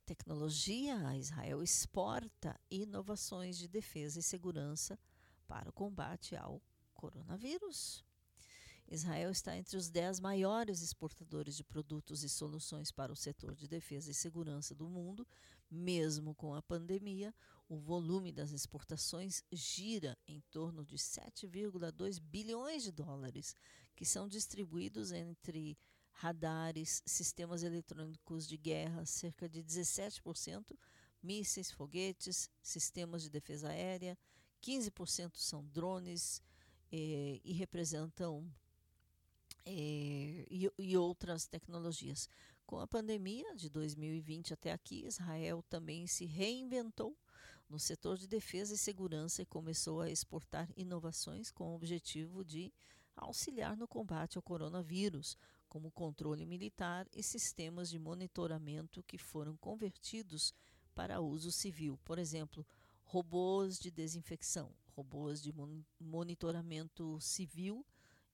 tecnologia. 0.06 1.16
Israel 1.18 1.62
exporta 1.62 2.60
inovações 2.70 3.58
de 3.58 3.68
defesa 3.68 4.20
e 4.20 4.24
segurança 4.24 5.00
para 5.48 5.70
o 5.70 5.74
combate 5.74 6.36
ao 6.36 6.62
coronavírus. 6.94 8.04
Israel 8.90 9.32
está 9.32 9.58
entre 9.58 9.76
os 9.76 9.90
dez 9.90 10.18
maiores 10.20 10.82
exportadores 10.82 11.58
de 11.58 11.64
produtos 11.64 12.24
e 12.24 12.30
soluções 12.30 12.90
para 12.90 13.12
o 13.12 13.18
setor 13.18 13.54
de 13.54 13.68
defesa 13.68 14.10
e 14.10 14.14
segurança 14.14 14.74
do 14.74 14.88
mundo. 14.88 15.28
Mesmo 15.70 16.34
com 16.34 16.56
a 16.56 16.62
pandemia, 16.62 17.36
o 17.68 17.78
volume 17.78 18.32
das 18.32 18.52
exportações 18.52 19.44
gira 19.52 20.18
em 20.26 20.40
torno 20.50 20.86
de 20.86 20.96
7,2 20.96 22.22
bilhões 22.22 22.84
de 22.84 22.92
dólares, 22.94 23.58
que 23.94 24.06
são 24.06 24.26
distribuídos 24.26 25.12
entre 25.12 25.78
radares, 26.18 27.04
sistemas 27.06 27.62
eletrônicos 27.62 28.48
de 28.48 28.58
guerra, 28.58 29.06
cerca 29.06 29.48
de 29.48 29.64
17%, 29.64 30.76
mísseis, 31.22 31.72
foguetes, 31.72 32.50
sistemas 32.62 33.22
de 33.22 33.30
defesa 33.30 33.70
aérea, 33.70 34.18
15% 34.64 35.36
são 35.36 35.64
drones 35.68 36.42
eh, 36.92 37.40
e 37.44 37.54
representam 37.54 38.52
é, 39.64 39.72
e, 40.50 40.72
e 40.80 40.98
outras 40.98 41.46
tecnologias. 41.46 42.28
Com 42.66 42.80
a 42.80 42.88
pandemia 42.88 43.56
de 43.56 43.70
2020 43.70 44.56
até 44.56 44.72
aqui, 44.72 45.06
Israel 45.06 45.64
também 45.70 46.08
se 46.08 46.26
reinventou 46.26 47.16
no 47.70 47.78
setor 47.78 48.18
de 48.18 48.28
defesa 48.28 48.74
e 48.74 48.78
segurança 48.78 49.44
e 49.44 49.46
começou 49.46 50.02
a 50.02 50.10
exportar 50.10 50.68
inovações 50.76 51.52
com 51.52 51.72
o 51.72 51.76
objetivo 51.76 52.44
de 52.44 52.74
auxiliar 53.16 53.78
no 53.78 53.88
combate 53.88 54.38
ao 54.38 54.42
coronavírus, 54.42 55.38
como 55.68 55.92
controle 55.92 56.46
militar 56.46 57.08
e 57.14 57.22
sistemas 57.22 57.90
de 57.90 58.00
monitoramento 58.00 59.04
que 59.04 59.18
foram 59.18 59.56
convertidos 59.58 60.54
para 60.96 61.22
uso 61.22 61.52
civil. 61.52 62.00
Por 62.04 62.18
exemplo, 62.18 62.66
robôs 63.04 63.78
de 63.78 63.92
desinfecção, 63.92 64.74
robôs 64.96 65.42
de 65.42 65.54
monitoramento 66.00 67.20
civil 67.20 67.86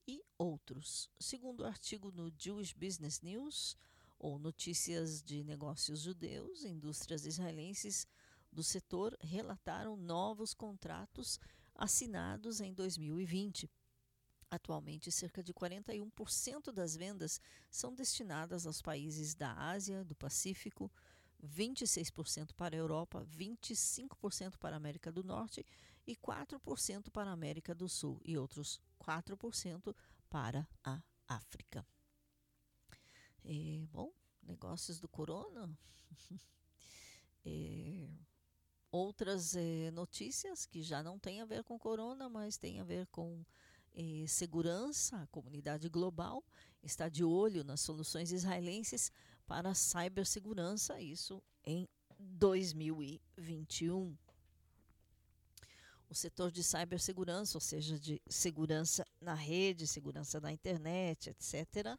e 0.08 0.24
outros. 0.38 1.10
Segundo 1.20 1.62
o 1.62 1.66
artigo 1.66 2.12
no 2.12 2.32
Jewish 2.38 2.74
Business 2.74 3.22
News, 3.22 3.78
ou 4.24 4.40
Notícias 4.40 5.22
de 5.22 5.44
Negócios 5.44 6.00
Judeus, 6.00 6.64
indústrias 6.64 7.26
israelenses 7.26 8.08
do 8.50 8.64
setor 8.64 9.18
relataram 9.20 9.98
novos 9.98 10.54
contratos 10.54 11.40
assinados 11.76 12.62
em 12.62 12.74
2020. 12.74 13.70
Atualmente, 14.54 15.12
cerca 15.12 15.42
de 15.42 15.52
41% 15.52 16.72
das 16.72 16.96
vendas 16.96 17.42
são 17.72 17.92
destinadas 17.92 18.68
aos 18.68 18.84
países 18.84 19.34
da 19.34 19.52
Ásia, 19.52 20.04
do 20.04 20.14
Pacífico, 20.14 20.92
26% 21.44 22.54
para 22.54 22.76
a 22.76 22.78
Europa, 22.78 23.26
25% 23.26 24.60
para 24.60 24.76
a 24.76 24.78
América 24.78 25.12
do 25.12 25.24
Norte 25.24 25.66
e 26.06 26.16
4% 26.16 27.10
para 27.10 27.32
a 27.32 27.34
América 27.34 27.74
do 27.74 27.90
Sul 27.90 28.22
e 28.24 28.38
outros 28.38 28.80
4% 29.00 29.96
para 30.30 30.68
a 30.84 31.02
África. 31.28 31.84
E, 33.44 33.88
bom, 33.92 34.14
negócios 34.44 35.00
do 35.00 35.08
corona. 35.08 35.68
É, 37.46 38.08
outras 38.90 39.54
é, 39.54 39.92
notícias 39.92 40.66
que 40.66 40.82
já 40.82 41.04
não 41.04 41.20
têm 41.20 41.42
a 41.42 41.46
ver 41.46 41.62
com 41.62 41.78
corona, 41.78 42.30
mas 42.30 42.56
têm 42.56 42.80
a 42.80 42.86
ver 42.86 43.06
com 43.08 43.44
é, 43.96 44.26
segurança. 44.28 45.18
A 45.18 45.28
comunidade 45.28 45.88
global 45.90 46.44
está 46.82 47.10
de 47.10 47.24
olho 47.24 47.64
nas 47.64 47.82
soluções 47.82 48.32
israelenses 48.32 49.12
para 49.46 49.70
a 49.70 49.76
cibersegurança, 49.76 51.00
isso 51.02 51.42
em 51.66 51.88
2021. 52.20 54.16
O 56.10 56.16
setor 56.16 56.52
de 56.52 56.64
cibersegurança, 56.64 57.58
ou 57.58 57.62
seja, 57.62 58.00
de 58.00 58.22
segurança 58.28 59.06
na 59.20 59.34
rede, 59.34 59.88
segurança 59.88 60.40
na 60.40 60.52
internet, 60.52 61.30
etc., 61.30 61.98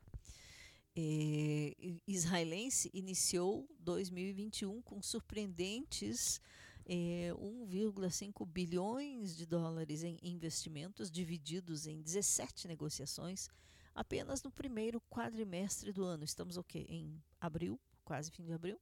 eh, 0.96 1.74
israelense 2.06 2.88
iniciou 2.94 3.68
2021 3.80 4.80
com 4.82 5.02
surpreendentes 5.02 6.40
eh, 6.86 7.32
1,5 7.34 8.46
bilhões 8.46 9.36
de 9.36 9.46
dólares 9.46 10.02
em 10.02 10.18
investimentos 10.22 11.10
divididos 11.10 11.86
em 11.86 12.00
17 12.02 12.68
negociações 12.68 13.48
apenas 13.94 14.42
no 14.42 14.50
primeiro 14.50 15.00
quadrimestre 15.08 15.92
do 15.92 16.04
ano. 16.04 16.24
Estamos 16.24 16.56
o 16.56 16.64
quê? 16.64 16.84
Em 16.88 17.22
abril, 17.40 17.80
quase 18.04 18.30
fim 18.30 18.44
de 18.44 18.52
abril. 18.52 18.80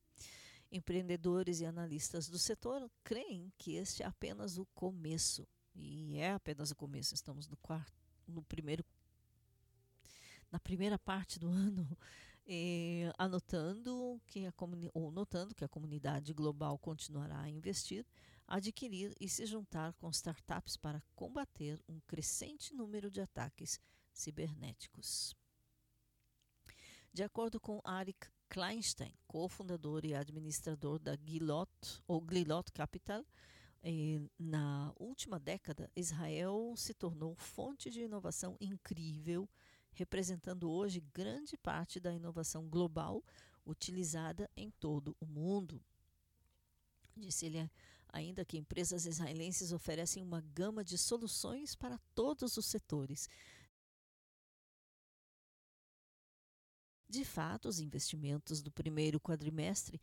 Empreendedores 0.70 1.60
e 1.60 1.66
analistas 1.66 2.28
do 2.28 2.38
setor 2.38 2.90
creem 3.04 3.52
que 3.58 3.74
este 3.74 4.02
é 4.02 4.06
apenas 4.06 4.56
o 4.56 4.66
começo. 4.74 5.46
E 5.74 6.16
é 6.18 6.32
apenas 6.32 6.70
o 6.70 6.76
começo. 6.76 7.14
Estamos 7.14 7.46
no 7.46 7.56
quarto, 7.58 7.92
no 8.26 8.42
primeiro 8.42 8.84
na 10.50 10.60
primeira 10.60 10.98
parte 10.98 11.38
do 11.38 11.48
ano, 11.50 11.96
eh, 12.46 13.12
anotando 13.18 14.20
que 14.26 14.46
a 14.46 14.54
ou 14.94 15.10
notando 15.10 15.54
que 15.54 15.64
a 15.64 15.68
comunidade 15.68 16.32
global 16.32 16.78
continuará 16.78 17.40
a 17.40 17.50
investir, 17.50 18.06
adquirir 18.46 19.14
e 19.20 19.28
se 19.28 19.46
juntar 19.46 19.92
com 19.94 20.10
startups 20.10 20.76
para 20.76 21.02
combater 21.14 21.80
um 21.88 22.00
crescente 22.00 22.74
número 22.74 23.10
de 23.10 23.20
ataques 23.20 23.80
cibernéticos. 24.12 25.36
De 27.12 27.22
acordo 27.22 27.60
com 27.60 27.80
Arik 27.84 28.26
Kleinstein, 28.48 29.14
cofundador 29.26 30.04
e 30.04 30.14
administrador 30.14 30.98
da 30.98 31.16
Gilot 31.16 31.70
ou 32.06 32.20
Glilot 32.20 32.70
Capital, 32.72 33.24
eh, 33.82 34.20
na 34.38 34.92
última 34.98 35.38
década, 35.38 35.90
Israel 35.96 36.74
se 36.76 36.94
tornou 36.94 37.34
fonte 37.34 37.90
de 37.90 38.02
inovação 38.02 38.56
incrível, 38.60 39.48
representando 39.92 40.70
hoje 40.70 41.00
grande 41.12 41.56
parte 41.56 42.00
da 42.00 42.12
inovação 42.12 42.68
global 42.68 43.24
utilizada 43.64 44.50
em 44.56 44.70
todo 44.70 45.16
o 45.20 45.26
mundo. 45.26 45.82
Disse 47.16 47.46
ele 47.46 47.70
ainda 48.08 48.44
que 48.44 48.58
empresas 48.58 49.06
israelenses 49.06 49.72
oferecem 49.72 50.22
uma 50.22 50.40
gama 50.40 50.84
de 50.84 50.98
soluções 50.98 51.74
para 51.74 51.98
todos 52.14 52.56
os 52.56 52.66
setores, 52.66 53.28
De 57.12 57.26
fato, 57.26 57.68
os 57.68 57.78
investimentos 57.78 58.62
do 58.62 58.72
primeiro 58.72 59.20
quadrimestre 59.20 60.00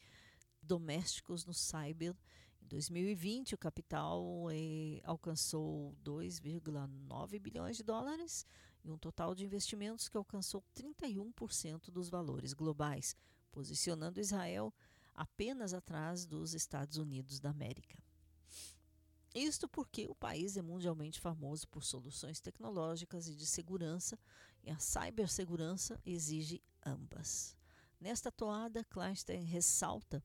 domésticos 0.62 1.44
no 1.44 1.56
cyber 1.56 2.16
em 2.62 2.68
2020 2.68 3.56
o 3.56 3.58
capital 3.58 4.24
eh, 4.52 5.02
alcançou 5.04 5.98
2,9 6.06 7.40
bilhões 7.40 7.78
de 7.78 7.84
dólares 7.84 8.46
e 8.84 8.92
um 8.92 8.98
total 8.98 9.36
de 9.36 9.46
investimentos 9.46 10.08
que 10.08 10.18
alcançou 10.18 10.64
31% 10.76 11.90
dos 11.92 12.10
valores 12.10 12.54
globais, 12.54 13.16
posicionando 13.52 14.20
Israel 14.20 14.74
apenas 15.14 15.74
atrás 15.74 16.26
dos 16.26 16.54
Estados 16.54 16.98
Unidos 16.98 17.40
da 17.40 17.50
América. 17.50 17.98
Isto 19.36 19.68
porque 19.68 20.08
o 20.08 20.16
país 20.16 20.58
é 20.58 20.62
mundialmente 20.62 21.20
famoso 21.20 21.68
por 21.68 21.84
soluções 21.84 22.40
tecnológicas 22.40 23.28
e 23.28 23.36
de 23.36 23.46
segurança, 23.46 24.18
e 24.64 24.72
a 24.72 24.80
cibersegurança 24.80 26.00
exige 26.06 26.64
ambas. 26.86 27.56
Nesta 28.00 28.32
toada, 28.32 28.84
Kleinstein 28.86 29.44
ressalta 29.44 30.24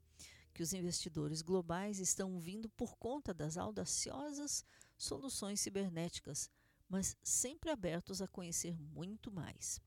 que 0.55 0.63
os 0.63 0.73
investidores 0.73 1.43
globais 1.43 1.99
estão 1.99 2.39
vindo 2.39 2.69
por 2.71 2.97
conta 2.97 3.35
das 3.35 3.59
audaciosas 3.59 4.65
soluções 4.97 5.61
cibernéticas, 5.61 6.49
mas 6.89 7.17
sempre 7.23 7.71
abertos 7.71 8.21
a 8.21 8.29
conhecer 8.29 8.79
muito 8.79 9.31
mais. 9.31 9.81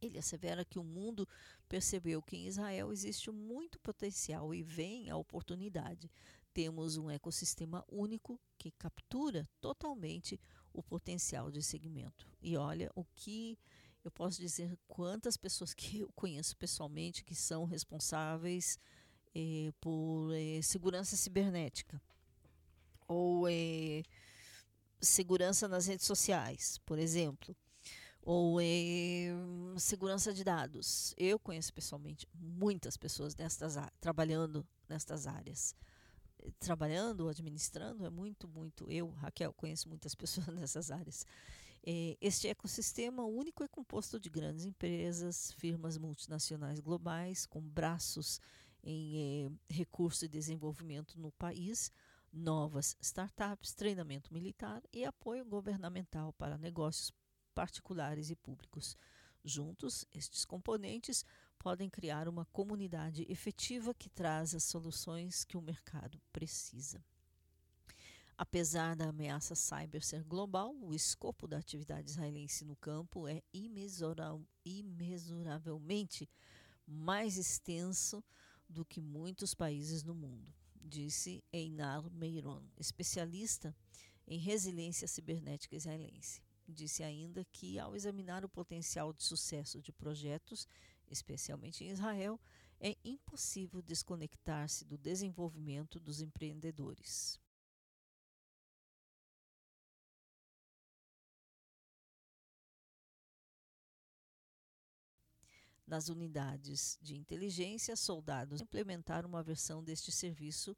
Ele 0.00 0.18
assevera 0.18 0.64
que 0.64 0.78
o 0.78 0.84
mundo 0.84 1.28
percebeu 1.68 2.20
que 2.20 2.36
em 2.36 2.46
Israel 2.46 2.92
existe 2.92 3.30
muito 3.30 3.78
potencial 3.78 4.52
e 4.52 4.62
vem 4.62 5.08
a 5.10 5.16
oportunidade. 5.16 6.10
Temos 6.52 6.96
um 6.96 7.08
ecossistema 7.08 7.84
único 7.88 8.40
que 8.58 8.72
captura 8.72 9.48
totalmente 9.60 10.40
o 10.72 10.82
potencial 10.82 11.50
de 11.50 11.62
segmento. 11.62 12.28
E 12.40 12.56
olha 12.56 12.90
o 12.94 13.04
que 13.14 13.58
eu 14.04 14.10
posso 14.10 14.40
dizer 14.40 14.76
quantas 14.88 15.36
pessoas 15.36 15.72
que 15.72 16.00
eu 16.00 16.12
conheço 16.14 16.56
pessoalmente 16.56 17.24
que 17.24 17.34
são 17.34 17.64
responsáveis 17.64 18.78
eh, 19.34 19.72
por 19.80 20.32
eh, 20.34 20.60
segurança 20.62 21.16
cibernética 21.16 22.02
ou 23.06 23.48
eh, 23.48 24.02
segurança 25.02 25.66
nas 25.68 25.86
redes 25.86 26.06
sociais, 26.06 26.78
por 26.86 26.98
exemplo, 26.98 27.56
ou 28.22 28.58
segurança 29.76 30.32
de 30.32 30.44
dados. 30.44 31.12
Eu 31.16 31.38
conheço 31.38 31.72
pessoalmente 31.72 32.26
muitas 32.34 32.96
pessoas 32.96 33.34
nestas, 33.34 33.74
trabalhando 34.00 34.66
nestas 34.88 35.26
áreas 35.26 35.74
trabalhando, 36.58 37.28
administrando, 37.28 38.04
é 38.04 38.10
muito, 38.10 38.48
muito. 38.48 38.90
Eu, 38.90 39.10
Raquel, 39.10 39.52
conheço 39.52 39.88
muitas 39.88 40.14
pessoas 40.16 40.48
nessas 40.48 40.90
áreas. 40.90 41.26
É, 41.84 42.16
este 42.20 42.46
ecossistema 42.48 43.24
único 43.24 43.64
é 43.64 43.68
composto 43.68 44.18
de 44.18 44.30
grandes 44.30 44.64
empresas, 44.64 45.52
firmas 45.52 45.98
multinacionais 45.98 46.78
globais, 46.80 47.44
com 47.44 47.60
braços 47.60 48.40
em 48.84 49.16
é, 49.18 49.50
recurso 49.72 50.24
e 50.24 50.28
desenvolvimento 50.28 51.18
no 51.18 51.32
país, 51.32 51.90
novas 52.32 52.96
startups, 53.00 53.74
treinamento 53.74 54.32
militar 54.32 54.82
e 54.92 55.04
apoio 55.04 55.44
governamental 55.44 56.32
para 56.32 56.56
negócios 56.56 57.12
particulares 57.54 58.30
e 58.30 58.36
públicos. 58.36 58.96
Juntos, 59.44 60.06
estes 60.14 60.44
componentes 60.44 61.24
podem 61.58 61.90
criar 61.90 62.28
uma 62.28 62.44
comunidade 62.46 63.26
efetiva 63.28 63.92
que 63.92 64.08
traz 64.08 64.54
as 64.54 64.64
soluções 64.64 65.44
que 65.44 65.56
o 65.56 65.62
mercado 65.62 66.20
precisa. 66.32 67.04
Apesar 68.36 68.96
da 68.96 69.10
ameaça 69.10 69.54
cyber 69.54 70.02
ser 70.04 70.24
global, 70.24 70.74
o 70.80 70.94
escopo 70.94 71.46
da 71.46 71.58
atividade 71.58 72.10
israelense 72.10 72.64
no 72.64 72.74
campo 72.76 73.28
é 73.28 73.42
imensuravelmente 74.64 76.28
mais 76.86 77.36
extenso 77.36 78.24
do 78.68 78.84
que 78.84 79.00
muitos 79.00 79.54
países 79.54 80.02
no 80.02 80.14
mundo, 80.14 80.52
disse 80.82 81.42
Einar 81.52 82.10
Meiron, 82.10 82.62
especialista 82.78 83.74
em 84.26 84.38
resiliência 84.38 85.08
cibernética 85.08 85.76
israelense. 85.76 86.42
Disse 86.68 87.02
ainda 87.02 87.44
que, 87.44 87.78
ao 87.78 87.96
examinar 87.96 88.44
o 88.44 88.48
potencial 88.48 89.12
de 89.12 89.22
sucesso 89.22 89.80
de 89.80 89.92
projetos, 89.92 90.66
especialmente 91.10 91.84
em 91.84 91.90
Israel, 91.90 92.40
é 92.80 92.96
impossível 93.04 93.82
desconectar-se 93.82 94.84
do 94.84 94.96
desenvolvimento 94.96 96.00
dos 96.00 96.20
empreendedores. 96.20 97.41
Nas 105.86 106.08
unidades 106.08 106.98
de 107.02 107.16
inteligência, 107.16 107.96
soldados 107.96 108.60
implementaram 108.60 109.28
uma 109.28 109.42
versão 109.42 109.82
deste 109.82 110.12
serviço, 110.12 110.76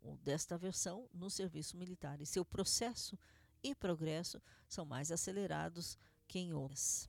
ou 0.00 0.16
desta 0.18 0.56
versão, 0.56 1.08
no 1.12 1.28
serviço 1.28 1.76
militar, 1.76 2.20
e 2.20 2.26
seu 2.26 2.44
processo 2.44 3.18
e 3.62 3.74
progresso 3.74 4.40
são 4.68 4.86
mais 4.86 5.12
acelerados 5.12 5.98
que 6.26 6.38
em 6.38 6.54
outras. 6.54 7.08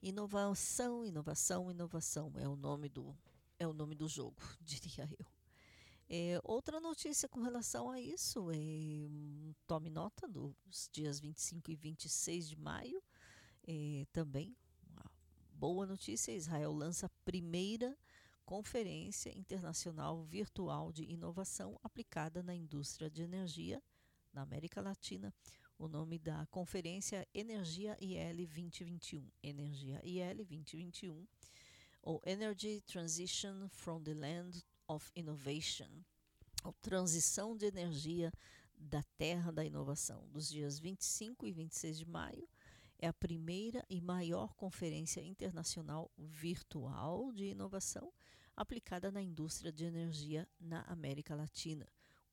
Inovação, 0.00 1.04
inovação, 1.04 1.70
inovação 1.70 2.32
é 2.36 2.46
o 2.46 2.56
nome 2.56 2.88
do 2.88 3.16
é 3.58 3.66
o 3.66 3.72
nome 3.72 3.94
do 3.94 4.08
jogo, 4.08 4.36
diria 4.60 5.08
eu. 5.18 5.26
É, 6.08 6.38
outra 6.44 6.80
notícia 6.80 7.28
com 7.28 7.40
relação 7.40 7.90
a 7.90 7.98
isso 7.98 8.50
é 8.50 8.56
tome 9.66 9.88
nota 9.88 10.28
dos 10.28 10.88
dias 10.92 11.18
25 11.18 11.70
e 11.70 11.76
26 11.76 12.48
de 12.50 12.56
maio. 12.56 13.02
É, 13.66 14.06
também 14.12 14.54
boa 15.54 15.86
notícia: 15.86 16.32
Israel 16.32 16.72
lança 16.72 17.08
primeira 17.24 17.96
Conferência 18.44 19.36
Internacional 19.36 20.22
Virtual 20.22 20.92
de 20.92 21.04
Inovação 21.04 21.78
aplicada 21.82 22.42
na 22.42 22.54
indústria 22.54 23.08
de 23.08 23.22
energia 23.22 23.82
na 24.32 24.42
América 24.42 24.82
Latina. 24.82 25.32
O 25.78 25.88
nome 25.88 26.18
da 26.18 26.46
conferência 26.46 27.16
é 27.16 27.40
Energia 27.40 27.96
IL 28.00 28.46
2021. 28.46 29.30
Energia 29.42 30.00
IL 30.04 30.44
2021, 30.44 31.26
ou 32.02 32.20
Energy 32.26 32.80
Transition 32.82 33.68
from 33.70 34.02
the 34.02 34.14
Land 34.14 34.62
of 34.86 35.10
Innovation, 35.16 35.88
ou 36.62 36.72
Transição 36.74 37.56
de 37.56 37.66
Energia 37.66 38.32
da 38.76 39.02
Terra 39.16 39.50
da 39.50 39.64
Inovação, 39.64 40.28
dos 40.28 40.48
dias 40.48 40.78
25 40.78 41.46
e 41.46 41.52
26 41.52 41.98
de 41.98 42.06
maio. 42.06 42.46
É 42.98 43.06
a 43.06 43.12
primeira 43.12 43.84
e 43.88 44.00
maior 44.00 44.54
conferência 44.54 45.20
internacional 45.20 46.10
virtual 46.16 47.32
de 47.32 47.46
inovação 47.46 48.12
aplicada 48.56 49.10
na 49.10 49.20
indústria 49.20 49.72
de 49.72 49.84
energia 49.84 50.48
na 50.58 50.82
América 50.82 51.34
Latina. 51.34 51.86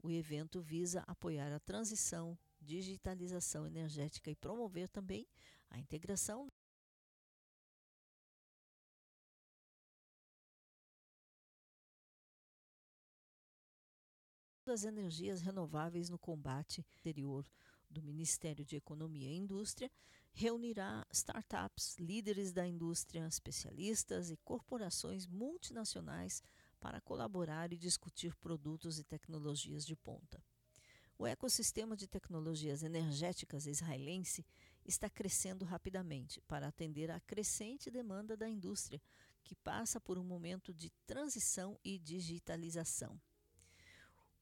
O 0.03 0.09
evento 0.09 0.61
visa 0.61 1.03
apoiar 1.07 1.51
a 1.51 1.59
transição, 1.59 2.37
digitalização 2.59 3.65
energética 3.67 4.31
e 4.31 4.35
promover 4.35 4.87
também 4.89 5.27
a 5.69 5.77
integração 5.77 6.47
das 14.65 14.83
energias 14.85 15.41
renováveis 15.41 16.09
no 16.09 16.17
combate 16.17 16.81
exterior 16.81 17.45
do 17.89 18.01
Ministério 18.01 18.63
de 18.63 18.75
Economia 18.75 19.29
e 19.29 19.35
Indústria 19.35 19.91
reunirá 20.33 21.05
startups, 21.11 21.97
líderes 21.99 22.51
da 22.51 22.65
indústria, 22.65 23.27
especialistas 23.27 24.31
e 24.31 24.37
corporações 24.37 25.27
multinacionais 25.27 26.41
para 26.79 27.01
colaborar 27.01 27.71
e 27.71 27.77
discutir 27.77 28.35
produtos 28.35 28.97
e 28.97 29.03
tecnologias 29.03 29.85
de 29.85 29.95
ponta. 29.95 30.43
O 31.17 31.27
ecossistema 31.27 31.95
de 31.95 32.07
tecnologias 32.07 32.81
energéticas 32.81 33.67
israelense 33.67 34.43
está 34.83 35.07
crescendo 35.07 35.63
rapidamente 35.63 36.41
para 36.47 36.67
atender 36.67 37.11
à 37.11 37.19
crescente 37.19 37.91
demanda 37.91 38.35
da 38.35 38.49
indústria, 38.49 38.99
que 39.43 39.53
passa 39.53 39.99
por 39.99 40.17
um 40.17 40.23
momento 40.23 40.73
de 40.73 40.89
transição 41.05 41.77
e 41.83 41.99
digitalização. 41.99 43.21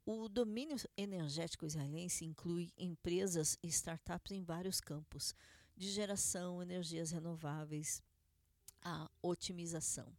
O 0.06 0.30
domínio 0.30 0.78
energético 0.96 1.66
israelense 1.66 2.24
inclui 2.24 2.72
empresas 2.78 3.58
e 3.62 3.68
startups 3.68 4.32
em 4.32 4.42
vários 4.42 4.80
campos, 4.80 5.36
de 5.80 5.90
geração, 5.90 6.62
energias 6.62 7.10
renováveis, 7.10 8.04
a 8.82 9.10
otimização. 9.22 10.14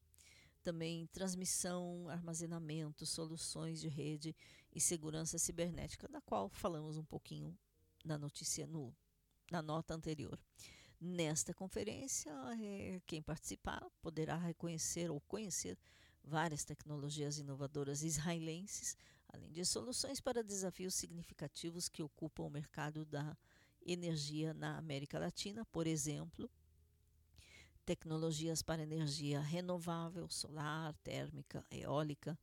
Também 0.63 1.07
transmissão, 1.09 2.09
armazenamento, 2.09 3.05
soluções 3.05 3.79
de 3.79 3.87
rede 3.87 4.35
e 4.75 4.81
segurança 4.81 5.39
cibernética, 5.39 6.09
da 6.09 6.21
qual 6.23 6.49
falamos 6.49 6.97
um 6.97 7.05
pouquinho 7.05 7.57
na 8.03 8.17
notícia 8.17 8.67
no, 8.67 8.97
na 9.51 9.61
nota 9.61 9.93
anterior. 9.95 10.39
Nesta 10.99 11.53
conferência, 11.53 12.33
é, 12.59 13.01
quem 13.07 13.23
participar 13.23 13.87
poderá 14.01 14.37
reconhecer 14.37 15.11
ou 15.11 15.21
conhecer 15.21 15.79
várias 16.25 16.65
tecnologias 16.65 17.39
inovadoras 17.39 18.03
israelenses, 18.03 18.97
além 19.29 19.53
de 19.53 19.63
soluções 19.67 20.23
para 20.23 20.43
desafios 20.43 20.95
significativos 20.95 21.87
que 21.87 22.03
ocupam 22.03 22.45
o 22.45 22.51
mercado 22.51 23.05
da 23.05 23.37
energia 23.85 24.55
na 24.55 24.79
América 24.79 25.19
Latina, 25.19 25.65
por 25.67 25.87
exemplo, 25.87 26.51
tecnologias 27.85 28.63
para 28.63 28.83
energia 28.83 29.41
renovável, 29.41 30.29
solar, 30.29 30.95
térmica, 31.03 31.65
eólica, 31.71 32.39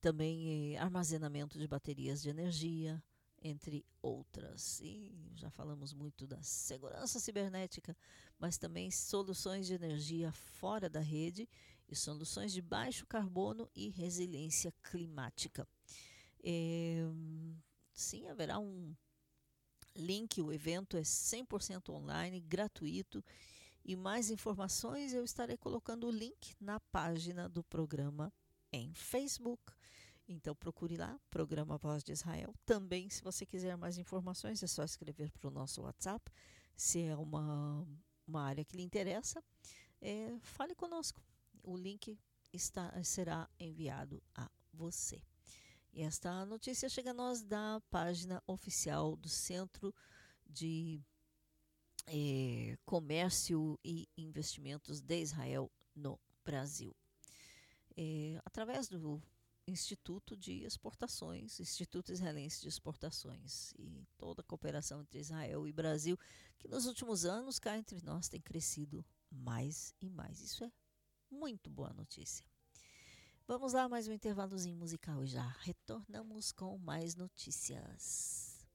também 0.00 0.74
eh, 0.74 0.78
armazenamento 0.78 1.58
de 1.58 1.66
baterias 1.66 2.22
de 2.22 2.28
energia, 2.28 3.02
entre 3.42 3.84
outras. 4.02 4.80
E 4.80 5.14
já 5.36 5.50
falamos 5.50 5.92
muito 5.92 6.26
da 6.26 6.42
segurança 6.42 7.20
cibernética, 7.20 7.96
mas 8.38 8.58
também 8.58 8.90
soluções 8.90 9.66
de 9.66 9.74
energia 9.74 10.32
fora 10.32 10.88
da 10.88 11.00
rede 11.00 11.48
e 11.88 11.94
soluções 11.94 12.52
de 12.52 12.62
baixo 12.62 13.06
carbono 13.06 13.68
e 13.74 13.90
resiliência 13.90 14.72
climática. 14.82 15.68
É, 16.42 17.04
sim, 17.92 18.26
haverá 18.28 18.58
um 18.58 18.94
link, 19.96 20.40
o 20.40 20.52
evento 20.52 20.96
é 20.96 21.02
100% 21.02 21.90
online, 21.90 22.40
gratuito. 22.40 23.24
E 23.84 23.94
mais 23.94 24.30
informações 24.30 25.12
eu 25.12 25.24
estarei 25.24 25.56
colocando 25.56 26.06
o 26.06 26.10
link 26.10 26.54
na 26.60 26.80
página 26.80 27.48
do 27.48 27.62
programa 27.62 28.32
em 28.72 28.92
Facebook. 28.94 29.72
Então 30.26 30.54
procure 30.54 30.96
lá, 30.96 31.20
Programa 31.30 31.76
Voz 31.76 32.02
de 32.02 32.12
Israel. 32.12 32.54
Também, 32.64 33.10
se 33.10 33.22
você 33.22 33.44
quiser 33.44 33.76
mais 33.76 33.98
informações, 33.98 34.62
é 34.62 34.66
só 34.66 34.82
escrever 34.82 35.30
para 35.32 35.48
o 35.48 35.50
nosso 35.50 35.82
WhatsApp. 35.82 36.32
Se 36.74 37.02
é 37.02 37.16
uma, 37.16 37.86
uma 38.26 38.42
área 38.42 38.64
que 38.64 38.76
lhe 38.76 38.82
interessa, 38.82 39.44
é, 40.00 40.34
fale 40.40 40.74
conosco. 40.74 41.22
O 41.62 41.76
link 41.76 42.18
está, 42.52 43.02
será 43.02 43.48
enviado 43.60 44.22
a 44.34 44.50
você. 44.72 45.22
E 45.94 46.02
esta 46.02 46.44
notícia 46.44 46.88
chega 46.88 47.12
a 47.12 47.14
nós 47.14 47.40
da 47.40 47.80
página 47.88 48.42
oficial 48.48 49.14
do 49.14 49.28
Centro 49.28 49.94
de 50.44 51.00
eh, 52.08 52.76
Comércio 52.84 53.78
e 53.84 54.08
Investimentos 54.18 55.00
de 55.00 55.20
Israel 55.20 55.70
no 55.94 56.18
Brasil. 56.44 56.96
Eh, 57.96 58.40
através 58.44 58.88
do 58.88 59.22
Instituto 59.68 60.36
de 60.36 60.64
Exportações, 60.64 61.60
Instituto 61.60 62.10
Israelense 62.10 62.60
de 62.60 62.66
Exportações 62.66 63.72
e 63.78 64.04
toda 64.18 64.42
a 64.42 64.44
cooperação 64.44 65.00
entre 65.00 65.20
Israel 65.20 65.64
e 65.64 65.72
Brasil, 65.72 66.18
que 66.58 66.66
nos 66.66 66.86
últimos 66.86 67.24
anos 67.24 67.60
cá 67.60 67.78
entre 67.78 68.02
nós 68.02 68.28
tem 68.28 68.40
crescido 68.40 69.06
mais 69.30 69.94
e 70.00 70.10
mais. 70.10 70.40
Isso 70.40 70.64
é 70.64 70.72
muito 71.30 71.70
boa 71.70 71.92
notícia. 71.92 72.44
Vamos 73.46 73.74
lá, 73.74 73.86
mais 73.90 74.08
um 74.08 74.12
intervalozinho 74.12 74.74
musical 74.74 75.22
e 75.22 75.26
já 75.26 75.54
retornamos 75.60 76.50
com 76.50 76.78
mais 76.78 77.14
notícias. 77.14 78.66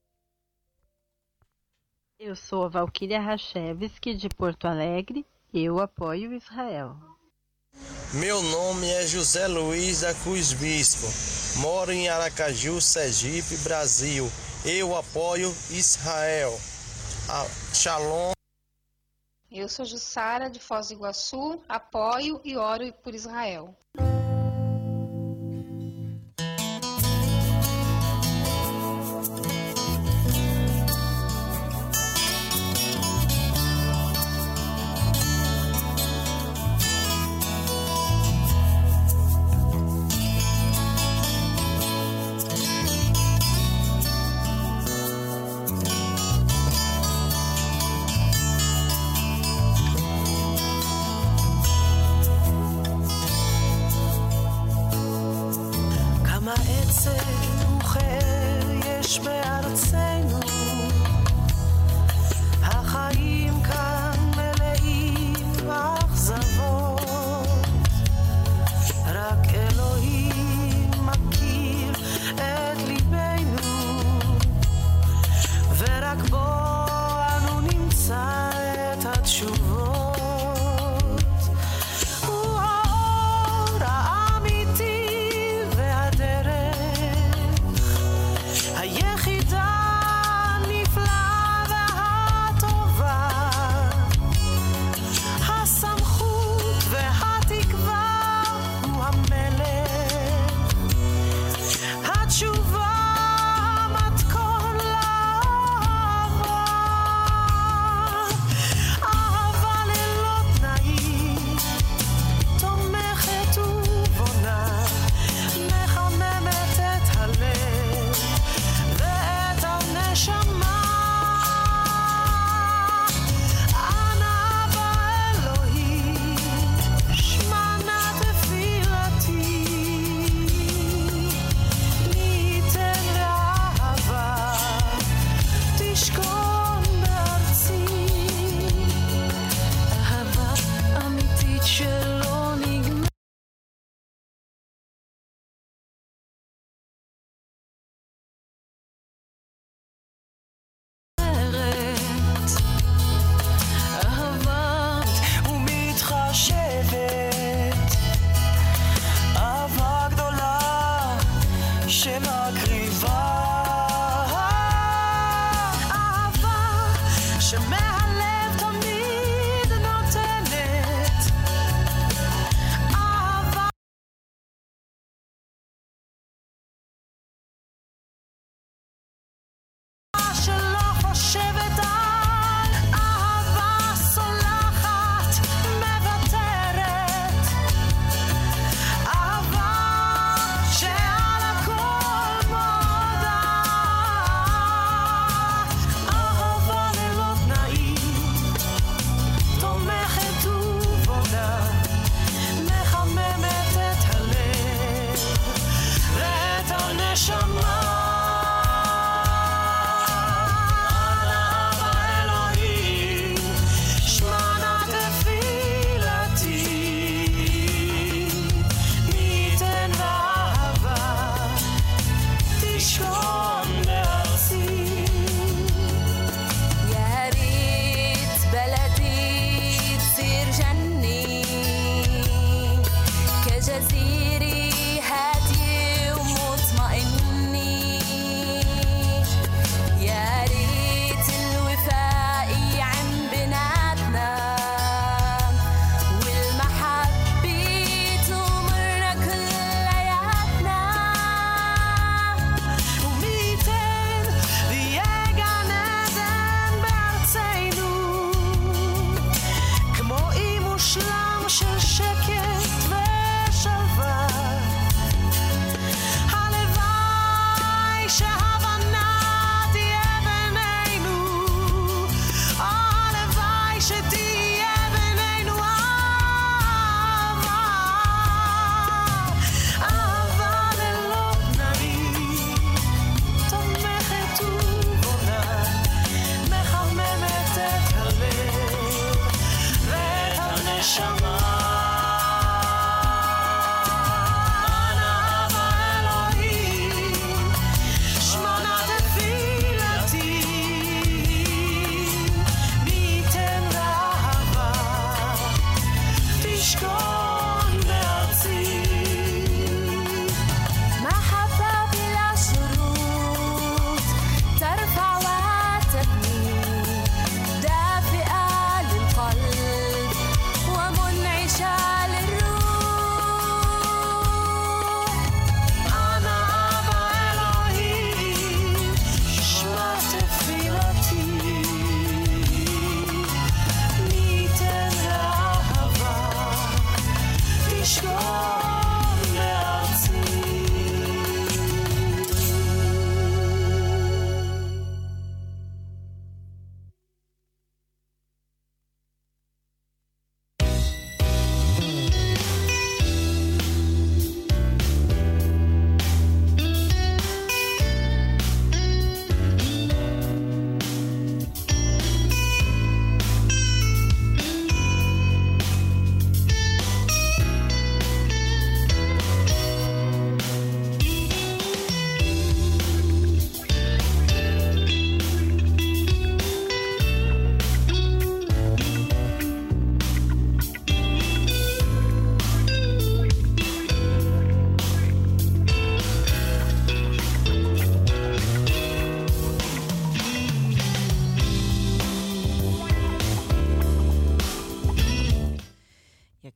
Eu 2.16 2.36
sou 2.36 2.64
a 2.64 2.68
Valquíria 2.68 3.20
Rachevski 3.20 4.14
de 4.14 4.28
Porto 4.28 4.68
Alegre. 4.68 5.26
Eu 5.52 5.80
apoio 5.80 6.32
Israel. 6.32 6.96
Meu 8.14 8.40
nome 8.44 8.88
é 8.88 9.04
José 9.08 9.48
Luiz 9.48 10.02
da 10.02 10.14
Cruz 10.14 10.52
Bispo. 10.52 11.08
Moro 11.60 11.90
em 11.90 12.08
Aracaju, 12.08 12.80
Sergipe, 12.80 13.56
Brasil. 13.64 14.30
Eu 14.64 14.94
apoio 14.94 15.48
Israel. 15.70 16.52
Shalom. 17.74 18.30
Eu 19.50 19.68
sou 19.68 19.84
Jussara 19.84 20.48
de 20.48 20.60
Foz 20.60 20.88
do 20.88 20.94
Iguaçu, 20.94 21.60
apoio 21.68 22.40
e 22.44 22.56
oro 22.56 22.92
por 23.02 23.16
Israel. 23.16 23.74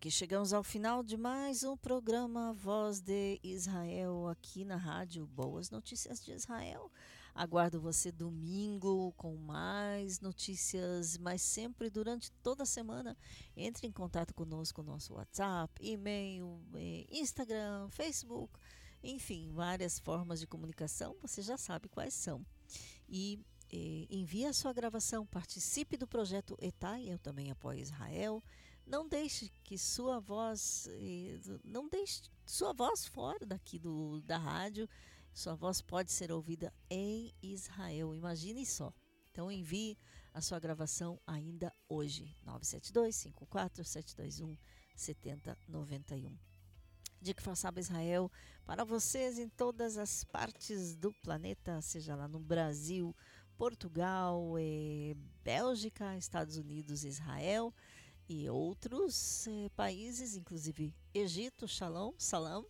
Aqui 0.04 0.10
chegamos 0.10 0.52
ao 0.52 0.62
final 0.62 1.02
de 1.02 1.16
mais 1.16 1.64
um 1.64 1.78
programa 1.78 2.52
Voz 2.52 3.00
de 3.00 3.40
Israel 3.42 4.28
aqui 4.28 4.62
na 4.62 4.76
rádio 4.76 5.26
Boas 5.26 5.70
Notícias 5.70 6.22
de 6.22 6.30
Israel. 6.32 6.92
Aguardo 7.34 7.80
você 7.80 8.12
domingo 8.12 9.14
com 9.16 9.34
mais 9.34 10.20
notícias, 10.20 11.16
mas 11.16 11.40
sempre 11.40 11.88
durante 11.88 12.30
toda 12.42 12.64
a 12.64 12.66
semana. 12.66 13.16
Entre 13.56 13.86
em 13.86 13.90
contato 13.90 14.34
conosco 14.34 14.82
no 14.82 14.92
nosso 14.92 15.14
WhatsApp, 15.14 15.72
e-mail, 15.80 16.60
eh, 16.74 17.06
Instagram, 17.10 17.88
Facebook, 17.88 18.52
enfim, 19.02 19.50
várias 19.54 19.98
formas 19.98 20.38
de 20.38 20.46
comunicação. 20.46 21.16
Você 21.22 21.40
já 21.40 21.56
sabe 21.56 21.88
quais 21.88 22.12
são. 22.12 22.44
E 23.08 23.40
eh, 23.72 24.06
envie 24.10 24.44
a 24.44 24.52
sua 24.52 24.74
gravação, 24.74 25.24
participe 25.24 25.96
do 25.96 26.06
projeto 26.06 26.58
ETAI, 26.60 27.08
eu 27.08 27.18
também 27.18 27.50
apoio 27.50 27.80
Israel. 27.80 28.42
Não 28.86 29.08
deixe 29.08 29.48
que 29.62 29.78
sua 29.78 30.20
voz, 30.20 30.88
eh, 30.90 31.38
não 31.64 31.88
deixe 31.88 32.22
sua 32.44 32.72
voz 32.72 33.06
fora 33.06 33.46
daqui 33.46 33.78
do, 33.78 34.20
da 34.22 34.36
rádio. 34.36 34.88
Sua 35.32 35.54
voz 35.54 35.80
pode 35.80 36.12
ser 36.12 36.30
ouvida 36.30 36.72
em 36.90 37.34
Israel. 37.42 38.14
Imagine 38.14 38.64
só. 38.66 38.92
Então 39.30 39.50
envie 39.50 39.96
a 40.34 40.40
sua 40.40 40.60
gravação 40.60 41.18
ainda 41.26 41.72
hoje. 41.88 42.36
972 42.42 43.16
54 43.16 43.84
721 43.84 44.56
7091. 44.94 46.36
De 47.20 47.32
que 47.32 47.42
façaba 47.42 47.80
Israel 47.80 48.30
para 48.66 48.84
vocês 48.84 49.38
em 49.38 49.48
todas 49.48 49.96
as 49.96 50.24
partes 50.24 50.94
do 50.94 51.10
planeta, 51.22 51.80
seja 51.80 52.14
lá 52.14 52.28
no 52.28 52.38
Brasil, 52.38 53.16
Portugal, 53.56 54.56
eh, 54.58 55.16
Bélgica, 55.42 56.16
Estados 56.18 56.58
Unidos, 56.58 57.02
Israel 57.02 57.72
e 58.28 58.48
outros 58.48 59.46
eh, 59.46 59.68
países, 59.76 60.36
inclusive 60.36 60.94
Egito, 61.12 61.68
Shalom, 61.68 62.12
Salam, 62.18 62.64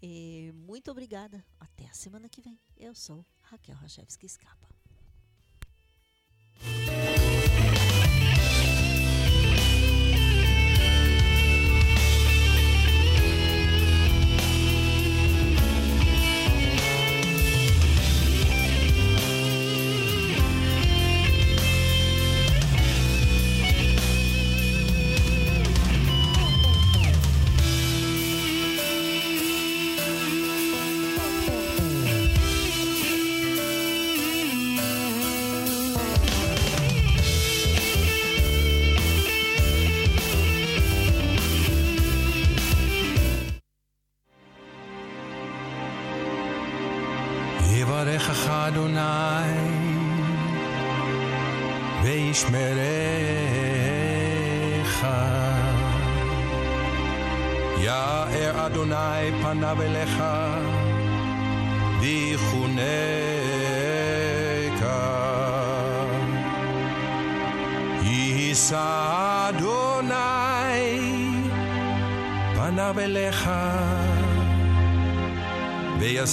E 0.00 0.52
muito 0.54 0.90
obrigada. 0.90 1.44
Até 1.58 1.86
a 1.86 1.92
semana 1.92 2.28
que 2.28 2.40
vem. 2.40 2.58
Eu 2.76 2.94
sou 2.94 3.24
Raquel 3.42 3.76
Rachevski 3.76 4.26
Escapa. 4.26 4.77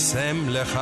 קסם 0.05 0.49
לך. 0.49 0.79